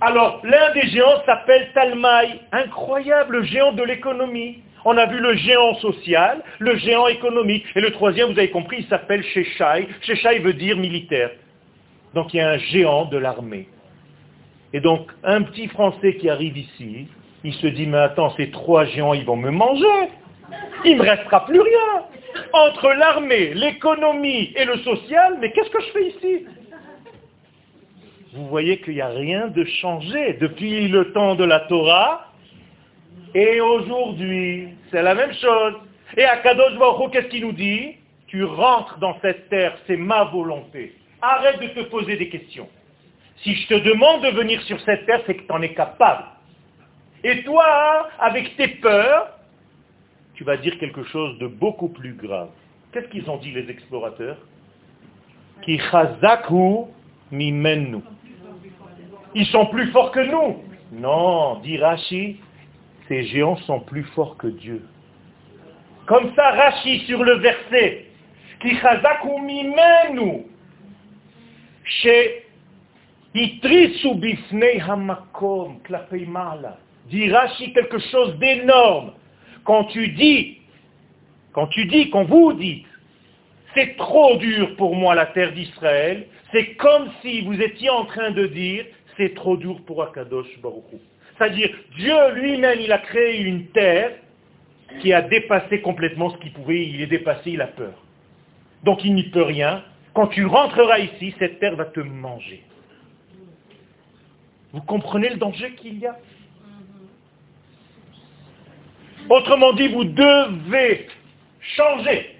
Alors, 0.00 0.40
l'un 0.44 0.72
des 0.74 0.88
géants 0.88 1.22
s'appelle 1.26 1.70
Talmaï. 1.74 2.40
Incroyable, 2.52 3.44
géant 3.44 3.72
de 3.72 3.82
l'économie. 3.82 4.62
On 4.84 4.96
a 4.96 5.06
vu 5.06 5.20
le 5.20 5.34
géant 5.34 5.74
social, 5.76 6.42
le 6.58 6.76
géant 6.76 7.06
économique. 7.06 7.64
Et 7.76 7.80
le 7.80 7.92
troisième, 7.92 8.32
vous 8.32 8.38
avez 8.38 8.50
compris, 8.50 8.78
il 8.80 8.86
s'appelle 8.86 9.22
Sheshai. 9.22 9.88
Sheshai 10.02 10.40
veut 10.40 10.54
dire 10.54 10.76
militaire. 10.76 11.30
Donc 12.14 12.34
il 12.34 12.38
y 12.38 12.40
a 12.40 12.50
un 12.50 12.58
géant 12.58 13.06
de 13.06 13.16
l'armée. 13.16 13.68
Et 14.72 14.80
donc 14.80 15.10
un 15.24 15.42
petit 15.42 15.68
Français 15.68 16.16
qui 16.16 16.28
arrive 16.28 16.56
ici, 16.56 17.08
il 17.44 17.54
se 17.54 17.66
dit, 17.66 17.86
mais 17.86 17.98
attends, 17.98 18.34
ces 18.36 18.50
trois 18.50 18.84
géants, 18.84 19.14
ils 19.14 19.24
vont 19.24 19.36
me 19.36 19.50
manger. 19.50 20.08
Il 20.84 20.96
ne 20.96 21.02
me 21.02 21.08
restera 21.08 21.44
plus 21.44 21.60
rien. 21.60 22.04
Entre 22.52 22.88
l'armée, 22.92 23.54
l'économie 23.54 24.52
et 24.56 24.64
le 24.64 24.76
social, 24.78 25.38
mais 25.40 25.50
qu'est-ce 25.52 25.70
que 25.70 25.80
je 25.80 25.90
fais 25.92 26.08
ici? 26.08 26.46
Vous 28.34 28.46
voyez 28.46 28.78
qu'il 28.78 28.94
n'y 28.94 29.00
a 29.00 29.08
rien 29.08 29.48
de 29.48 29.64
changé 29.64 30.38
depuis 30.40 30.88
le 30.88 31.12
temps 31.12 31.34
de 31.34 31.44
la 31.44 31.60
Torah. 31.60 32.28
Et 33.34 33.60
aujourd'hui, 33.60 34.68
c'est 34.90 35.02
la 35.02 35.14
même 35.14 35.32
chose. 35.34 35.74
Et 36.16 36.24
à 36.24 36.38
Kadosh 36.38 36.78
Baruch 36.78 37.12
qu'est-ce 37.12 37.28
qu'il 37.28 37.42
nous 37.42 37.52
dit? 37.52 37.96
Tu 38.26 38.44
rentres 38.44 38.98
dans 38.98 39.18
cette 39.20 39.48
terre, 39.50 39.76
c'est 39.86 39.96
ma 39.96 40.24
volonté. 40.24 40.94
Arrête 41.22 41.60
de 41.60 41.68
te 41.68 41.88
poser 41.88 42.16
des 42.16 42.28
questions. 42.28 42.68
Si 43.44 43.54
je 43.54 43.68
te 43.68 43.74
demande 43.74 44.22
de 44.22 44.30
venir 44.30 44.60
sur 44.62 44.80
cette 44.80 45.06
terre, 45.06 45.22
c'est 45.24 45.36
que 45.36 45.42
tu 45.42 45.52
en 45.52 45.62
es 45.62 45.72
capable. 45.72 46.24
Et 47.22 47.44
toi, 47.44 48.08
avec 48.18 48.56
tes 48.56 48.68
peurs, 48.68 49.38
tu 50.34 50.42
vas 50.42 50.56
dire 50.56 50.76
quelque 50.78 51.04
chose 51.04 51.38
de 51.38 51.46
beaucoup 51.46 51.88
plus 51.88 52.14
grave. 52.14 52.48
Qu'est-ce 52.92 53.06
qu'ils 53.06 53.30
ont 53.30 53.36
dit 53.36 53.52
les 53.52 53.70
explorateurs? 53.70 54.36
Ki 55.62 55.80
mimenu. 57.30 57.98
Ils 59.34 59.46
sont 59.46 59.66
plus 59.66 59.90
forts 59.92 60.10
que 60.10 60.20
nous. 60.20 60.64
Non, 60.92 61.60
dit 61.60 61.78
Rashi, 61.78 62.40
ces 63.06 63.24
géants 63.24 63.56
sont 63.58 63.80
plus 63.80 64.04
forts 64.14 64.36
que 64.36 64.48
Dieu. 64.48 64.84
Comme 66.06 66.34
ça, 66.34 66.50
Rashi 66.50 67.00
sur 67.06 67.22
le 67.22 67.34
verset, 67.34 68.06
Ki 68.60 68.76
mimenu. 69.40 70.51
Hamakom, 74.80 75.80
Dit 77.08 77.30
Rashi 77.30 77.72
quelque 77.72 77.98
chose 77.98 78.38
d'énorme. 78.38 79.12
Quand 79.64 79.84
tu 79.84 80.08
dis, 80.08 80.58
quand 81.52 81.66
tu 81.68 81.86
dis, 81.86 82.10
quand 82.10 82.24
vous 82.24 82.52
dites, 82.52 82.86
c'est 83.74 83.96
trop 83.96 84.36
dur 84.36 84.76
pour 84.76 84.94
moi 84.94 85.14
la 85.14 85.26
terre 85.26 85.52
d'Israël, 85.52 86.26
c'est 86.52 86.74
comme 86.74 87.10
si 87.22 87.40
vous 87.42 87.60
étiez 87.60 87.90
en 87.90 88.04
train 88.04 88.30
de 88.30 88.46
dire, 88.46 88.84
c'est 89.16 89.34
trop 89.34 89.56
dur 89.56 89.80
pour 89.86 90.02
Akadosh 90.02 90.58
Baruch 90.62 90.84
C'est-à-dire, 91.36 91.70
Dieu 91.96 92.14
lui-même, 92.34 92.78
il 92.80 92.92
a 92.92 92.98
créé 92.98 93.40
une 93.40 93.66
terre 93.68 94.12
qui 95.00 95.12
a 95.12 95.22
dépassé 95.22 95.80
complètement 95.80 96.30
ce 96.30 96.36
qu'il 96.38 96.52
pouvait, 96.52 96.86
il 96.86 97.00
est 97.00 97.06
dépassé, 97.06 97.52
il 97.52 97.60
a 97.60 97.66
peur. 97.66 97.94
Donc 98.84 99.04
il 99.04 99.14
n'y 99.14 99.24
peut 99.24 99.42
rien, 99.42 99.82
quand 100.14 100.28
tu 100.28 100.46
rentreras 100.46 100.98
ici, 100.98 101.34
cette 101.38 101.58
terre 101.58 101.76
va 101.76 101.86
te 101.86 102.00
manger. 102.00 102.62
Vous 104.72 104.82
comprenez 104.82 105.30
le 105.30 105.36
danger 105.36 105.72
qu'il 105.72 105.98
y 105.98 106.06
a? 106.06 106.16
Autrement 109.28 109.72
dit, 109.72 109.88
vous 109.88 110.04
devez 110.04 111.06
changer 111.60 112.36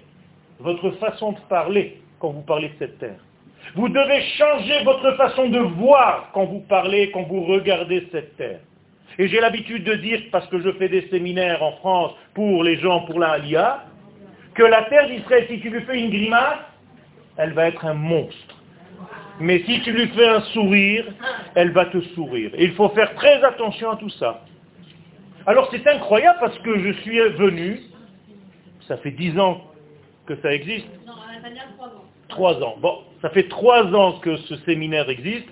votre 0.59 0.91
façon 0.91 1.33
de 1.33 1.39
parler 1.49 2.01
quand 2.19 2.31
vous 2.31 2.41
parlez 2.41 2.69
de 2.69 2.75
cette 2.79 2.99
terre. 2.99 3.19
Vous 3.75 3.87
devez 3.87 4.21
changer 4.37 4.83
votre 4.83 5.13
façon 5.13 5.49
de 5.49 5.59
voir 5.59 6.29
quand 6.33 6.45
vous 6.45 6.59
parlez, 6.61 7.11
quand 7.11 7.23
vous 7.23 7.45
regardez 7.45 8.07
cette 8.11 8.35
terre. 8.35 8.59
Et 9.17 9.27
j'ai 9.27 9.39
l'habitude 9.39 9.83
de 9.83 9.95
dire, 9.95 10.21
parce 10.31 10.47
que 10.47 10.59
je 10.61 10.71
fais 10.73 10.89
des 10.89 11.07
séminaires 11.09 11.63
en 11.63 11.73
France 11.73 12.13
pour 12.33 12.63
les 12.63 12.77
gens, 12.77 13.01
pour 13.01 13.19
la 13.19 13.31
Alia, 13.31 13.85
que 14.53 14.63
la 14.63 14.83
terre 14.83 15.07
d'Israël, 15.07 15.45
si 15.49 15.59
tu 15.59 15.69
lui 15.69 15.81
fais 15.81 15.99
une 15.99 16.09
grimace, 16.09 16.59
elle 17.37 17.53
va 17.53 17.67
être 17.67 17.85
un 17.85 17.93
monstre. 17.93 18.55
Mais 19.39 19.63
si 19.65 19.81
tu 19.81 19.91
lui 19.91 20.07
fais 20.09 20.27
un 20.27 20.41
sourire, 20.41 21.05
elle 21.55 21.71
va 21.71 21.85
te 21.85 21.99
sourire. 22.13 22.51
Et 22.55 22.65
il 22.65 22.73
faut 22.73 22.89
faire 22.89 23.13
très 23.15 23.43
attention 23.43 23.91
à 23.91 23.95
tout 23.95 24.09
ça. 24.11 24.41
Alors 25.45 25.67
c'est 25.71 25.85
incroyable 25.87 26.39
parce 26.39 26.57
que 26.59 26.79
je 26.79 26.93
suis 27.01 27.19
venu, 27.19 27.81
ça 28.87 28.97
fait 28.97 29.11
dix 29.11 29.37
ans 29.39 29.61
que 30.25 30.35
ça 30.37 30.53
existe. 30.53 30.87
Non, 31.05 31.13
trois 31.77 31.87
ans. 31.87 32.03
Trois 32.29 32.63
ans. 32.63 32.75
Bon, 32.79 32.99
ça 33.21 33.29
fait 33.29 33.47
trois 33.49 33.83
ans 33.93 34.19
que 34.19 34.37
ce 34.37 34.55
séminaire 34.57 35.09
existe. 35.09 35.47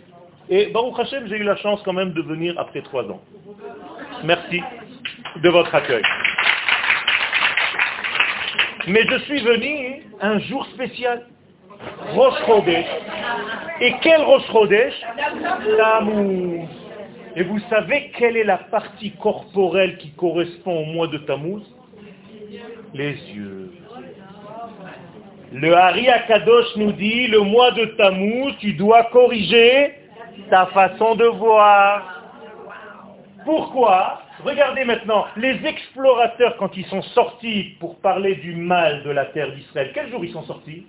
Et 0.49 0.67
Baruch 0.67 0.99
Hashem, 0.99 1.27
j'ai 1.27 1.37
eu 1.37 1.43
la 1.43 1.55
chance 1.57 1.81
quand 1.83 1.93
même 1.93 2.13
de 2.13 2.21
venir 2.21 2.57
après 2.57 2.81
trois 2.81 3.03
ans. 3.03 3.21
Merci 4.23 4.61
de 5.37 5.49
votre 5.49 5.73
accueil. 5.73 6.03
Mais 8.87 9.05
je 9.09 9.17
suis 9.19 9.41
venu 9.41 10.03
un 10.21 10.39
jour 10.39 10.65
spécial. 10.67 11.25
Rosh 12.13 12.45
Chodesh. 12.45 12.85
Et 13.81 13.93
quel 14.01 14.21
Rosh 14.21 14.45
Chodesh 14.51 14.93
Tammuz. 15.77 16.67
Et 17.35 17.43
vous 17.43 17.59
savez 17.69 18.11
quelle 18.17 18.37
est 18.37 18.43
la 18.43 18.57
partie 18.57 19.11
corporelle 19.11 19.97
qui 19.97 20.11
correspond 20.11 20.81
au 20.81 20.85
mois 20.85 21.07
de 21.07 21.17
Tammuz 21.19 21.63
Les 22.93 23.13
yeux. 23.33 23.71
Le 25.53 25.73
Hari 25.75 26.07
Akadosh 26.09 26.75
nous 26.77 26.91
dit, 26.93 27.27
le 27.27 27.39
mois 27.39 27.71
de 27.71 27.85
Tammuz, 27.85 28.53
tu 28.59 28.73
dois 28.73 29.03
corriger 29.05 29.93
ta 30.49 30.65
façon 30.67 31.15
de 31.15 31.25
voir. 31.25 32.21
Pourquoi 33.45 34.21
Regardez 34.43 34.85
maintenant, 34.85 35.25
les 35.37 35.59
explorateurs, 35.65 36.57
quand 36.57 36.75
ils 36.75 36.85
sont 36.85 37.01
sortis 37.01 37.75
pour 37.79 37.97
parler 37.99 38.35
du 38.35 38.55
mal 38.55 39.03
de 39.03 39.11
la 39.11 39.25
terre 39.25 39.51
d'Israël, 39.53 39.91
quel 39.93 40.09
jour 40.09 40.23
ils 40.23 40.31
sont 40.31 40.43
sortis 40.43 40.85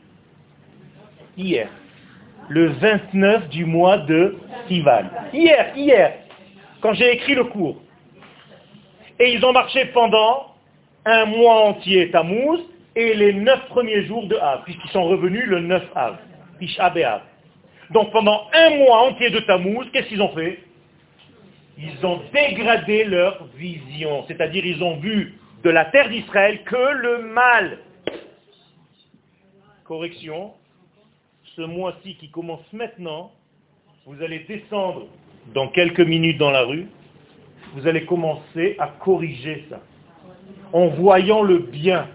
hier, 1.36 1.68
le 2.48 2.68
29 2.68 3.48
du 3.48 3.64
mois 3.64 3.98
de 3.98 4.36
Sivan. 4.68 5.04
Hier, 5.32 5.72
hier, 5.76 6.14
quand 6.80 6.94
j'ai 6.94 7.12
écrit 7.12 7.34
le 7.34 7.44
cours. 7.44 7.76
Et 9.18 9.34
ils 9.34 9.44
ont 9.44 9.52
marché 9.52 9.86
pendant 9.86 10.54
un 11.04 11.24
mois 11.26 11.68
entier 11.68 12.10
Tammuz 12.10 12.60
et 12.94 13.14
les 13.14 13.32
neuf 13.32 13.60
premiers 13.68 14.04
jours 14.04 14.26
de 14.26 14.36
Av, 14.36 14.62
puisqu'ils 14.64 14.90
sont 14.90 15.04
revenus 15.04 15.44
le 15.46 15.60
9 15.60 15.82
Av, 15.94 16.18
Donc 17.90 18.12
pendant 18.12 18.48
un 18.52 18.70
mois 18.76 19.08
entier 19.08 19.30
de 19.30 19.40
Tammuz, 19.40 19.86
qu'est-ce 19.92 20.08
qu'ils 20.08 20.22
ont 20.22 20.34
fait? 20.34 20.60
Ils 21.78 22.04
ont 22.04 22.20
dégradé 22.32 23.04
leur 23.04 23.46
vision, 23.56 24.24
c'est-à-dire 24.28 24.64
ils 24.64 24.82
ont 24.82 24.96
vu 24.96 25.34
de 25.64 25.70
la 25.70 25.86
terre 25.86 26.08
d'Israël 26.08 26.62
que 26.64 26.92
le 26.92 27.18
mal. 27.28 27.78
Correction, 29.84 30.52
ce 31.56 31.62
mois-ci 31.62 32.16
qui 32.16 32.30
commence 32.30 32.60
maintenant, 32.72 33.32
vous 34.06 34.22
allez 34.22 34.40
descendre 34.40 35.06
dans 35.54 35.68
quelques 35.68 36.00
minutes 36.00 36.38
dans 36.38 36.50
la 36.50 36.62
rue, 36.62 36.86
vous 37.74 37.86
allez 37.86 38.04
commencer 38.04 38.76
à 38.78 38.88
corriger 38.88 39.64
ça, 39.70 39.80
en 40.72 40.88
voyant 40.88 41.42
le 41.42 41.58
bien. 41.58 42.08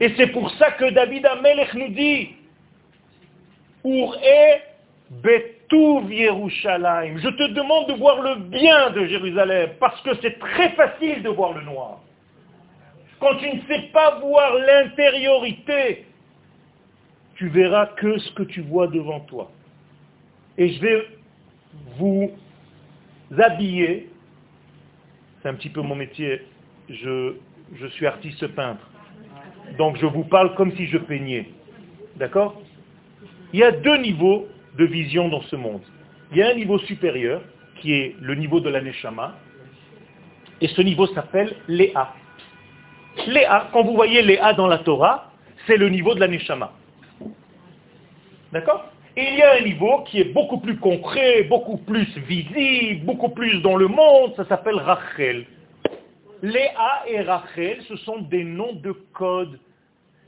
Et 0.00 0.12
c'est 0.16 0.28
pour 0.28 0.50
ça 0.52 0.72
que 0.72 0.90
David 0.90 1.26
Amelech 1.26 1.74
nous 1.74 1.88
dit, 1.88 2.30
Yerushalayim. 6.10 7.18
Je 7.18 7.28
te 7.28 7.52
demande 7.52 7.88
de 7.88 7.94
voir 7.94 8.20
le 8.22 8.36
bien 8.36 8.90
de 8.90 9.06
Jérusalem, 9.06 9.70
parce 9.78 10.00
que 10.02 10.10
c'est 10.22 10.38
très 10.38 10.70
facile 10.70 11.22
de 11.22 11.28
voir 11.28 11.52
le 11.52 11.62
noir. 11.62 12.00
Quand 13.20 13.36
tu 13.36 13.48
ne 13.48 13.60
sais 13.68 13.88
pas 13.92 14.18
voir 14.20 14.54
l'intériorité, 14.54 16.06
tu 17.40 17.48
verras 17.48 17.86
que 17.96 18.18
ce 18.18 18.30
que 18.32 18.42
tu 18.42 18.60
vois 18.60 18.86
devant 18.86 19.20
toi. 19.20 19.50
Et 20.58 20.74
je 20.74 20.80
vais 20.82 21.08
vous 21.96 22.32
habiller, 23.38 24.10
c'est 25.40 25.48
un 25.48 25.54
petit 25.54 25.70
peu 25.70 25.80
mon 25.80 25.94
métier, 25.94 26.42
je, 26.90 27.32
je 27.76 27.86
suis 27.86 28.06
artiste 28.06 28.46
peintre, 28.48 28.86
donc 29.78 29.96
je 29.96 30.04
vous 30.04 30.24
parle 30.24 30.54
comme 30.54 30.76
si 30.76 30.84
je 30.88 30.98
peignais. 30.98 31.48
D'accord? 32.16 32.60
Il 33.54 33.60
y 33.60 33.64
a 33.64 33.72
deux 33.72 33.96
niveaux 33.96 34.46
de 34.76 34.84
vision 34.84 35.30
dans 35.30 35.40
ce 35.40 35.56
monde. 35.56 35.80
Il 36.32 36.36
y 36.36 36.42
a 36.42 36.50
un 36.50 36.54
niveau 36.54 36.78
supérieur, 36.80 37.40
qui 37.76 37.94
est 37.94 38.16
le 38.20 38.34
niveau 38.34 38.60
de 38.60 38.68
l'aneshama, 38.68 39.34
et 40.60 40.68
ce 40.68 40.82
niveau 40.82 41.06
s'appelle 41.06 41.56
Léa. 41.68 42.12
Léa, 43.28 43.70
quand 43.72 43.82
vous 43.82 43.94
voyez 43.94 44.20
Léa 44.20 44.52
dans 44.52 44.66
la 44.66 44.76
Torah, 44.80 45.32
c'est 45.66 45.78
le 45.78 45.88
niveau 45.88 46.14
de 46.14 46.20
l'aneshama. 46.20 46.74
D'accord 48.52 48.90
il 49.16 49.34
y 49.34 49.42
a 49.42 49.54
un 49.54 49.60
niveau 49.62 50.04
qui 50.04 50.20
est 50.20 50.32
beaucoup 50.32 50.58
plus 50.58 50.76
concret, 50.76 51.42
beaucoup 51.42 51.78
plus 51.78 52.06
visible, 52.18 53.04
beaucoup 53.04 53.30
plus 53.30 53.60
dans 53.60 53.76
le 53.76 53.88
monde, 53.88 54.34
ça 54.36 54.44
s'appelle 54.46 54.76
Rachel. 54.76 55.46
Léa 56.42 57.04
et 57.08 57.20
Rachel, 57.22 57.82
ce 57.88 57.96
sont 57.96 58.18
des 58.18 58.44
noms 58.44 58.74
de 58.74 58.92
code. 59.12 59.58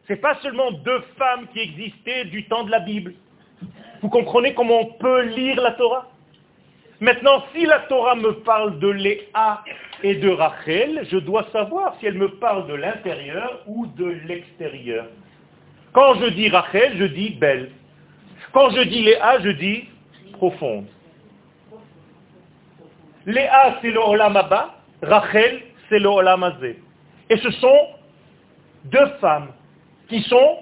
Ce 0.06 0.12
n'est 0.12 0.18
pas 0.18 0.36
seulement 0.42 0.72
deux 0.72 1.00
femmes 1.16 1.46
qui 1.52 1.60
existaient 1.60 2.24
du 2.24 2.44
temps 2.46 2.64
de 2.64 2.70
la 2.70 2.80
Bible. 2.80 3.14
Vous 4.02 4.08
comprenez 4.08 4.52
comment 4.52 4.80
on 4.80 4.92
peut 4.94 5.22
lire 5.22 5.60
la 5.60 5.72
Torah 5.72 6.08
Maintenant, 7.00 7.44
si 7.54 7.64
la 7.64 7.80
Torah 7.80 8.16
me 8.16 8.32
parle 8.40 8.78
de 8.78 8.88
Léa 8.88 9.64
et 10.02 10.16
de 10.16 10.28
Rachel, 10.28 11.06
je 11.10 11.18
dois 11.18 11.46
savoir 11.52 11.96
si 11.98 12.06
elle 12.06 12.18
me 12.18 12.28
parle 12.32 12.66
de 12.66 12.74
l'intérieur 12.74 13.62
ou 13.66 13.86
de 13.86 14.06
l'extérieur. 14.26 15.06
Quand 15.92 16.14
je 16.14 16.26
dis 16.26 16.48
Rachel, 16.48 16.96
je 16.98 17.04
dis 17.04 17.30
belle. 17.30 17.70
Quand 18.52 18.70
je 18.70 18.82
dis 18.82 19.02
Léa, 19.02 19.40
je 19.40 19.50
dis 19.50 19.88
profonde. 20.34 20.86
Léa, 23.24 23.78
c'est 23.80 23.90
le 23.90 24.00
Olam 24.00 24.38
Rachel, 25.02 25.62
c'est 25.88 25.98
le 25.98 26.08
Olam 26.08 26.52
Et 27.30 27.36
ce 27.38 27.50
sont 27.52 27.88
deux 28.84 29.06
femmes 29.20 29.48
qui 30.08 30.20
sont 30.22 30.58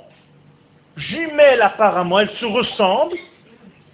jumelles 0.97 1.63
apparemment, 1.63 2.21
elles 2.21 2.31
se 2.39 2.45
ressemblent, 2.45 3.17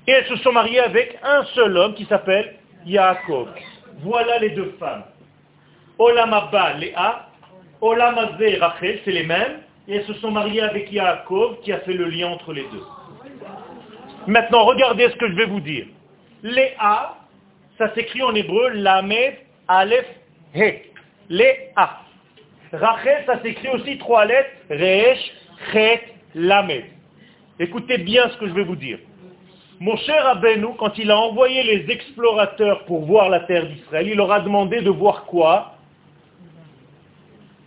et 0.07 0.13
elles 0.13 0.27
se 0.27 0.37
sont 0.37 0.53
mariées 0.53 0.81
avec 0.81 1.19
un 1.23 1.45
seul 1.55 1.77
homme 1.77 1.95
qui 1.95 2.05
s'appelle 2.05 2.57
Yaakov. 2.85 3.49
Voilà 4.01 4.39
les 4.39 4.51
deux 4.51 4.77
femmes. 4.79 5.05
Olam 5.99 6.35
Léa, 6.79 7.29
Olam 7.81 8.15
Rachel, 8.61 9.01
c'est 9.05 9.13
les 9.13 9.25
mêmes, 9.25 9.61
et 9.89 9.97
elles 9.97 10.07
se 10.07 10.15
sont 10.15 10.31
mariées 10.31 10.63
avec 10.63 10.93
Yaakov 10.93 11.61
qui 11.63 11.73
a 11.73 11.79
fait 11.81 11.95
le 11.95 12.07
lien 12.11 12.29
entre 12.29 12.53
les 12.53 12.65
deux. 12.65 12.83
Maintenant, 14.27 14.65
regardez 14.65 15.09
ce 15.11 15.17
que 15.17 15.29
je 15.29 15.35
vais 15.35 15.47
vous 15.47 15.61
dire. 15.61 15.87
Léa, 16.43 17.17
ça 17.79 17.95
s'écrit 17.95 18.23
en 18.23 18.35
hébreu 18.35 18.71
Lamed 18.71 19.35
Aleph 19.69 20.07
He. 20.55 20.83
Léa. 21.29 22.01
Rachel, 22.73 23.23
ça 23.27 23.41
s'écrit 23.43 23.69
aussi 23.69 23.99
trois 23.99 24.25
lettres 24.25 24.51
Resh 24.71 25.33
Chet 25.73 26.03
Lamed. 26.35 26.85
Écoutez 27.59 27.99
bien 27.99 28.29
ce 28.31 28.37
que 28.39 28.49
je 28.49 28.53
vais 28.53 28.65
vous 28.65 28.77
dire. 28.77 28.99
Mon 29.79 29.97
cher 29.99 30.27
Abenou, 30.27 30.73
quand 30.75 30.97
il 30.99 31.11
a 31.11 31.19
envoyé 31.19 31.63
les 31.63 31.93
explorateurs 31.93 32.85
pour 32.87 33.05
voir 33.05 33.29
la 33.29 33.41
terre 33.41 33.67
d'Israël, 33.67 34.09
il 34.09 34.17
leur 34.17 34.33
a 34.33 34.41
demandé 34.41 34.81
de 34.81 34.91
voir 34.91 35.25
quoi? 35.25 35.77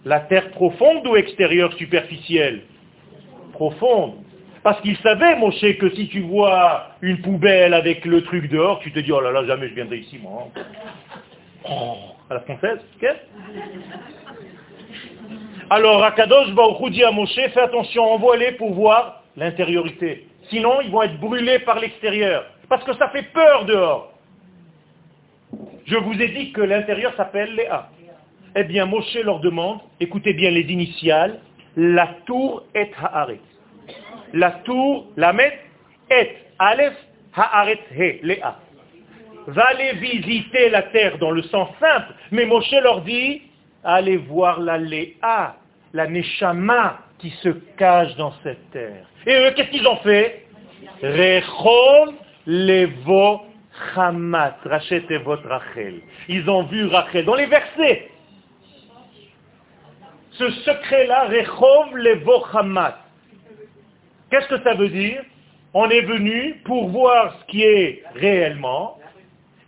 La 0.05 0.19
terre 0.21 0.49
profonde 0.51 1.05
ou 1.05 1.15
extérieure 1.15 1.71
superficielle? 1.73 2.63
Profonde. 3.53 4.15
Parce 4.63 4.81
qu'il 4.81 4.97
savait, 4.97 5.35
Moshe, 5.37 5.77
que 5.77 5.89
si 5.95 6.09
tu 6.09 6.21
vois 6.21 6.87
une 7.01 7.21
poubelle 7.21 7.73
avec 7.73 8.03
le 8.05 8.23
truc 8.23 8.49
dehors, 8.49 8.79
tu 8.79 8.91
te 8.91 8.99
dis, 8.99 9.11
oh 9.11 9.21
là 9.21 9.31
là, 9.31 9.45
jamais 9.45 9.69
je 9.69 9.75
viendrai 9.75 9.99
ici, 9.99 10.19
moi. 10.21 10.47
Oh, 11.69 11.95
à 12.29 12.35
la 12.35 12.39
française, 12.41 12.79
Alors, 15.69 16.03
Akadosh 16.03 16.51
Baruch 16.53 16.91
dit 16.91 17.03
à 17.03 17.11
Moshe, 17.11 17.35
fais 17.35 17.59
attention, 17.59 18.03
envoie-les 18.03 18.53
pour 18.53 18.73
voir 18.73 19.23
l'intériorité. 19.37 20.27
Sinon, 20.49 20.81
ils 20.81 20.91
vont 20.91 21.03
être 21.03 21.19
brûlés 21.19 21.59
par 21.59 21.79
l'extérieur. 21.79 22.45
Parce 22.67 22.83
que 22.83 22.93
ça 22.97 23.09
fait 23.09 23.31
peur 23.33 23.65
dehors. 23.65 24.13
Je 25.85 25.95
vous 25.95 26.21
ai 26.21 26.27
dit 26.29 26.51
que 26.51 26.61
l'intérieur 26.61 27.13
s'appelle 27.15 27.55
Léa. 27.55 27.89
Eh 28.55 28.63
bien, 28.63 28.85
Moshe 28.85 29.15
leur 29.23 29.39
demande, 29.39 29.79
écoutez 29.99 30.33
bien 30.33 30.51
les 30.51 30.61
initiales, 30.61 31.39
la 31.77 32.07
tour 32.25 32.63
est 32.73 32.91
Haaret 33.01 33.39
la 34.33 34.51
tour, 34.51 35.07
la 35.17 35.33
met, 35.33 35.59
et, 36.09 36.29
Aleph, 36.59 36.95
Haaretz, 37.35 37.81
He, 37.91 38.19
Léa. 38.23 38.57
Va 39.47 39.67
aller 39.69 39.93
visiter 39.93 40.69
la 40.69 40.83
terre 40.83 41.17
dans 41.17 41.31
le 41.31 41.41
sens 41.43 41.69
simple, 41.79 42.13
mais 42.31 42.45
Moshe 42.45 42.71
leur 42.71 43.01
dit, 43.01 43.41
allez 43.83 44.17
voir 44.17 44.59
la 44.59 44.77
Léa, 44.77 45.55
la 45.93 46.07
Neshama 46.07 46.99
qui 47.19 47.31
se 47.41 47.49
cache 47.77 48.15
dans 48.15 48.33
cette 48.43 48.71
terre. 48.71 49.05
Et 49.25 49.33
eux, 49.33 49.51
qu'est-ce 49.55 49.69
qu'ils 49.69 49.87
ont 49.87 49.97
fait? 49.97 50.45
Rechol 51.01 52.13
levo 52.45 53.41
chamat, 53.93 54.57
rachetez 54.65 55.17
votre 55.17 55.47
Rachel. 55.47 56.01
Ils 56.27 56.49
ont 56.49 56.63
vu 56.63 56.87
Rachel 56.87 57.25
dans 57.25 57.35
les 57.35 57.45
versets. 57.45 58.09
Ce 60.31 60.49
secret-là, 60.51 61.27
Rechov 61.27 61.95
levo 61.95 62.45
chamat. 62.51 62.97
Qu'est-ce 64.29 64.47
que 64.47 64.61
ça 64.63 64.73
veut 64.75 64.89
dire 64.89 65.21
On 65.73 65.89
est 65.89 66.01
venu 66.01 66.55
pour 66.65 66.89
voir 66.89 67.35
ce 67.39 67.51
qui 67.51 67.63
est 67.63 68.03
réellement. 68.15 68.99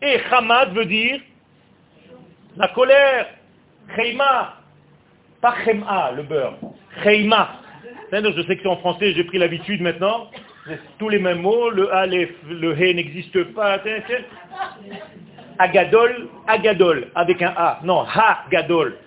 Et 0.01 0.17
Hamad 0.31 0.73
veut 0.73 0.85
dire 0.85 1.19
la 2.57 2.67
colère. 2.69 3.27
Cheima. 3.95 4.57
Pas 5.41 5.55
Chema, 5.65 6.11
le 6.15 6.23
beurre. 6.23 6.57
Cheima. 7.03 7.61
Je 8.11 8.43
sais 8.45 8.55
que 8.57 8.61
c'est 8.61 8.67
en 8.67 8.77
français, 8.77 9.13
j'ai 9.13 9.23
pris 9.23 9.37
l'habitude 9.37 9.81
maintenant. 9.81 10.29
Tous 10.99 11.09
les 11.09 11.17
mêmes 11.17 11.41
mots, 11.41 11.69
le 11.69 11.91
A, 11.93 12.05
le 12.05 12.73
He 12.79 12.93
n'existe 12.93 13.43
pas. 13.53 13.79
Agadol, 15.57 16.27
Agadol, 16.47 17.07
avec 17.15 17.41
un 17.41 17.53
A. 17.55 17.79
Non, 17.83 18.01
Ha, 18.01 18.45
Gadol. 18.51 18.97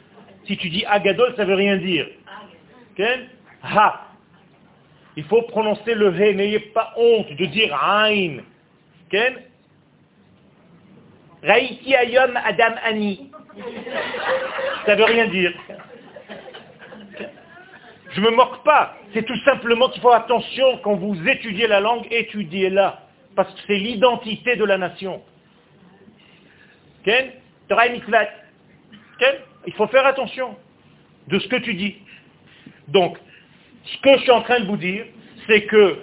Si 0.46 0.56
tu 0.56 0.68
dis 0.68 0.84
Agadol, 0.86 1.34
ça 1.36 1.44
veut 1.44 1.54
rien 1.54 1.76
dire. 1.76 2.06
Ha. 3.62 4.00
Il 5.16 5.24
faut 5.24 5.42
prononcer 5.42 5.94
le 5.94 6.12
He, 6.14 6.34
n'ayez 6.34 6.58
pas 6.60 6.92
honte 6.96 7.32
de 7.32 7.44
dire 7.46 7.74
Ain. 7.74 8.38
Ken? 9.10 9.34
Raïti 11.42 11.94
ayom 11.94 12.36
Adam 12.36 12.74
Ani. 12.84 13.30
Ça 14.86 14.96
veut 14.96 15.04
rien 15.04 15.26
dire. 15.28 15.52
Je 18.10 18.20
ne 18.20 18.26
me 18.26 18.30
moque 18.30 18.62
pas. 18.64 18.96
C'est 19.12 19.24
tout 19.24 19.38
simplement 19.44 19.88
qu'il 19.88 20.02
faut 20.02 20.12
attention 20.12 20.78
quand 20.78 20.94
vous 20.94 21.16
étudiez 21.28 21.66
la 21.66 21.80
langue, 21.80 22.06
étudiez-la. 22.10 23.00
Parce 23.36 23.52
que 23.54 23.60
c'est 23.66 23.78
l'identité 23.78 24.56
de 24.56 24.64
la 24.64 24.78
nation. 24.78 25.22
Ken? 27.04 27.32
Ken? 27.68 29.34
Il 29.66 29.72
faut 29.74 29.86
faire 29.88 30.06
attention 30.06 30.56
de 31.28 31.38
ce 31.38 31.48
que 31.48 31.56
tu 31.56 31.74
dis. 31.74 31.96
Donc, 32.88 33.18
ce 33.84 33.98
que 33.98 34.16
je 34.16 34.22
suis 34.22 34.30
en 34.30 34.42
train 34.42 34.60
de 34.60 34.66
vous 34.66 34.76
dire, 34.76 35.04
c'est 35.46 35.62
que 35.62 35.98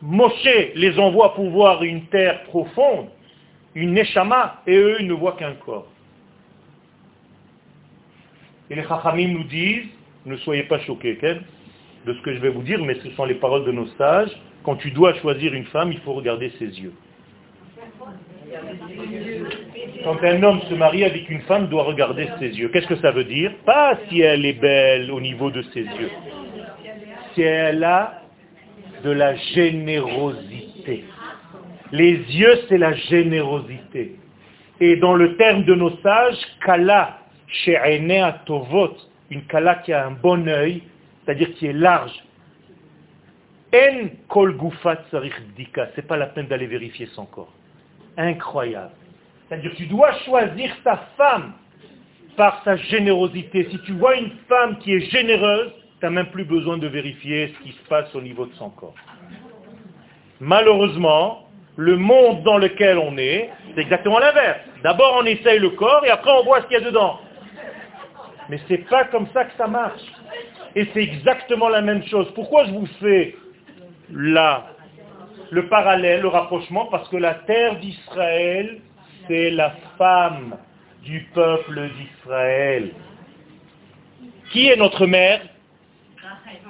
Moshe 0.00 0.48
les 0.74 0.98
envoie 0.98 1.34
pour 1.34 1.50
voir 1.50 1.82
une 1.82 2.06
terre 2.06 2.44
profonde, 2.44 3.08
une 3.74 3.92
neshama, 3.92 4.62
et 4.66 4.76
eux, 4.76 4.96
ils 5.00 5.06
ne 5.06 5.14
voient 5.14 5.36
qu'un 5.36 5.52
corps. 5.54 5.88
Et 8.70 8.74
les 8.74 8.82
Chachamim 8.82 9.28
nous 9.28 9.44
disent, 9.44 9.86
ne 10.26 10.36
soyez 10.38 10.64
pas 10.64 10.78
choqués 10.80 11.18
de 12.06 12.12
ce 12.12 12.20
que 12.20 12.34
je 12.34 12.38
vais 12.38 12.50
vous 12.50 12.62
dire, 12.62 12.82
mais 12.82 12.94
ce 13.02 13.10
sont 13.10 13.24
les 13.24 13.34
paroles 13.34 13.64
de 13.64 13.72
nos 13.72 13.86
sages. 13.98 14.30
Quand 14.62 14.76
tu 14.76 14.90
dois 14.90 15.14
choisir 15.14 15.54
une 15.54 15.64
femme, 15.66 15.92
il 15.92 16.00
faut 16.00 16.12
regarder 16.12 16.50
ses 16.58 16.66
yeux. 16.66 16.92
Quand 20.04 20.22
un 20.22 20.42
homme 20.42 20.60
se 20.68 20.74
marie 20.74 21.04
avec 21.04 21.28
une 21.28 21.42
femme, 21.42 21.68
doit 21.68 21.84
regarder 21.84 22.28
ses 22.38 22.48
yeux. 22.48 22.68
Qu'est-ce 22.68 22.86
que 22.86 22.96
ça 22.96 23.10
veut 23.10 23.24
dire? 23.24 23.52
Pas 23.64 23.98
si 24.08 24.20
elle 24.20 24.44
est 24.44 24.60
belle 24.60 25.10
au 25.10 25.20
niveau 25.20 25.50
de 25.50 25.62
ses 25.74 25.82
yeux. 25.82 26.10
Elle 27.42 27.84
a 27.84 28.22
de 29.02 29.10
la 29.10 29.36
générosité. 29.36 31.04
Les 31.92 32.14
yeux, 32.14 32.60
c'est 32.68 32.78
la 32.78 32.94
générosité. 32.94 34.16
Et 34.80 34.96
dans 34.96 35.14
le 35.14 35.36
terme 35.36 35.64
de 35.64 35.74
nos 35.74 35.96
sages, 35.98 36.38
kala, 36.64 37.18
she'enea 37.48 38.42
tovot, 38.46 38.96
une 39.30 39.44
kala 39.46 39.76
qui 39.76 39.92
a 39.92 40.06
un 40.06 40.12
bon 40.12 40.46
œil, 40.48 40.82
c'est-à-dire 41.24 41.52
qui 41.54 41.66
est 41.66 41.72
large. 41.72 42.12
En 43.74 44.08
kol 44.28 44.56
gufat 44.56 45.02
c'est 45.94 46.06
pas 46.06 46.16
la 46.16 46.26
peine 46.26 46.46
d'aller 46.46 46.66
vérifier 46.66 47.06
son 47.14 47.26
corps. 47.26 47.52
Incroyable. 48.16 48.92
C'est-à-dire 49.48 49.72
tu 49.76 49.86
dois 49.86 50.12
choisir 50.24 50.70
ta 50.84 51.08
femme 51.16 51.52
par 52.36 52.62
sa 52.64 52.76
générosité. 52.76 53.68
Si 53.70 53.78
tu 53.80 53.92
vois 53.92 54.16
une 54.16 54.30
femme 54.48 54.78
qui 54.78 54.94
est 54.94 55.10
généreuse, 55.10 55.72
tu 56.00 56.06
n'as 56.06 56.10
même 56.10 56.30
plus 56.30 56.44
besoin 56.44 56.78
de 56.78 56.86
vérifier 56.86 57.54
ce 57.56 57.62
qui 57.64 57.72
se 57.72 57.88
passe 57.88 58.14
au 58.14 58.20
niveau 58.20 58.46
de 58.46 58.54
son 58.54 58.70
corps. 58.70 58.94
Malheureusement, 60.40 61.48
le 61.76 61.96
monde 61.96 62.42
dans 62.44 62.58
lequel 62.58 62.98
on 62.98 63.16
est, 63.18 63.50
c'est 63.74 63.80
exactement 63.80 64.18
l'inverse. 64.18 64.60
D'abord 64.82 65.18
on 65.20 65.24
essaye 65.24 65.58
le 65.58 65.70
corps 65.70 66.04
et 66.04 66.10
après 66.10 66.30
on 66.32 66.44
voit 66.44 66.62
ce 66.62 66.66
qu'il 66.66 66.78
y 66.78 66.80
a 66.80 66.84
dedans. 66.84 67.20
Mais 68.48 68.58
ce 68.58 68.72
n'est 68.72 68.78
pas 68.78 69.04
comme 69.04 69.26
ça 69.32 69.44
que 69.44 69.56
ça 69.56 69.66
marche. 69.66 70.02
Et 70.74 70.86
c'est 70.92 71.02
exactement 71.02 71.68
la 71.68 71.80
même 71.80 72.04
chose. 72.04 72.30
Pourquoi 72.34 72.64
je 72.66 72.70
vous 72.70 72.86
fais 73.00 73.34
là 74.10 74.66
le 75.50 75.66
parallèle, 75.68 76.20
le 76.22 76.28
rapprochement? 76.28 76.86
Parce 76.86 77.08
que 77.08 77.16
la 77.16 77.34
terre 77.34 77.76
d'Israël, 77.80 78.80
c'est 79.26 79.50
la 79.50 79.74
femme 79.96 80.56
du 81.02 81.28
peuple 81.34 81.90
d'Israël. 81.90 82.92
Qui 84.52 84.68
est 84.68 84.76
notre 84.76 85.06
mère? 85.06 85.40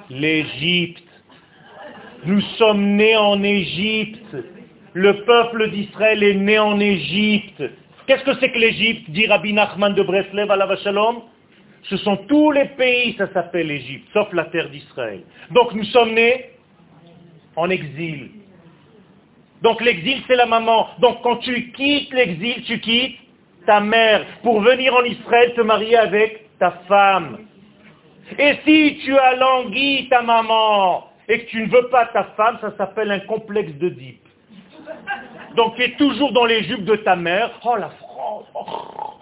L'Égypte. 0.09 1.03
Nous 2.25 2.41
sommes 2.57 2.95
nés 2.95 3.15
en 3.15 3.41
Égypte. 3.43 4.35
Le 4.93 5.23
peuple 5.23 5.69
d'Israël 5.71 6.23
est 6.23 6.33
né 6.33 6.59
en 6.59 6.79
Égypte. 6.79 7.63
Qu'est-ce 8.07 8.23
que 8.23 8.33
c'est 8.39 8.51
que 8.51 8.57
l'Égypte 8.57 9.09
dit 9.11 9.27
Rabbi 9.27 9.53
Nachman 9.53 9.93
de 9.93 10.01
Breslev 10.01 10.49
à 10.49 10.55
la 10.55 10.65
Vachalom 10.65 11.21
Ce 11.83 11.97
sont 11.97 12.17
tous 12.27 12.51
les 12.51 12.65
pays, 12.65 13.15
ça 13.17 13.31
s'appelle 13.31 13.67
l'Égypte, 13.67 14.07
sauf 14.13 14.33
la 14.33 14.45
terre 14.45 14.69
d'Israël. 14.69 15.21
Donc 15.51 15.73
nous 15.73 15.83
sommes 15.85 16.13
nés 16.13 16.51
en 17.55 17.69
exil. 17.69 18.31
Donc 19.61 19.81
l'exil, 19.81 20.21
c'est 20.27 20.35
la 20.35 20.45
maman. 20.45 20.87
Donc 20.99 21.21
quand 21.21 21.37
tu 21.37 21.71
quittes 21.71 22.11
l'exil, 22.13 22.63
tu 22.63 22.79
quittes 22.79 23.17
ta 23.65 23.79
mère 23.79 24.25
pour 24.41 24.61
venir 24.61 24.95
en 24.95 25.03
Israël 25.03 25.53
te 25.55 25.61
marier 25.61 25.97
avec 25.97 26.57
ta 26.57 26.71
femme. 26.87 27.37
Et 28.37 28.59
si 28.65 28.99
tu 29.03 29.17
as 29.17 29.35
langui 29.35 30.07
ta 30.09 30.21
maman 30.21 31.07
et 31.27 31.39
que 31.39 31.49
tu 31.49 31.61
ne 31.61 31.69
veux 31.69 31.87
pas 31.89 32.05
ta 32.07 32.25
femme, 32.37 32.57
ça 32.61 32.71
s'appelle 32.77 33.11
un 33.11 33.19
complexe 33.21 33.73
de 33.73 33.89
dip. 33.89 34.21
Donc 35.55 35.75
tu 35.75 35.83
es 35.83 35.91
toujours 35.91 36.31
dans 36.31 36.45
les 36.45 36.63
jupes 36.63 36.85
de 36.85 36.95
ta 36.97 37.15
mère. 37.15 37.51
Oh 37.63 37.75
la 37.75 37.89
France 37.89 38.45
oh. 38.53 39.19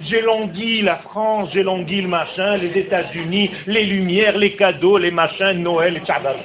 J'ai 0.00 0.20
langui 0.20 0.82
la 0.82 0.96
France, 0.96 1.48
j'ai 1.54 1.62
langui 1.62 2.02
le 2.02 2.08
machin, 2.08 2.58
les 2.58 2.78
États-Unis, 2.78 3.50
les 3.66 3.84
lumières, 3.84 4.36
les 4.36 4.54
cadeaux, 4.54 4.98
les 4.98 5.10
machins, 5.10 5.62
Noël, 5.62 5.94
les 5.94 6.00
tchabab. 6.00 6.36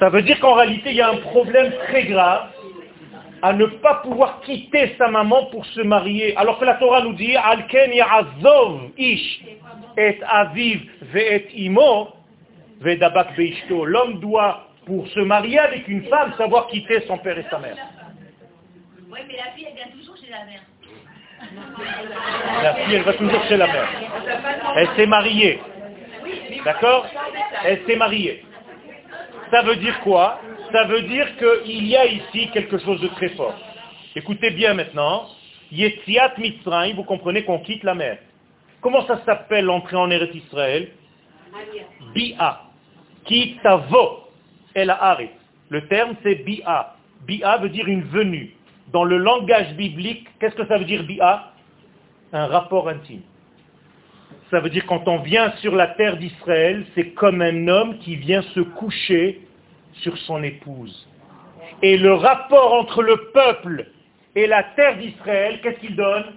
Ça 0.00 0.08
veut 0.08 0.22
dire 0.22 0.40
qu'en 0.40 0.54
réalité, 0.54 0.90
il 0.90 0.96
y 0.96 1.00
a 1.00 1.10
un 1.10 1.18
problème 1.18 1.72
très 1.88 2.04
grave 2.04 2.48
à 3.46 3.52
ne 3.52 3.66
pas 3.66 3.96
pouvoir 4.02 4.40
quitter 4.40 4.96
sa 4.98 5.06
maman 5.06 5.46
pour 5.52 5.64
se 5.66 5.80
marier. 5.80 6.36
Alors 6.36 6.58
que 6.58 6.64
la 6.64 6.74
Torah 6.74 7.02
nous 7.02 7.12
dit, 7.12 7.36
Alken 7.36 7.92
ya'azov 7.92 8.90
ish 8.98 9.40
et 9.96 10.18
aviv 10.26 10.80
ve'et 11.12 11.46
imo 11.54 12.08
ve'dabak 12.80 13.36
beishto. 13.36 13.84
L'homme 13.84 14.18
doit, 14.18 14.66
pour 14.84 15.06
se 15.06 15.20
marier 15.20 15.60
avec 15.60 15.86
une 15.86 16.02
femme, 16.08 16.34
savoir 16.36 16.66
quitter 16.66 17.02
son 17.06 17.18
père 17.18 17.38
et 17.38 17.46
sa 17.48 17.60
mère. 17.60 17.76
Oui, 19.08 19.20
mais 19.28 19.36
la 19.36 19.52
fille, 19.52 19.68
elle 19.68 19.76
vient 19.76 19.96
toujours 19.96 20.16
chez 20.16 20.28
la 20.28 20.44
mère. 20.44 20.62
La 22.64 22.74
fille, 22.74 22.94
elle 22.96 23.02
va 23.02 23.12
toujours 23.12 23.44
chez 23.44 23.56
la 23.58 23.66
mère. 23.68 23.88
Elle 24.74 24.88
s'est 24.96 25.06
mariée. 25.06 25.60
D'accord? 26.64 27.06
Elle 27.64 27.80
s'est 27.86 27.96
mariée. 27.96 28.44
Ça 29.52 29.62
veut 29.62 29.76
dire 29.76 30.00
quoi? 30.00 30.40
Ça 30.76 30.84
veut 30.84 31.00
dire 31.00 31.26
qu'il 31.38 31.86
y 31.86 31.96
a 31.96 32.04
ici 32.04 32.50
quelque 32.52 32.76
chose 32.76 33.00
de 33.00 33.08
très 33.08 33.30
fort. 33.30 33.58
Écoutez 34.14 34.50
bien 34.50 34.74
maintenant. 34.74 35.26
Yetziat 35.72 36.34
Mitzrayim, 36.36 36.96
vous 36.96 37.04
comprenez 37.04 37.44
qu'on 37.44 37.60
quitte 37.60 37.82
la 37.82 37.94
mer. 37.94 38.18
Comment 38.82 39.06
ça 39.06 39.22
s'appelle 39.24 39.64
l'entrée 39.64 39.96
en 39.96 40.10
Eretz 40.10 40.34
Israël? 40.34 40.90
Bi'a. 42.14 42.60
Kitavo. 43.24 44.28
El 44.74 44.90
Haaretz. 44.90 45.30
Le 45.70 45.88
terme 45.88 46.14
c'est 46.22 46.44
Bi'a. 46.44 46.94
Bi'a 47.26 47.56
veut 47.56 47.70
dire 47.70 47.88
une 47.88 48.02
venue. 48.02 48.52
Dans 48.92 49.04
le 49.04 49.16
langage 49.16 49.72
biblique, 49.76 50.28
qu'est-ce 50.38 50.56
que 50.56 50.66
ça 50.66 50.76
veut 50.76 50.84
dire 50.84 51.04
Bi'a? 51.04 51.52
Un 52.34 52.48
rapport 52.48 52.90
intime. 52.90 53.22
Ça 54.50 54.60
veut 54.60 54.68
dire 54.68 54.84
quand 54.84 55.08
on 55.08 55.20
vient 55.20 55.52
sur 55.62 55.74
la 55.74 55.86
terre 55.86 56.18
d'Israël, 56.18 56.84
c'est 56.94 57.12
comme 57.12 57.40
un 57.40 57.66
homme 57.66 57.96
qui 58.00 58.16
vient 58.16 58.42
se 58.42 58.60
coucher 58.60 59.45
sur 60.02 60.16
son 60.18 60.42
épouse. 60.42 61.08
Et 61.82 61.96
le 61.96 62.14
rapport 62.14 62.74
entre 62.74 63.02
le 63.02 63.16
peuple 63.32 63.86
et 64.34 64.46
la 64.46 64.62
terre 64.62 64.96
d'Israël, 64.98 65.60
qu'est-ce 65.62 65.80
qu'il 65.80 65.96
donne? 65.96 66.34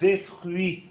Des 0.00 0.18
fruits. 0.18 0.84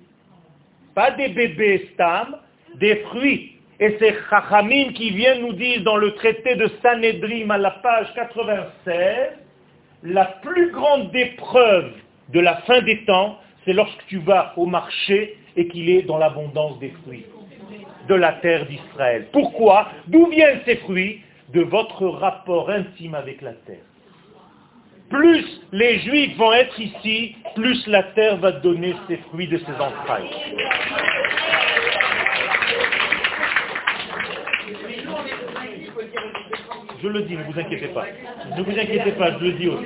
Pas 0.95 1.11
des 1.11 1.29
bébés 1.29 1.89
stam, 1.93 2.37
des 2.75 2.97
fruits. 3.07 3.57
Et 3.79 3.97
c'est 3.99 4.15
Chachamim 4.29 4.93
qui 4.93 5.09
vient 5.11 5.39
nous 5.39 5.53
dire 5.53 5.81
dans 5.83 5.97
le 5.97 6.13
traité 6.13 6.55
de 6.55 6.69
Sanhedrim 6.81 7.49
à 7.51 7.57
la 7.57 7.71
page 7.71 8.13
96, 8.13 9.31
la 10.03 10.25
plus 10.25 10.71
grande 10.71 11.15
épreuve 11.15 11.91
de 12.29 12.39
la 12.39 12.57
fin 12.57 12.81
des 12.81 13.03
temps, 13.05 13.39
c'est 13.65 13.73
lorsque 13.73 14.05
tu 14.07 14.19
vas 14.19 14.53
au 14.57 14.65
marché 14.65 15.37
et 15.55 15.67
qu'il 15.67 15.89
est 15.89 16.03
dans 16.03 16.17
l'abondance 16.17 16.79
des 16.79 16.93
fruits 17.03 17.25
de 18.07 18.15
la 18.15 18.33
terre 18.33 18.65
d'Israël. 18.65 19.27
Pourquoi? 19.31 19.89
D'où 20.07 20.27
viennent 20.27 20.61
ces 20.65 20.77
fruits? 20.77 21.21
De 21.53 21.61
votre 21.61 22.07
rapport 22.07 22.69
intime 22.69 23.15
avec 23.15 23.41
la 23.41 23.53
terre. 23.53 23.83
Plus 25.09 25.45
les 25.73 25.99
Juifs 25.99 26.37
vont 26.37 26.53
être 26.53 26.79
ici, 26.79 27.35
plus 27.55 27.85
la 27.87 28.03
terre 28.03 28.37
va 28.37 28.53
donner 28.53 28.95
ses 29.07 29.17
fruits 29.17 29.47
de 29.47 29.57
ses 29.57 29.73
entrailles. 29.73 30.29
Je 37.03 37.07
le 37.07 37.21
dis, 37.23 37.35
ne 37.35 37.43
vous 37.43 37.59
inquiétez 37.59 37.87
pas. 37.87 38.05
Ne 38.57 38.63
vous 38.63 38.71
inquiétez 38.71 39.11
pas, 39.11 39.37
je 39.37 39.43
le 39.43 39.51
dis 39.53 39.67
aussi. 39.67 39.85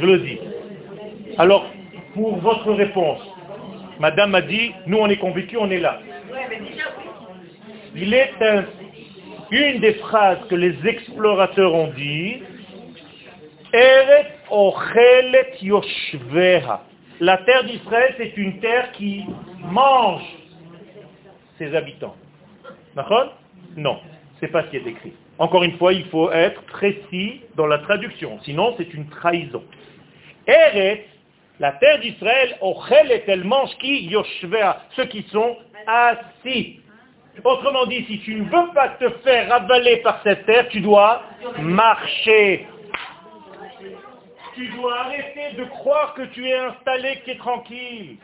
Je 0.00 0.06
le 0.06 0.18
dis. 0.18 0.38
Alors, 1.38 1.66
pour 2.14 2.36
votre 2.36 2.72
réponse, 2.72 3.20
Madame 4.00 4.34
a 4.34 4.42
dit, 4.42 4.72
nous 4.86 4.98
on 4.98 5.08
est 5.08 5.16
convaincus, 5.16 5.58
on 5.60 5.70
est 5.70 5.80
là. 5.80 6.00
Il 7.94 8.12
est 8.12 8.32
une 9.50 9.80
des 9.80 9.94
phrases 9.94 10.38
que 10.48 10.54
les 10.54 10.74
explorateurs 10.86 11.74
ont 11.74 11.88
dit, 11.88 12.42
Eret 13.72 14.26
ochelet 14.50 15.54
yoshveha. 15.62 16.82
La 17.20 17.38
terre 17.38 17.64
d'Israël, 17.64 18.14
c'est 18.16 18.36
une 18.36 18.60
terre 18.60 18.92
qui 18.92 19.24
mange 19.60 20.24
ses 21.58 21.74
habitants. 21.74 22.16
D'accord? 22.94 23.36
Non, 23.76 23.98
c'est 24.40 24.48
pas 24.48 24.64
ce 24.64 24.70
qui 24.70 24.76
est 24.76 24.86
écrit. 24.86 25.12
Encore 25.38 25.64
une 25.64 25.76
fois, 25.78 25.92
il 25.92 26.04
faut 26.06 26.30
être 26.30 26.62
précis 26.62 27.40
dans 27.56 27.66
la 27.66 27.78
traduction, 27.78 28.38
sinon 28.42 28.74
c'est 28.76 28.94
une 28.94 29.08
trahison. 29.08 29.64
Eret 30.46 31.06
la 31.60 31.72
terre 31.72 32.00
d'Israël, 32.00 32.56
est 33.10 33.24
elle 33.28 33.44
mange 33.44 33.76
qui? 33.78 34.06
Yoshvea, 34.06 34.82
ceux 34.96 35.06
qui 35.06 35.22
sont 35.30 35.56
assis. 35.86 36.80
Autrement 37.42 37.86
dit, 37.86 38.04
si 38.04 38.20
tu 38.20 38.36
ne 38.36 38.44
veux 38.44 38.72
pas 38.74 38.90
te 39.00 39.08
faire 39.24 39.52
avaler 39.52 39.96
par 39.98 40.20
cette 40.22 40.46
terre, 40.46 40.68
tu 40.68 40.80
dois 40.80 41.22
marcher. 41.58 42.66
Tu 44.54 44.68
dois 44.68 45.00
arrêter 45.00 45.56
de 45.56 45.64
croire 45.64 46.14
que 46.14 46.22
tu 46.22 46.46
es 46.46 46.54
installé, 46.54 47.16
que 47.26 47.32
tu 47.32 47.36
tranquille. 47.38 48.16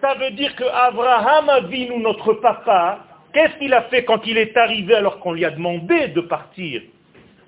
Ça 0.00 0.14
veut 0.14 0.32
dire 0.32 0.54
que 0.54 0.64
Abraham 0.64 1.50
nous, 1.88 2.00
notre 2.00 2.34
papa, 2.34 2.98
qu'est-ce 3.32 3.56
qu'il 3.58 3.72
a 3.72 3.82
fait 3.84 4.04
quand 4.04 4.26
il 4.26 4.36
est 4.36 4.54
arrivé 4.56 4.94
alors 4.94 5.18
qu'on 5.20 5.32
lui 5.32 5.46
a 5.46 5.50
demandé 5.50 6.08
de 6.08 6.20
partir? 6.20 6.82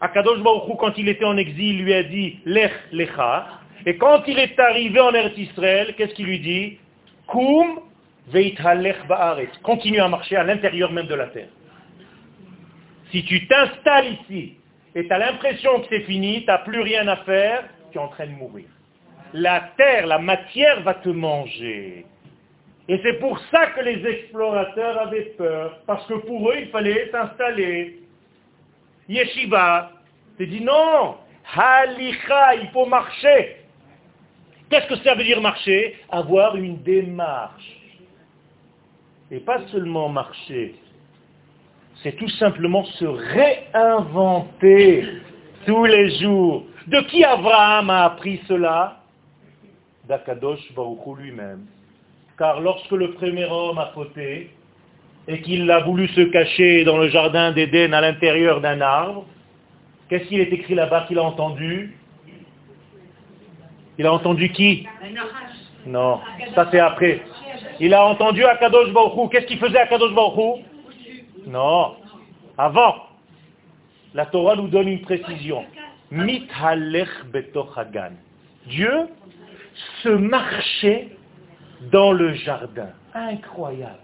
Akadosh 0.01 0.41
Baruch 0.41 0.77
quand 0.79 0.97
il 0.97 1.09
était 1.09 1.25
en 1.25 1.37
exil, 1.37 1.83
lui 1.83 1.93
a 1.93 2.03
dit, 2.03 2.39
Lech 2.47 2.73
Lecha, 2.93 3.47
Et 3.85 3.97
quand 3.97 4.23
il 4.27 4.39
est 4.39 4.59
arrivé 4.59 5.01
en 5.01 5.13
Eretz 5.13 5.37
Israël, 5.37 5.95
qu'est-ce 5.97 6.15
qu'il 6.15 6.27
lui 6.27 6.41
dit? 6.41 6.79
Koum. 7.27 7.81
Continue 9.63 10.01
à 10.01 10.09
marcher 10.09 10.37
à 10.37 10.45
l'intérieur 10.45 10.93
même 10.93 11.07
de 11.07 11.15
la 11.15 11.27
terre. 11.29 11.49
Si 13.11 13.25
tu 13.25 13.47
t'installes 13.47 14.15
ici 14.21 14.55
et 14.95 15.07
tu 15.07 15.13
as 15.13 15.19
l'impression 15.19 15.81
que 15.81 15.87
c'est 15.91 16.03
fini, 16.03 16.41
tu 16.41 16.47
n'as 16.47 16.59
plus 16.59 16.81
rien 16.81 17.07
à 17.07 17.17
faire, 17.19 17.65
tu 17.93 17.99
es 17.99 18.01
en 18.01 18.09
train 18.09 18.27
de 18.27 18.33
mourir. 18.33 18.67
La 19.33 19.71
terre, 19.77 20.07
la 20.07 20.19
matière 20.19 20.83
va 20.83 20.95
te 20.95 21.09
manger. 21.09 22.05
Et 22.89 23.01
c'est 23.03 23.19
pour 23.19 23.39
ça 23.51 23.67
que 23.69 23.81
les 23.81 24.07
explorateurs 24.07 25.01
avaient 25.01 25.35
peur, 25.37 25.81
parce 25.87 26.07
que 26.07 26.15
pour 26.15 26.51
eux, 26.51 26.57
il 26.61 26.69
fallait 26.69 27.11
s'installer. 27.11 28.01
Yeshiva, 29.09 29.93
tu 30.39 30.47
dit 30.47 30.63
non, 30.63 31.17
halicha, 31.55 32.55
il 32.57 32.69
faut 32.71 32.87
marcher. 32.87 33.57
Qu'est-ce 34.71 34.87
que 34.87 34.97
ça 34.97 35.15
veut 35.15 35.25
dire 35.25 35.41
marcher? 35.41 35.97
Avoir 36.11 36.57
une 36.57 36.83
démarche. 36.83 37.76
Et 39.31 39.41
pas 39.41 39.61
seulement 39.73 40.09
marcher, 40.09 40.77
c'est 42.03 42.17
tout 42.17 42.29
simplement 42.29 42.85
se 42.85 43.05
réinventer 43.05 45.05
tous 45.67 45.85
les 45.85 46.11
jours. 46.21 46.65
De 46.87 47.01
qui 47.09 47.25
Abraham 47.25 47.91
a 47.91 48.05
appris 48.05 48.41
cela? 48.47 49.01
D'Akadosh 50.07 50.73
Baruchou 50.75 51.17
lui-même. 51.17 51.67
Car 52.39 52.61
lorsque 52.61 52.93
le 52.93 53.13
premier 53.15 53.47
homme 53.47 53.79
a 53.79 53.87
fauté, 53.87 54.51
et 55.29 55.43
qu'il 55.43 55.71
a 55.71 55.81
voulu 55.81 56.09
se 56.09 56.21
cacher 56.21 56.85
dans 56.85 56.99
le 56.99 57.09
jardin 57.09 57.53
d'Éden 57.53 57.93
à 57.93 58.01
l'intérieur 58.01 58.61
d'un 58.61 58.81
arbre, 58.81 59.27
qu'est-ce 60.09 60.29
qu'il 60.29 60.41
est 60.41 60.53
écrit 60.53 60.75
là-bas 60.75 61.05
qu'il 61.09 61.19
a 61.19 61.25
entendu? 61.25 61.97
Il 63.99 64.07
a 64.07 64.13
entendu 64.13 64.51
qui? 64.51 64.87
Non, 65.87 66.21
ça 66.55 66.69
c'est 66.71 66.79
après. 66.79 67.23
Il 67.81 67.95
a 67.95 68.07
entendu 68.07 68.45
Akadosh 68.45 68.93
Baruchou. 68.93 69.29
Qu'est-ce 69.29 69.47
qu'il 69.47 69.59
faisait 69.59 69.79
Akadosh 69.79 70.15
Baruchou 70.15 70.63
Non, 71.47 71.97
avant. 72.57 72.97
La 74.15 74.27
Torah 74.27 74.57
nous 74.57 74.69
donne 74.69 74.89
une 74.89 75.03
précision. 75.03 75.65
Mithalech 76.11 77.09
betochagan. 77.33 78.13
Dieu 78.67 79.09
se 80.03 80.09
marchait 80.09 81.09
dans 81.93 82.13
le 82.13 82.35
jardin. 82.35 82.89
Incroyable. 83.15 83.99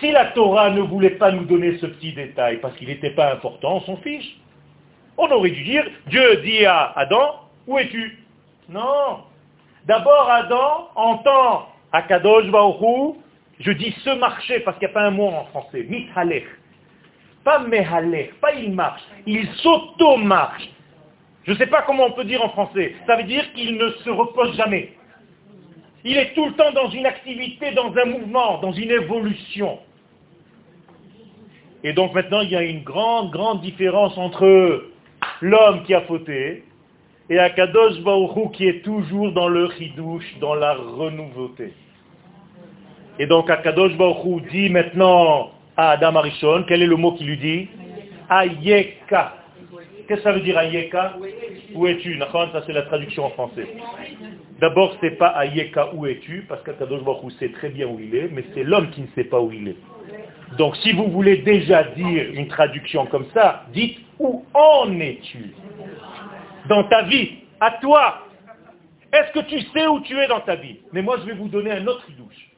Si 0.00 0.10
la 0.10 0.26
Torah 0.26 0.70
ne 0.70 0.80
voulait 0.80 1.10
pas 1.10 1.32
nous 1.32 1.44
donner 1.44 1.78
ce 1.78 1.86
petit 1.86 2.12
détail 2.12 2.58
parce 2.60 2.76
qu'il 2.76 2.88
n'était 2.88 3.10
pas 3.10 3.32
important, 3.32 3.76
on 3.76 3.80
s'en 3.82 3.96
fiche. 3.98 4.38
On 5.18 5.30
aurait 5.30 5.50
dû 5.50 5.64
dire, 5.64 5.84
Dieu 6.08 6.36
dit 6.42 6.64
à 6.66 6.92
Adam, 6.96 7.40
où 7.66 7.78
es-tu? 7.78 8.18
Non. 8.68 9.22
D'abord, 9.86 10.28
Adam 10.30 10.88
entend 10.94 11.68
Akadosh 11.96 12.50
Baoru, 12.50 13.14
je 13.58 13.72
dis 13.72 13.94
ce 14.04 14.10
marché 14.18 14.60
parce 14.60 14.78
qu'il 14.78 14.86
n'y 14.86 14.92
a 14.92 14.94
pas 14.94 15.06
un 15.06 15.10
mot 15.10 15.28
en 15.28 15.44
français, 15.46 15.86
mithalech. 15.88 16.44
Pas 17.42 17.60
mehalech, 17.60 18.34
pas 18.34 18.52
il 18.52 18.74
marche, 18.74 19.00
il 19.24 19.48
s'auto-marche. 19.62 20.68
Je 21.44 21.52
ne 21.52 21.56
sais 21.56 21.66
pas 21.66 21.82
comment 21.82 22.06
on 22.06 22.12
peut 22.12 22.24
dire 22.24 22.44
en 22.44 22.50
français. 22.50 22.94
Ça 23.06 23.16
veut 23.16 23.22
dire 23.22 23.50
qu'il 23.54 23.78
ne 23.78 23.88
se 24.04 24.10
repose 24.10 24.54
jamais. 24.56 24.92
Il 26.04 26.18
est 26.18 26.34
tout 26.34 26.44
le 26.44 26.52
temps 26.52 26.72
dans 26.72 26.90
une 26.90 27.06
activité, 27.06 27.70
dans 27.72 27.96
un 27.96 28.04
mouvement, 28.04 28.58
dans 28.58 28.72
une 28.72 28.90
évolution. 28.90 29.78
Et 31.82 31.94
donc 31.94 32.12
maintenant, 32.12 32.42
il 32.42 32.50
y 32.50 32.56
a 32.56 32.62
une 32.62 32.82
grande, 32.82 33.30
grande 33.30 33.62
différence 33.62 34.18
entre 34.18 34.84
l'homme 35.40 35.82
qui 35.84 35.94
a 35.94 36.02
fauté 36.02 36.62
et 37.28 37.38
Akadosh 37.38 38.00
Baruch 38.02 38.52
qui 38.52 38.68
est 38.68 38.84
toujours 38.84 39.32
dans 39.32 39.48
le 39.48 39.70
chidouche, 39.70 40.38
dans 40.40 40.54
la 40.54 40.74
renouveauté. 40.74 41.72
Et 43.18 43.26
donc 43.26 43.48
Akadosh 43.50 43.96
Baruch 43.96 44.42
dit 44.50 44.68
maintenant 44.68 45.50
à 45.76 45.90
Adam 45.90 46.16
Arishon, 46.16 46.64
quel 46.68 46.82
est 46.82 46.86
le 46.86 46.96
mot 46.96 47.12
qui 47.12 47.24
lui 47.24 47.36
dit? 47.38 47.68
Ayeka. 48.28 49.34
Qu'est-ce 50.06 50.18
que 50.18 50.22
ça 50.22 50.32
veut 50.32 50.40
dire 50.40 50.58
Ayeka? 50.58 51.16
Où 51.74 51.86
es-tu? 51.86 52.18
Ça 52.18 52.62
c'est 52.66 52.72
la 52.72 52.82
traduction 52.82 53.24
en 53.24 53.30
français. 53.30 53.66
D'abord, 54.60 54.96
ce 55.00 55.06
n'est 55.06 55.16
pas 55.16 55.28
Ayeka 55.28 55.90
où 55.94 56.06
es-tu, 56.06 56.44
parce 56.48 56.62
qu'Akadosh 56.62 57.02
Baruch 57.02 57.32
sait 57.38 57.50
très 57.50 57.70
bien 57.70 57.86
où 57.86 57.98
il 58.00 58.14
est, 58.14 58.28
mais 58.32 58.44
c'est 58.54 58.64
l'homme 58.64 58.90
qui 58.90 59.02
ne 59.02 59.08
sait 59.14 59.24
pas 59.24 59.40
où 59.40 59.52
il 59.52 59.68
est. 59.68 59.76
Donc 60.58 60.76
si 60.76 60.92
vous 60.92 61.08
voulez 61.08 61.38
déjà 61.38 61.82
dire 61.84 62.30
une 62.32 62.48
traduction 62.48 63.06
comme 63.06 63.26
ça, 63.34 63.64
dites 63.72 63.98
où 64.18 64.44
en 64.54 65.00
es-tu? 65.00 65.52
Dans 66.68 66.84
ta 66.84 67.02
vie, 67.02 67.38
à 67.60 67.72
toi. 67.72 68.22
Est-ce 69.12 69.32
que 69.32 69.46
tu 69.46 69.60
sais 69.72 69.86
où 69.86 70.00
tu 70.00 70.18
es 70.18 70.26
dans 70.28 70.40
ta 70.40 70.56
vie? 70.56 70.76
Mais 70.92 71.02
moi 71.02 71.16
je 71.20 71.26
vais 71.26 71.34
vous 71.34 71.48
donner 71.48 71.72
un 71.72 71.86
autre 71.86 72.06
douche. 72.16 72.50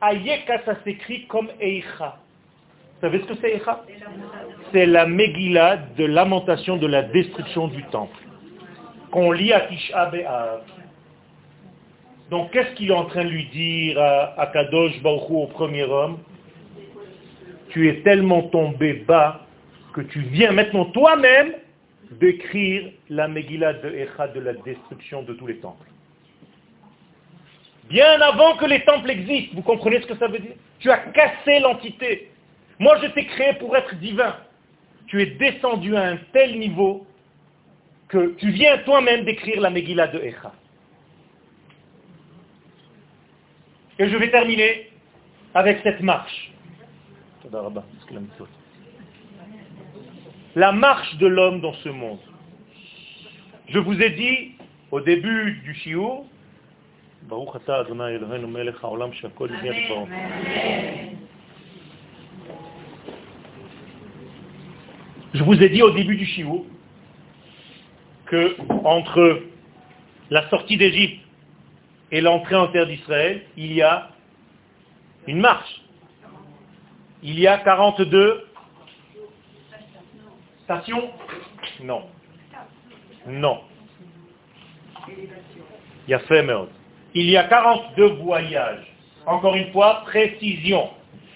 Ayeka, 0.00 0.62
ça 0.64 0.76
s'écrit 0.84 1.26
comme 1.26 1.48
Eicha. 1.60 2.18
Vous 2.94 3.00
savez 3.00 3.20
ce 3.20 3.24
que 3.24 3.34
c'est 3.40 3.54
Eicha? 3.54 3.84
C'est 4.72 4.86
la 4.86 5.06
Megillah 5.06 5.78
de 5.96 6.04
lamentation 6.04 6.76
de 6.76 6.86
la 6.86 7.02
destruction 7.02 7.68
du 7.68 7.82
temple. 7.84 8.16
Qu'on 9.10 9.32
lit 9.32 9.52
à 9.52 9.60
Tisha 9.60 10.06
B'Av. 10.06 10.62
Donc 12.30 12.50
qu'est-ce 12.50 12.74
qu'il 12.74 12.90
est 12.90 12.94
en 12.94 13.04
train 13.04 13.24
de 13.24 13.30
lui 13.30 13.46
dire 13.46 14.00
à 14.00 14.50
Kadosh 14.52 15.00
Baruch 15.02 15.30
au 15.30 15.46
premier 15.46 15.84
homme? 15.84 16.18
Tu 17.70 17.88
es 17.88 18.02
tellement 18.02 18.42
tombé 18.42 19.04
bas 19.06 19.40
que 19.92 20.00
tu 20.00 20.20
viens 20.20 20.52
maintenant 20.52 20.86
toi-même 20.86 21.52
d'écrire 22.10 22.90
la 23.08 23.28
Megillah 23.28 23.74
de 23.74 23.90
Echa 23.90 24.28
de 24.28 24.40
la 24.40 24.52
destruction 24.52 25.22
de 25.22 25.32
tous 25.34 25.46
les 25.46 25.56
temples. 25.56 25.88
Bien 27.88 28.20
avant 28.20 28.56
que 28.56 28.64
les 28.64 28.84
temples 28.84 29.10
existent, 29.10 29.54
vous 29.54 29.62
comprenez 29.62 30.00
ce 30.00 30.06
que 30.06 30.16
ça 30.16 30.26
veut 30.26 30.40
dire? 30.40 30.54
Tu 30.80 30.90
as 30.90 30.98
cassé 30.98 31.60
l'entité. 31.60 32.30
Moi 32.78 32.98
je 33.02 33.06
t'ai 33.08 33.26
créé 33.26 33.54
pour 33.54 33.76
être 33.76 33.94
divin. 33.96 34.36
Tu 35.06 35.22
es 35.22 35.26
descendu 35.26 35.96
à 35.96 36.08
un 36.08 36.16
tel 36.32 36.58
niveau 36.58 37.06
que 38.08 38.34
tu 38.36 38.50
viens 38.50 38.78
toi-même 38.78 39.24
d'écrire 39.24 39.60
la 39.60 39.70
Megillah 39.70 40.08
de 40.08 40.18
Echa. 40.18 40.52
Et 43.98 44.08
je 44.08 44.16
vais 44.16 44.30
terminer 44.30 44.90
avec 45.54 45.80
cette 45.82 46.00
marche. 46.00 46.52
La 50.54 50.72
marche 50.72 51.16
de 51.16 51.26
l'homme 51.26 51.60
dans 51.60 51.74
ce 51.74 51.88
monde. 51.88 52.18
Je 53.68 53.78
vous 53.78 54.00
ai 54.00 54.10
dit 54.10 54.52
au 54.90 55.00
début 55.00 55.60
du 55.64 55.74
shiur, 55.74 56.24
je 65.36 65.42
vous 65.42 65.62
ai 65.62 65.68
dit 65.68 65.82
au 65.82 65.90
début 65.90 66.16
du 66.16 66.24
shiur 66.24 66.64
que 68.26 68.56
entre 68.84 69.42
la 70.30 70.48
sortie 70.48 70.76
d'Égypte 70.76 71.22
et 72.10 72.20
l'entrée 72.20 72.56
en 72.56 72.68
terre 72.68 72.86
d'Israël, 72.86 73.42
il 73.56 73.72
y 73.72 73.82
a 73.82 74.10
une 75.26 75.40
marche. 75.40 75.82
Il 77.22 77.38
y 77.38 77.46
a 77.46 77.58
42 77.58 78.46
stations? 80.64 81.10
Non. 81.82 82.04
Non. 83.26 83.60
Il 85.08 86.10
y 86.10 86.14
a 86.14 86.20
Il 87.18 87.30
y 87.30 87.38
a 87.38 87.44
42 87.44 88.08
voyages. 88.22 88.86
Encore 89.24 89.54
une 89.54 89.72
fois, 89.72 90.02
précision. 90.04 90.90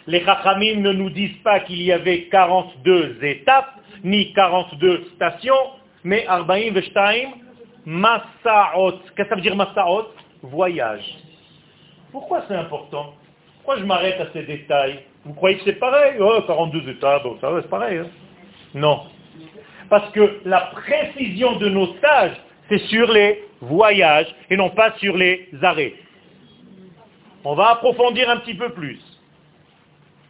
Les 0.06 0.22
Chachamim 0.22 0.82
ne 0.82 0.92
nous 0.92 1.08
disent 1.08 1.38
pas 1.42 1.60
qu'il 1.60 1.80
y 1.80 1.90
avait 1.90 2.24
42 2.24 3.18
étapes, 3.22 3.76
ni 4.04 4.30
42 4.34 5.06
stations, 5.14 5.54
mais 6.04 6.26
Arbaim 6.26 6.72
Veshtaim, 6.72 7.30
Massaot. 7.86 9.00
Qu'est-ce 9.16 9.22
que 9.22 9.28
ça 9.30 9.34
veut 9.36 9.40
dire 9.40 9.56
Massaot 9.56 10.08
voyage. 10.42 11.16
Pourquoi 12.12 12.42
c'est 12.46 12.56
important? 12.56 13.14
Pourquoi 13.56 13.78
je 13.78 13.84
m'arrête 13.84 14.20
à 14.20 14.30
ces 14.34 14.42
détails? 14.42 15.00
Vous 15.24 15.32
croyez 15.32 15.56
que 15.56 15.64
c'est 15.64 15.80
pareil? 15.80 16.16
Oh, 16.20 16.42
42 16.46 16.90
étapes, 16.90 17.22
ça 17.40 17.48
c'est 17.62 17.70
pareil. 17.70 17.98
Hein 18.00 18.10
non. 18.74 19.04
Parce 19.88 20.10
que 20.12 20.40
la 20.44 20.60
précision 20.60 21.56
de 21.56 21.70
nos 21.70 21.94
stages, 21.94 22.36
c'est 22.70 22.86
sur 22.86 23.12
les 23.12 23.44
voyages 23.60 24.32
et 24.48 24.56
non 24.56 24.70
pas 24.70 24.94
sur 24.98 25.16
les 25.16 25.48
arrêts. 25.60 25.94
On 27.44 27.54
va 27.54 27.70
approfondir 27.70 28.30
un 28.30 28.36
petit 28.38 28.54
peu 28.54 28.70
plus. 28.70 29.00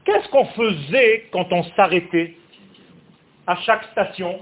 Qu'est-ce 0.05 0.29
qu'on 0.31 0.47
faisait 0.47 1.29
quand 1.31 1.53
on 1.53 1.63
s'arrêtait 1.77 2.35
À 3.47 3.57
chaque 3.57 3.85
station, 3.93 4.41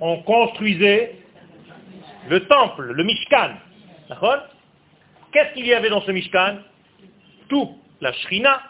on 0.00 0.22
construisait 0.22 1.16
le 2.28 2.46
temple, 2.46 2.92
le 2.92 3.02
Mishkan. 3.02 3.54
Qu'est-ce 5.32 5.54
qu'il 5.54 5.66
y 5.66 5.74
avait 5.74 5.90
dans 5.90 6.02
ce 6.02 6.12
Mishkan? 6.12 6.58
Tout. 7.48 7.76
La 8.00 8.12
Shrina. 8.12 8.62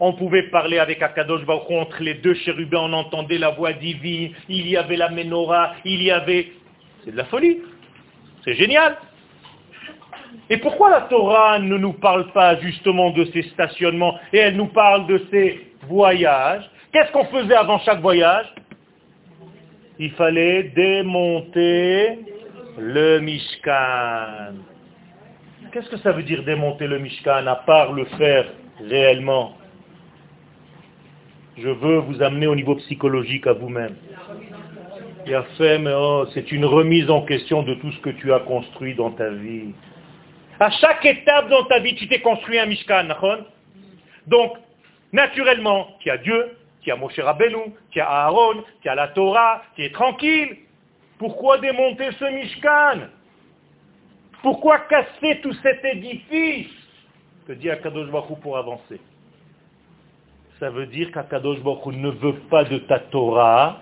On 0.00 0.14
pouvait 0.14 0.44
parler 0.44 0.78
avec 0.78 1.02
Akadosh 1.02 1.44
Baruch 1.44 1.70
entre 1.70 2.02
les 2.02 2.14
deux 2.14 2.34
chérubins, 2.34 2.80
on 2.80 2.92
entendait 2.94 3.36
la 3.36 3.50
voix 3.50 3.74
divine, 3.74 4.32
il 4.48 4.66
y 4.66 4.76
avait 4.78 4.96
la 4.96 5.10
menorah, 5.10 5.74
il 5.84 6.02
y 6.02 6.10
avait 6.10 6.52
C'est 7.04 7.12
de 7.12 7.16
la 7.16 7.24
folie. 7.26 7.58
C'est 8.44 8.54
génial. 8.54 8.96
Et 10.48 10.56
pourquoi 10.58 10.90
la 10.90 11.02
Torah 11.02 11.58
ne 11.58 11.76
nous 11.76 11.92
parle 11.94 12.30
pas 12.32 12.58
justement 12.60 13.10
de 13.10 13.24
ces 13.26 13.42
stationnements 13.50 14.18
et 14.32 14.38
elle 14.38 14.56
nous 14.56 14.66
parle 14.66 15.06
de 15.06 15.22
ces 15.30 15.74
voyages? 15.88 16.68
Qu'est-ce 16.92 17.12
qu'on 17.12 17.26
faisait 17.26 17.54
avant 17.54 17.78
chaque 17.80 18.00
voyage? 18.00 18.46
Il 19.98 20.10
fallait 20.12 20.64
démonter 20.74 22.18
le 22.78 23.20
Mishkan. 23.20 24.54
Qu'est-ce 25.72 25.88
que 25.88 25.98
ça 25.98 26.12
veut 26.12 26.22
dire 26.22 26.42
démonter 26.42 26.86
le 26.86 26.98
Mishkan 26.98 27.46
à 27.46 27.56
part 27.56 27.92
le 27.92 28.04
faire 28.06 28.46
réellement? 28.80 29.56
Je 31.58 31.68
veux 31.68 31.98
vous 31.98 32.22
amener 32.22 32.46
au 32.46 32.56
niveau 32.56 32.74
psychologique 32.76 33.46
à 33.46 33.52
vous-même. 33.52 33.94
Oh, 35.28 36.26
c'est 36.32 36.52
une 36.52 36.64
remise 36.64 37.10
en 37.10 37.22
question 37.22 37.62
de 37.62 37.74
tout 37.74 37.92
ce 37.92 37.98
que 37.98 38.10
tu 38.10 38.32
as 38.32 38.40
construit 38.40 38.94
dans 38.94 39.10
ta 39.10 39.30
vie. 39.30 39.74
À 40.58 40.70
chaque 40.70 41.04
étape 41.04 41.48
dans 41.48 41.64
ta 41.64 41.78
vie, 41.78 41.94
tu 41.94 42.08
t'es 42.08 42.20
construit 42.20 42.58
un 42.58 42.66
Mishkan, 42.66 43.08
Donc, 44.26 44.52
naturellement, 45.12 45.88
tu 46.00 46.10
as 46.10 46.18
Dieu, 46.18 46.56
tu 46.82 46.90
as 46.90 46.96
Moshe 46.96 47.18
Rabbeinu, 47.18 47.72
tu 47.90 48.00
as 48.00 48.08
Aaron, 48.08 48.64
tu 48.82 48.88
as 48.88 48.94
la 48.94 49.08
Torah, 49.08 49.62
tu 49.76 49.84
es 49.84 49.90
tranquille. 49.90 50.56
Pourquoi 51.18 51.58
démonter 51.58 52.10
ce 52.18 52.24
Mishkan? 52.24 53.08
Pourquoi 54.42 54.80
casser 54.80 55.40
tout 55.42 55.52
cet 55.62 55.84
édifice? 55.84 56.72
Que 57.46 57.52
dit 57.52 57.70
Akadosh 57.70 58.10
Baruch 58.10 58.38
pour 58.40 58.56
avancer? 58.56 59.00
Ça 60.58 60.70
veut 60.70 60.86
dire 60.86 61.10
qu'Akadosh 61.10 61.60
Baruch 61.60 61.94
ne 61.94 62.10
veut 62.10 62.38
pas 62.50 62.64
de 62.64 62.78
ta 62.78 62.98
Torah, 62.98 63.80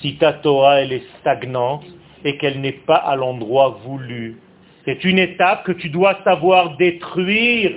si 0.00 0.16
ta 0.16 0.34
Torah 0.34 0.80
elle 0.80 0.92
est 0.92 1.04
stagnante 1.20 1.84
et 2.24 2.36
qu'elle 2.36 2.60
n'est 2.60 2.72
pas 2.72 2.96
à 2.96 3.16
l'endroit 3.16 3.80
voulu. 3.84 4.36
C'est 4.84 5.04
une 5.04 5.18
étape 5.18 5.64
que 5.64 5.72
tu 5.72 5.88
dois 5.90 6.18
savoir 6.24 6.76
détruire 6.76 7.72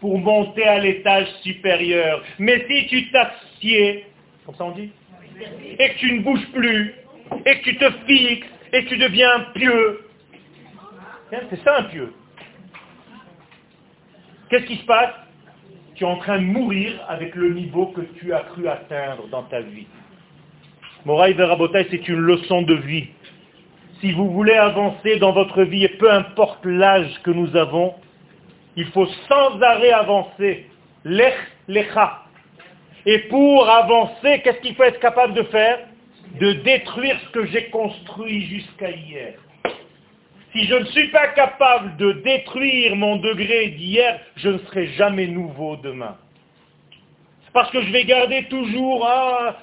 pour 0.00 0.18
monter 0.18 0.64
à 0.64 0.78
l'étage 0.78 1.26
supérieur. 1.42 2.22
Mais 2.38 2.66
si 2.68 2.86
tu 2.88 3.10
t'assieds, 3.10 4.06
comme 4.44 4.54
ça 4.56 4.64
on 4.64 4.72
dit, 4.72 4.90
et 5.78 5.88
que 5.88 5.98
tu 5.98 6.12
ne 6.12 6.20
bouges 6.22 6.46
plus, 6.52 6.94
et 7.46 7.58
que 7.58 7.64
tu 7.64 7.76
te 7.76 7.90
fixes, 8.06 8.46
et 8.72 8.84
que 8.84 8.88
tu 8.88 8.98
deviens 8.98 9.46
pieux, 9.54 10.00
c'est 11.30 11.62
ça 11.64 11.78
un 11.78 11.84
pieux. 11.84 12.12
Qu'est-ce 14.50 14.66
qui 14.66 14.76
se 14.76 14.84
passe? 14.84 15.14
Tu 15.94 16.04
es 16.04 16.06
en 16.06 16.16
train 16.16 16.38
de 16.38 16.44
mourir 16.44 16.92
avec 17.08 17.34
le 17.34 17.54
niveau 17.54 17.86
que 17.86 18.02
tu 18.18 18.32
as 18.32 18.40
cru 18.40 18.68
atteindre 18.68 19.26
dans 19.28 19.44
ta 19.44 19.60
vie. 19.60 19.86
Moraï 21.04 21.34
Verabotai, 21.34 21.86
c'est 21.90 22.08
une 22.08 22.20
leçon 22.20 22.62
de 22.62 22.74
vie. 22.74 23.08
Si 24.00 24.12
vous 24.12 24.30
voulez 24.30 24.54
avancer 24.54 25.16
dans 25.18 25.32
votre 25.32 25.62
vie, 25.62 25.84
et 25.84 25.88
peu 25.88 26.10
importe 26.10 26.64
l'âge 26.64 27.20
que 27.22 27.30
nous 27.30 27.54
avons, 27.56 27.94
il 28.76 28.86
faut 28.86 29.06
sans 29.28 29.60
arrêt 29.60 29.92
avancer. 29.92 30.66
Lech 31.04 31.34
lecha. 31.68 32.22
Et 33.06 33.18
pour 33.28 33.68
avancer, 33.68 34.40
qu'est-ce 34.42 34.60
qu'il 34.60 34.74
faut 34.74 34.84
être 34.84 35.00
capable 35.00 35.34
de 35.34 35.42
faire? 35.44 35.80
De 36.40 36.52
détruire 36.52 37.20
ce 37.26 37.30
que 37.32 37.46
j'ai 37.46 37.66
construit 37.66 38.46
jusqu'à 38.46 38.90
hier. 38.90 39.34
Si 40.52 40.64
je 40.66 40.74
ne 40.74 40.84
suis 40.86 41.08
pas 41.08 41.28
capable 41.28 41.96
de 41.96 42.12
détruire 42.12 42.96
mon 42.96 43.16
degré 43.16 43.68
d'hier, 43.68 44.20
je 44.36 44.48
ne 44.50 44.58
serai 44.58 44.86
jamais 44.94 45.26
nouveau 45.26 45.76
demain. 45.76 46.16
Parce 47.52 47.70
que 47.70 47.82
je 47.82 47.92
vais 47.92 48.04
garder 48.04 48.44
toujours, 48.44 49.06
ah, 49.06 49.56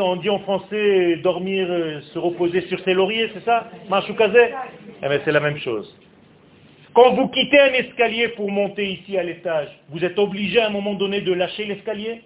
on 0.00 0.16
dit 0.16 0.30
en 0.30 0.38
français 0.40 1.16
dormir, 1.16 1.66
euh, 1.68 2.00
se 2.12 2.18
reposer 2.18 2.62
sur 2.62 2.78
ses 2.80 2.94
lauriers, 2.94 3.30
c'est 3.34 3.44
ça 3.44 3.68
Machoukazé 3.88 4.50
Eh 5.02 5.08
bien 5.08 5.20
c'est 5.24 5.32
la 5.32 5.40
même 5.40 5.58
chose. 5.58 5.94
Quand 6.94 7.14
vous 7.14 7.28
quittez 7.28 7.58
un 7.58 7.72
escalier 7.72 8.28
pour 8.28 8.50
monter 8.50 8.92
ici 8.92 9.16
à 9.16 9.22
l'étage, 9.22 9.68
vous 9.88 10.04
êtes 10.04 10.18
obligé 10.18 10.60
à 10.60 10.66
un 10.66 10.70
moment 10.70 10.94
donné 10.94 11.22
de 11.22 11.32
lâcher 11.32 11.64
l'escalier? 11.64 12.22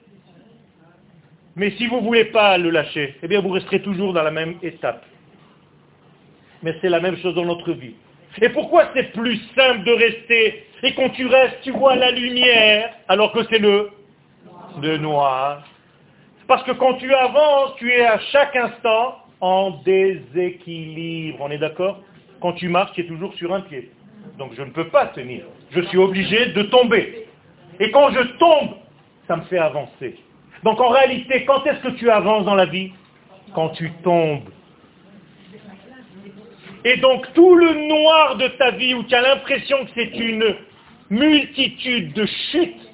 Mais 1.55 1.71
si 1.73 1.87
vous 1.87 1.97
ne 1.97 2.03
voulez 2.03 2.27
pas 2.27 2.59
le 2.59 2.71
lâcher, 2.71 3.15
eh 3.23 3.29
bien 3.29 3.41
vous 3.41 3.51
resterez 3.51 3.81
toujours 3.81 4.13
dans 4.13 4.23
la 4.23 4.31
même 4.31 4.57
étape. 4.63 5.05
Mais 6.63 6.75
c'est 6.81 6.89
la 6.89 7.01
même 7.01 7.17
chose 7.19 7.35
dans 7.35 7.45
notre 7.45 7.73
vie. 7.73 7.95
Et 8.43 8.49
pourquoi 8.51 8.91
c'est 8.95 9.13
plus 9.13 9.41
simple 9.57 9.85
de 9.85 9.93
rester 9.93 10.67
Et 10.83 10.95
quand 10.95 11.09
tu 11.11 11.27
restes, 11.27 11.61
tu 11.63 11.71
vois 11.71 11.97
la 11.97 12.11
lumière, 12.11 12.93
alors 13.09 13.33
que 13.33 13.45
c'est 13.49 13.59
le, 13.59 13.91
le 14.83 14.99
noir? 14.99 15.65
Parce 16.47 16.63
que 16.63 16.73
quand 16.73 16.95
tu 16.95 17.13
avances, 17.13 17.75
tu 17.77 17.91
es 17.91 18.05
à 18.05 18.19
chaque 18.33 18.55
instant 18.55 19.19
en 19.41 19.83
déséquilibre. 19.85 21.39
On 21.41 21.51
est 21.51 21.59
d'accord? 21.59 22.01
Quand 22.41 22.53
tu 22.53 22.69
marches, 22.69 22.93
tu 22.93 23.01
es 23.01 23.07
toujours 23.07 23.35
sur 23.35 23.53
un 23.53 23.63
pied. 23.63 23.91
Donc 24.39 24.53
je 24.55 24.63
ne 24.63 24.71
peux 24.71 24.89
pas 24.89 25.07
tenir. 25.07 25.45
Je 25.71 25.81
suis 25.83 25.99
obligé 25.99 26.47
de 26.47 26.63
tomber. 26.63 27.27
Et 27.81 27.91
quand 27.91 28.11
je 28.11 28.23
tombe, 28.39 28.77
ça 29.27 29.37
me 29.37 29.43
fait 29.43 29.59
avancer. 29.59 30.17
Donc 30.63 30.81
en 30.81 30.89
réalité, 30.89 31.45
quand 31.45 31.65
est-ce 31.67 31.81
que 31.81 31.97
tu 31.97 32.11
avances 32.11 32.45
dans 32.45 32.55
la 32.55 32.67
vie? 32.67 32.93
Quand 33.55 33.71
tu 33.71 33.91
tombes. 34.03 34.49
Et 36.85 36.99
donc 36.99 37.33
tout 37.35 37.55
le 37.57 37.89
noir 37.89 38.37
de 38.37 38.47
ta 38.49 38.71
vie 38.71 38.95
où 38.95 39.03
tu 39.03 39.15
as 39.15 39.23
l'impression 39.23 39.85
que 39.85 39.91
c'est 39.95 40.17
une 40.17 40.55
multitude 41.11 42.13
de 42.13 42.27
chutes, 42.53 42.93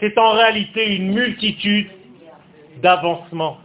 c'est 0.00 0.18
en 0.18 0.32
réalité 0.32 0.96
une 0.96 1.12
multitude 1.12 1.88
d'avancement, 2.82 3.58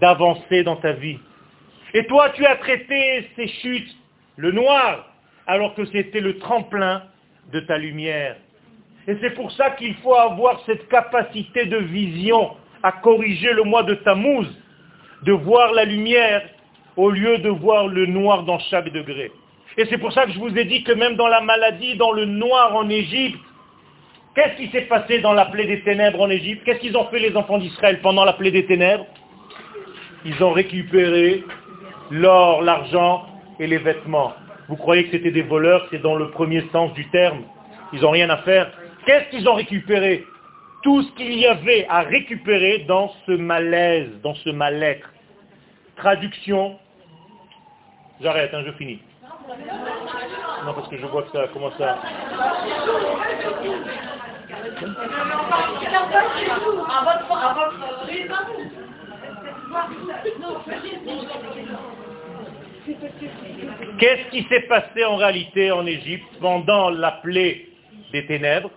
d'avancer 0.00 0.62
dans 0.62 0.76
ta 0.76 0.92
vie. 0.92 1.18
Et 1.94 2.06
toi, 2.06 2.30
tu 2.30 2.44
as 2.44 2.56
traité 2.56 3.28
ces 3.36 3.48
chutes, 3.48 3.96
le 4.36 4.52
noir, 4.52 5.06
alors 5.46 5.74
que 5.74 5.84
c'était 5.86 6.20
le 6.20 6.38
tremplin 6.38 7.02
de 7.52 7.60
ta 7.60 7.78
lumière. 7.78 8.36
Et 9.08 9.16
c'est 9.20 9.34
pour 9.34 9.52
ça 9.52 9.70
qu'il 9.70 9.94
faut 9.96 10.14
avoir 10.14 10.60
cette 10.66 10.88
capacité 10.88 11.66
de 11.66 11.78
vision 11.78 12.56
à 12.82 12.92
corriger 12.92 13.52
le 13.52 13.62
mois 13.62 13.84
de 13.84 13.94
Tammuz, 13.94 14.46
de 15.22 15.32
voir 15.32 15.72
la 15.72 15.84
lumière 15.84 16.42
au 16.96 17.10
lieu 17.10 17.38
de 17.38 17.48
voir 17.48 17.88
le 17.88 18.06
noir 18.06 18.42
dans 18.44 18.58
chaque 18.58 18.90
degré. 18.90 19.30
Et 19.76 19.84
c'est 19.86 19.98
pour 19.98 20.12
ça 20.12 20.24
que 20.24 20.32
je 20.32 20.38
vous 20.38 20.56
ai 20.56 20.64
dit 20.64 20.82
que 20.82 20.92
même 20.92 21.16
dans 21.16 21.28
la 21.28 21.42
maladie, 21.42 21.96
dans 21.96 22.12
le 22.12 22.24
noir 22.24 22.74
en 22.74 22.88
Égypte, 22.88 23.38
Qu'est-ce 24.36 24.56
qui 24.56 24.70
s'est 24.70 24.82
passé 24.82 25.20
dans 25.20 25.32
la 25.32 25.46
plaie 25.46 25.64
des 25.66 25.80
ténèbres 25.80 26.20
en 26.20 26.28
Égypte? 26.28 26.62
Qu'est-ce 26.64 26.80
qu'ils 26.80 26.94
ont 26.94 27.06
fait 27.06 27.20
les 27.20 27.34
enfants 27.34 27.56
d'Israël 27.56 28.00
pendant 28.02 28.22
la 28.22 28.34
plaie 28.34 28.50
des 28.50 28.66
ténèbres? 28.66 29.06
Ils 30.26 30.44
ont 30.44 30.52
récupéré 30.52 31.42
l'or, 32.10 32.60
l'argent 32.60 33.26
et 33.58 33.66
les 33.66 33.78
vêtements. 33.78 34.34
Vous 34.68 34.76
croyez 34.76 35.04
que 35.04 35.12
c'était 35.12 35.30
des 35.30 35.40
voleurs? 35.40 35.86
C'est 35.90 36.02
dans 36.02 36.16
le 36.16 36.30
premier 36.32 36.62
sens 36.70 36.92
du 36.92 37.08
terme. 37.08 37.44
Ils 37.94 38.02
n'ont 38.02 38.10
rien 38.10 38.28
à 38.28 38.36
faire. 38.38 38.70
Qu'est-ce 39.06 39.30
qu'ils 39.30 39.48
ont 39.48 39.54
récupéré? 39.54 40.22
Tout 40.82 41.00
ce 41.02 41.12
qu'il 41.12 41.32
y 41.38 41.46
avait 41.46 41.86
à 41.88 42.02
récupérer 42.02 42.80
dans 42.86 43.14
ce 43.26 43.32
malaise, 43.32 44.10
dans 44.22 44.34
ce 44.34 44.50
mal-être. 44.50 45.10
Traduction. 45.96 46.78
J'arrête, 48.20 48.52
hein, 48.52 48.64
je 48.66 48.72
finis. 48.72 49.00
Non, 50.66 50.74
parce 50.74 50.88
que 50.88 50.98
je 50.98 51.06
vois 51.06 51.22
que 51.22 51.30
ça 51.30 51.46
commence 51.54 51.80
à... 51.80 51.96
Qu'est-ce 63.98 64.30
qui 64.30 64.42
s'est 64.48 64.66
passé 64.68 65.04
en 65.04 65.16
réalité 65.16 65.70
en 65.70 65.86
Égypte 65.86 66.26
pendant 66.40 66.90
la 66.90 67.12
plaie 67.12 67.66
des 68.12 68.26
ténèbres? 68.26 68.70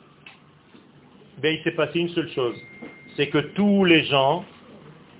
Ben, 1.41 1.55
Il 1.55 1.63
s'est 1.63 1.71
passé 1.71 1.99
une 1.99 2.09
seule 2.09 2.29
chose, 2.31 2.55
c'est 3.17 3.27
que 3.27 3.39
tous 3.39 3.83
les 3.83 4.05
gens 4.05 4.45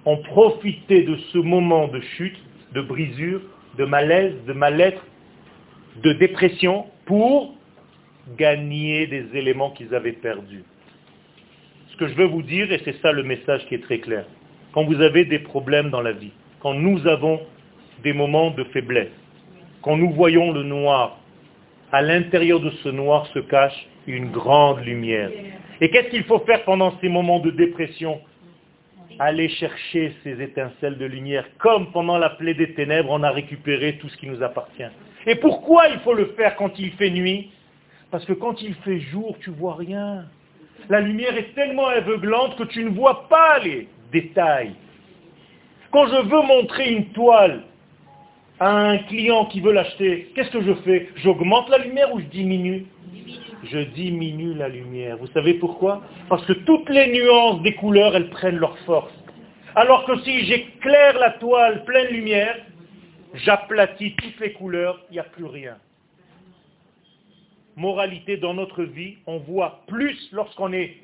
ont 0.05 0.17
profité 0.17 1.03
de 1.03 1.17
ce 1.33 1.37
moment 1.37 1.87
de 1.87 1.99
chute, 2.17 2.37
de 2.73 2.81
brisure, 2.81 3.41
de 3.77 3.85
malaise, 3.85 4.33
de 4.47 4.53
mal-être, 4.53 5.01
de 6.03 6.13
dépression 6.13 6.87
pour 7.05 7.53
gagner 8.37 9.07
des 9.07 9.25
éléments 9.33 9.71
qu'ils 9.71 9.93
avaient 9.93 10.13
perdus. 10.13 10.63
Ce 11.91 11.97
que 11.97 12.07
je 12.07 12.13
veux 12.13 12.25
vous 12.25 12.43
dire, 12.43 12.71
et 12.71 12.81
c'est 12.85 13.01
ça 13.01 13.11
le 13.11 13.23
message 13.23 13.65
qui 13.67 13.75
est 13.75 13.83
très 13.83 13.99
clair, 13.99 14.25
quand 14.73 14.83
vous 14.83 15.01
avez 15.01 15.25
des 15.25 15.39
problèmes 15.39 15.89
dans 15.89 16.01
la 16.01 16.11
vie, 16.11 16.31
quand 16.59 16.73
nous 16.73 17.05
avons 17.07 17.41
des 18.03 18.13
moments 18.13 18.51
de 18.51 18.63
faiblesse, 18.65 19.11
quand 19.81 19.97
nous 19.97 20.11
voyons 20.11 20.51
le 20.51 20.63
noir, 20.63 21.19
à 21.91 22.01
l'intérieur 22.01 22.59
de 22.59 22.69
ce 22.83 22.89
noir 22.89 23.25
se 23.27 23.39
cache 23.39 23.87
une 24.07 24.31
grande 24.31 24.83
lumière. 24.85 25.31
Et 25.81 25.89
qu'est-ce 25.89 26.09
qu'il 26.09 26.23
faut 26.23 26.39
faire 26.39 26.63
pendant 26.63 26.97
ces 26.99 27.09
moments 27.09 27.39
de 27.39 27.51
dépression? 27.51 28.19
Aller 29.17 29.49
chercher 29.49 30.13
ces 30.23 30.41
étincelles 30.41 30.97
de 30.97 31.05
lumière, 31.05 31.45
comme 31.57 31.91
pendant 31.91 32.17
la 32.17 32.29
plaie 32.29 32.53
des 32.53 32.73
ténèbres, 32.73 33.09
on 33.11 33.23
a 33.23 33.31
récupéré 33.31 33.97
tout 33.97 34.07
ce 34.07 34.17
qui 34.17 34.27
nous 34.27 34.41
appartient. 34.41 34.83
Et 35.25 35.35
pourquoi 35.35 35.89
il 35.89 35.99
faut 35.99 36.13
le 36.13 36.27
faire 36.37 36.55
quand 36.55 36.77
il 36.79 36.91
fait 36.91 37.09
nuit? 37.09 37.51
Parce 38.11 38.25
que 38.25 38.33
quand 38.33 38.61
il 38.61 38.73
fait 38.75 38.99
jour, 38.99 39.37
tu 39.41 39.51
vois 39.51 39.75
rien. 39.75 40.25
La 40.89 41.01
lumière 41.01 41.37
est 41.37 41.53
tellement 41.53 41.87
aveuglante 41.87 42.57
que 42.57 42.63
tu 42.63 42.83
ne 42.83 42.89
vois 42.89 43.27
pas 43.29 43.59
les 43.59 43.87
détails. 44.11 44.73
Quand 45.91 46.07
je 46.07 46.21
veux 46.23 46.41
montrer 46.41 46.91
une 46.91 47.05
toile 47.09 47.63
à 48.59 48.89
un 48.89 48.97
client 48.99 49.45
qui 49.45 49.61
veut 49.61 49.71
l'acheter, 49.71 50.31
qu'est-ce 50.33 50.51
que 50.51 50.61
je 50.61 50.73
fais? 50.85 51.09
J'augmente 51.17 51.69
la 51.69 51.79
lumière 51.79 52.13
ou 52.13 52.19
je 52.19 52.25
diminue? 52.25 52.85
Je 53.63 53.79
diminue 53.79 54.53
la 54.53 54.69
lumière. 54.69 55.17
Vous 55.17 55.27
savez 55.27 55.55
pourquoi? 55.55 56.01
Parce 56.29 56.45
que 56.45 56.53
toutes 56.53 56.89
les 56.89 57.11
nuances 57.11 57.61
des 57.61 57.75
couleurs, 57.75 58.15
elles 58.15 58.29
prennent 58.29 58.57
leur 58.57 58.77
force. 58.79 59.13
Alors 59.75 60.05
que 60.05 60.19
si 60.21 60.45
j'éclaire 60.45 61.19
la 61.19 61.31
toile 61.31 61.83
pleine 61.85 62.11
lumière, 62.11 62.55
j'aplatis 63.33 64.15
toutes 64.15 64.39
les 64.39 64.53
couleurs, 64.53 64.99
il 65.09 65.13
n'y 65.13 65.19
a 65.19 65.23
plus 65.23 65.45
rien. 65.45 65.75
Moralité 67.79 68.35
dans 68.35 68.53
notre 68.53 68.83
vie, 68.83 69.15
on 69.25 69.37
voit 69.37 69.79
plus 69.87 70.29
lorsqu'on 70.33 70.73
est 70.73 70.97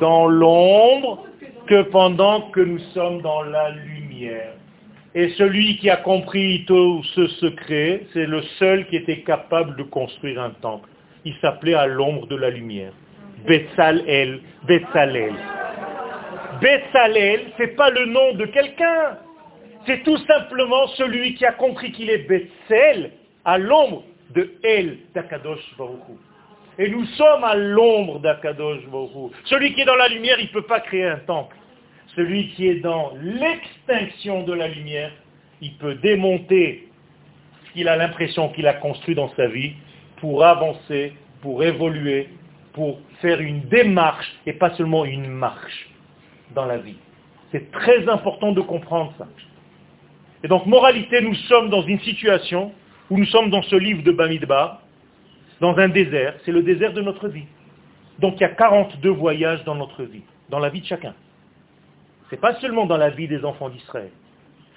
dans 0.00 0.28
l'ombre 0.28 1.26
que 1.66 1.82
pendant 1.82 2.42
que 2.52 2.60
nous 2.60 2.78
sommes 2.94 3.20
dans 3.22 3.42
la 3.42 3.70
lumière. 3.70 4.52
Et 5.16 5.30
celui 5.30 5.76
qui 5.78 5.90
a 5.90 5.96
compris 5.96 6.64
tout 6.68 7.02
ce 7.16 7.26
secret, 7.26 8.02
c'est 8.12 8.26
le 8.26 8.42
seul 8.60 8.86
qui 8.86 8.94
était 8.94 9.22
capable 9.22 9.74
de 9.74 9.82
construire 9.82 10.40
un 10.40 10.50
temple. 10.50 10.88
Il 11.24 11.34
s'appelait 11.40 11.74
à 11.74 11.88
l'ombre 11.88 12.28
de 12.28 12.36
la 12.36 12.50
lumière. 12.50 12.92
Betzalel, 13.44 14.42
Betzalel. 14.68 15.34
Betzalel, 16.60 17.40
c'est 17.56 17.74
pas 17.74 17.90
le 17.90 18.06
nom 18.06 18.34
de 18.34 18.46
quelqu'un. 18.46 19.18
C'est 19.86 20.04
tout 20.04 20.18
simplement 20.18 20.86
celui 20.96 21.34
qui 21.34 21.44
a 21.44 21.52
compris 21.52 21.90
qu'il 21.90 22.10
est 22.10 22.28
Betzel 22.28 23.10
à 23.44 23.58
l'ombre 23.58 24.04
de 24.30 24.54
El 24.62 24.98
d'Akadosh 25.14 25.76
Baruch 25.76 26.18
Et 26.78 26.88
nous 26.88 27.04
sommes 27.06 27.44
à 27.44 27.54
l'ombre 27.54 28.20
d'Akadosh 28.20 28.86
Baruch 28.86 29.32
Celui 29.44 29.74
qui 29.74 29.82
est 29.82 29.84
dans 29.84 29.96
la 29.96 30.08
lumière, 30.08 30.38
il 30.38 30.46
ne 30.46 30.52
peut 30.52 30.66
pas 30.66 30.80
créer 30.80 31.06
un 31.06 31.18
temple. 31.18 31.56
Celui 32.16 32.48
qui 32.50 32.68
est 32.68 32.80
dans 32.80 33.12
l'extinction 33.20 34.44
de 34.44 34.52
la 34.52 34.68
lumière, 34.68 35.12
il 35.60 35.74
peut 35.74 35.94
démonter 35.96 36.88
ce 37.66 37.72
qu'il 37.72 37.88
a 37.88 37.96
l'impression 37.96 38.50
qu'il 38.50 38.66
a 38.66 38.74
construit 38.74 39.14
dans 39.14 39.30
sa 39.34 39.46
vie 39.46 39.72
pour 40.18 40.44
avancer, 40.44 41.12
pour 41.40 41.62
évoluer, 41.62 42.28
pour 42.72 42.98
faire 43.20 43.40
une 43.40 43.62
démarche 43.62 44.30
et 44.46 44.52
pas 44.52 44.70
seulement 44.74 45.04
une 45.04 45.26
marche 45.26 45.88
dans 46.54 46.66
la 46.66 46.78
vie. 46.78 46.96
C'est 47.52 47.70
très 47.70 48.08
important 48.08 48.52
de 48.52 48.60
comprendre 48.60 49.12
ça. 49.18 49.26
Et 50.42 50.48
donc, 50.48 50.66
moralité, 50.66 51.20
nous 51.20 51.34
sommes 51.34 51.70
dans 51.70 51.82
une 51.82 52.00
situation 52.00 52.72
où 53.10 53.18
nous 53.18 53.26
sommes 53.26 53.50
dans 53.50 53.62
ce 53.62 53.76
livre 53.76 54.02
de 54.02 54.12
Bamidbar, 54.12 54.80
dans 55.60 55.76
un 55.78 55.88
désert, 55.88 56.34
c'est 56.44 56.52
le 56.52 56.62
désert 56.62 56.92
de 56.92 57.02
notre 57.02 57.28
vie. 57.28 57.46
Donc 58.18 58.34
il 58.36 58.40
y 58.40 58.44
a 58.44 58.50
42 58.50 59.08
voyages 59.10 59.64
dans 59.64 59.74
notre 59.74 60.02
vie, 60.04 60.22
dans 60.48 60.58
la 60.58 60.68
vie 60.68 60.80
de 60.80 60.86
chacun. 60.86 61.14
Ce 62.28 62.34
n'est 62.34 62.40
pas 62.40 62.54
seulement 62.56 62.86
dans 62.86 62.96
la 62.96 63.10
vie 63.10 63.28
des 63.28 63.44
enfants 63.44 63.68
d'Israël. 63.68 64.10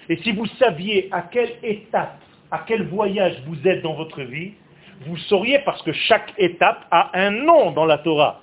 Et 0.08 0.16
si 0.18 0.32
vous 0.32 0.46
saviez 0.58 1.08
à 1.10 1.22
quelle 1.22 1.52
étape, 1.62 2.18
à 2.50 2.64
quel 2.66 2.84
voyage 2.84 3.42
vous 3.46 3.66
êtes 3.66 3.82
dans 3.82 3.94
votre 3.94 4.22
vie, 4.22 4.52
vous 5.06 5.16
sauriez 5.16 5.60
parce 5.60 5.82
que 5.82 5.92
chaque 5.92 6.32
étape 6.38 6.86
a 6.90 7.10
un 7.14 7.30
nom 7.30 7.70
dans 7.72 7.84
la 7.84 7.98
Torah. 7.98 8.40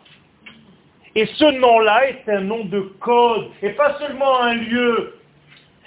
Et 1.15 1.25
ce 1.25 1.59
nom-là 1.59 2.09
est 2.09 2.29
un 2.29 2.41
nom 2.41 2.65
de 2.65 2.79
code, 2.99 3.47
et 3.61 3.69
pas 3.69 3.97
seulement 3.99 4.41
un 4.41 4.53
lieu. 4.55 5.17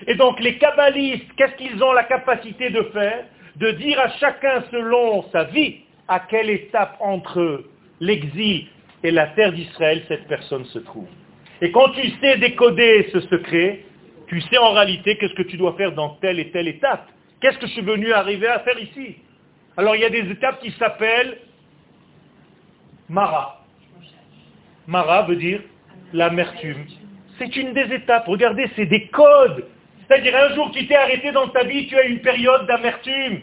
Et 0.06 0.14
donc 0.14 0.40
les 0.40 0.56
kabbalistes, 0.58 1.26
qu'est-ce 1.36 1.54
qu'ils 1.56 1.82
ont 1.82 1.92
la 1.92 2.04
capacité 2.04 2.70
de 2.70 2.82
faire? 2.94 3.24
De 3.58 3.72
dire 3.72 3.98
à 4.00 4.08
chacun 4.18 4.64
selon 4.70 5.24
sa 5.30 5.44
vie 5.44 5.80
à 6.06 6.20
quelle 6.20 6.50
étape 6.50 6.96
entre 7.00 7.64
l'exil 8.00 8.66
et 9.02 9.10
la 9.10 9.26
terre 9.28 9.52
d'Israël 9.52 10.02
cette 10.08 10.26
personne 10.28 10.64
se 10.66 10.78
trouve. 10.78 11.08
Et 11.60 11.72
quand 11.72 11.88
tu 11.90 12.08
sais 12.20 12.38
décoder 12.38 13.08
ce 13.12 13.20
secret, 13.20 13.84
tu 14.28 14.40
sais 14.42 14.58
en 14.58 14.72
réalité 14.72 15.16
qu'est-ce 15.16 15.34
que 15.34 15.42
tu 15.42 15.56
dois 15.56 15.74
faire 15.76 15.92
dans 15.92 16.10
telle 16.20 16.38
et 16.38 16.50
telle 16.50 16.68
étape. 16.68 17.08
Qu'est-ce 17.40 17.58
que 17.58 17.66
je 17.66 17.72
suis 17.72 17.82
venu 17.82 18.12
arriver 18.12 18.48
à 18.48 18.60
faire 18.60 18.78
ici? 18.78 19.16
Alors 19.76 19.96
il 19.96 20.02
y 20.02 20.04
a 20.04 20.10
des 20.10 20.30
étapes 20.30 20.60
qui 20.60 20.70
s'appellent 20.72 21.38
Mara. 23.08 23.64
Mara 24.86 25.22
veut 25.22 25.36
dire 25.36 25.60
l'amertume. 26.12 26.84
C'est 27.38 27.56
une 27.56 27.72
des 27.72 27.94
étapes. 27.94 28.26
Regardez, 28.26 28.68
c'est 28.76 28.86
des 28.86 29.06
codes. 29.08 29.64
C'est-à-dire 30.08 30.34
un 30.36 30.54
jour 30.54 30.70
tu 30.72 30.86
t'es 30.86 30.96
arrêté 30.96 31.32
dans 31.32 31.48
ta 31.48 31.64
vie, 31.64 31.86
tu 31.86 31.96
as 31.96 32.04
une 32.04 32.20
période 32.20 32.66
d'amertume. 32.66 33.40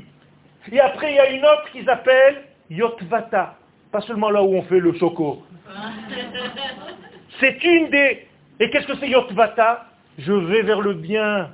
Et 0.72 0.80
après 0.80 1.12
il 1.12 1.16
y 1.16 1.20
a 1.20 1.30
une 1.30 1.44
autre 1.44 1.70
qui 1.72 1.84
s'appelle 1.84 2.44
Yotvata. 2.70 3.56
Pas 3.92 4.02
seulement 4.02 4.32
là 4.32 4.44
où 4.44 4.56
on 4.56 4.64
fait 4.64 4.80
le 4.80 4.94
choco. 4.94 5.44
C'est 7.40 7.64
une 7.64 7.90
des... 7.90 8.28
Et 8.60 8.70
qu'est-ce 8.70 8.88
que 8.88 8.96
c'est 8.98 9.10
Yotvata? 9.10 9.86
Je 10.18 10.32
vais 10.32 10.62
vers 10.62 10.80
le 10.80 10.94
bien. 10.94 11.50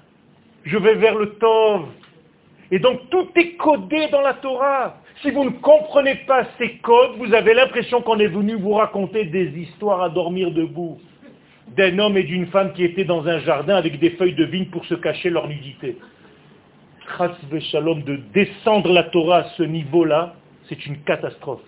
Je 0.64 0.78
vais 0.78 0.94
vers 0.94 1.16
le 1.16 1.34
Tov. 1.36 1.88
Et 2.70 2.80
donc 2.80 3.10
tout 3.10 3.28
est 3.36 3.56
codé 3.56 4.08
dans 4.12 4.22
la 4.22 4.36
Torah. 4.36 4.98
Si 5.22 5.32
vous 5.32 5.44
ne 5.44 5.50
comprenez 5.50 6.16
pas 6.28 6.46
ces 6.58 6.78
codes, 6.78 7.18
vous 7.18 7.34
avez 7.34 7.54
l'impression 7.54 8.02
qu'on 8.02 8.20
est 8.20 8.28
venu 8.28 8.56
vous 8.56 8.74
raconter 8.74 9.26
des 9.26 9.48
histoires 9.60 10.02
à 10.02 10.10
dormir 10.10 10.52
debout. 10.52 11.00
D'un 11.76 12.00
homme 12.00 12.18
et 12.18 12.24
d'une 12.24 12.48
femme 12.48 12.74
qui 12.74 12.84
étaient 12.84 13.06
dans 13.06 13.28
un 13.28 13.40
jardin 13.40 13.76
avec 13.76 14.00
des 14.00 14.12
feuilles 14.12 14.36
de 14.36 14.46
vigne 14.46 14.66
pour 14.66 14.86
se 14.86 14.96
cacher 14.96 15.30
leur 15.30 15.48
nudité. 15.48 15.98
Shalom, 17.72 18.04
de 18.04 18.18
descendre 18.34 18.92
la 18.94 19.04
Torah 19.04 19.40
à 19.40 19.44
ce 19.58 19.64
niveau-là, 19.64 20.36
c'est 20.70 20.86
une 20.86 20.98
catastrophe. 21.04 21.62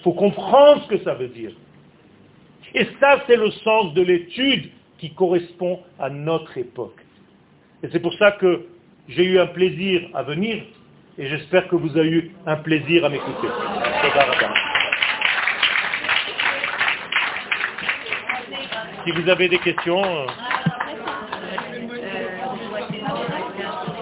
Il 0.00 0.02
faut 0.02 0.12
comprendre 0.12 0.82
ce 0.84 0.88
que 0.88 1.04
ça 1.04 1.14
veut 1.14 1.28
dire. 1.28 1.52
Et 2.74 2.86
ça, 3.00 3.22
c'est 3.26 3.36
le 3.36 3.50
sens 3.50 3.94
de 3.94 4.02
l'étude 4.02 4.70
qui 4.98 5.10
correspond 5.10 5.80
à 5.98 6.10
notre 6.10 6.56
époque. 6.58 7.00
Et 7.82 7.88
c'est 7.92 8.00
pour 8.00 8.14
ça 8.14 8.32
que 8.32 8.66
j'ai 9.08 9.24
eu 9.24 9.38
un 9.38 9.46
plaisir 9.46 10.08
à 10.14 10.22
venir 10.22 10.62
et 11.18 11.28
j'espère 11.28 11.68
que 11.68 11.76
vous 11.76 11.96
avez 11.96 12.08
eu 12.08 12.30
un 12.46 12.56
plaisir 12.56 13.04
à 13.04 13.08
m'écouter. 13.08 13.48
Si 19.06 19.12
vous 19.12 19.28
avez 19.28 19.48
des 19.48 19.58
questions... 19.58 20.02
Euh, 20.02 20.26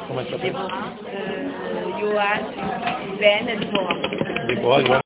Comment 0.09 0.25
ça 0.25 0.31
s'appelle? 0.31 0.55
Ben 3.21 5.01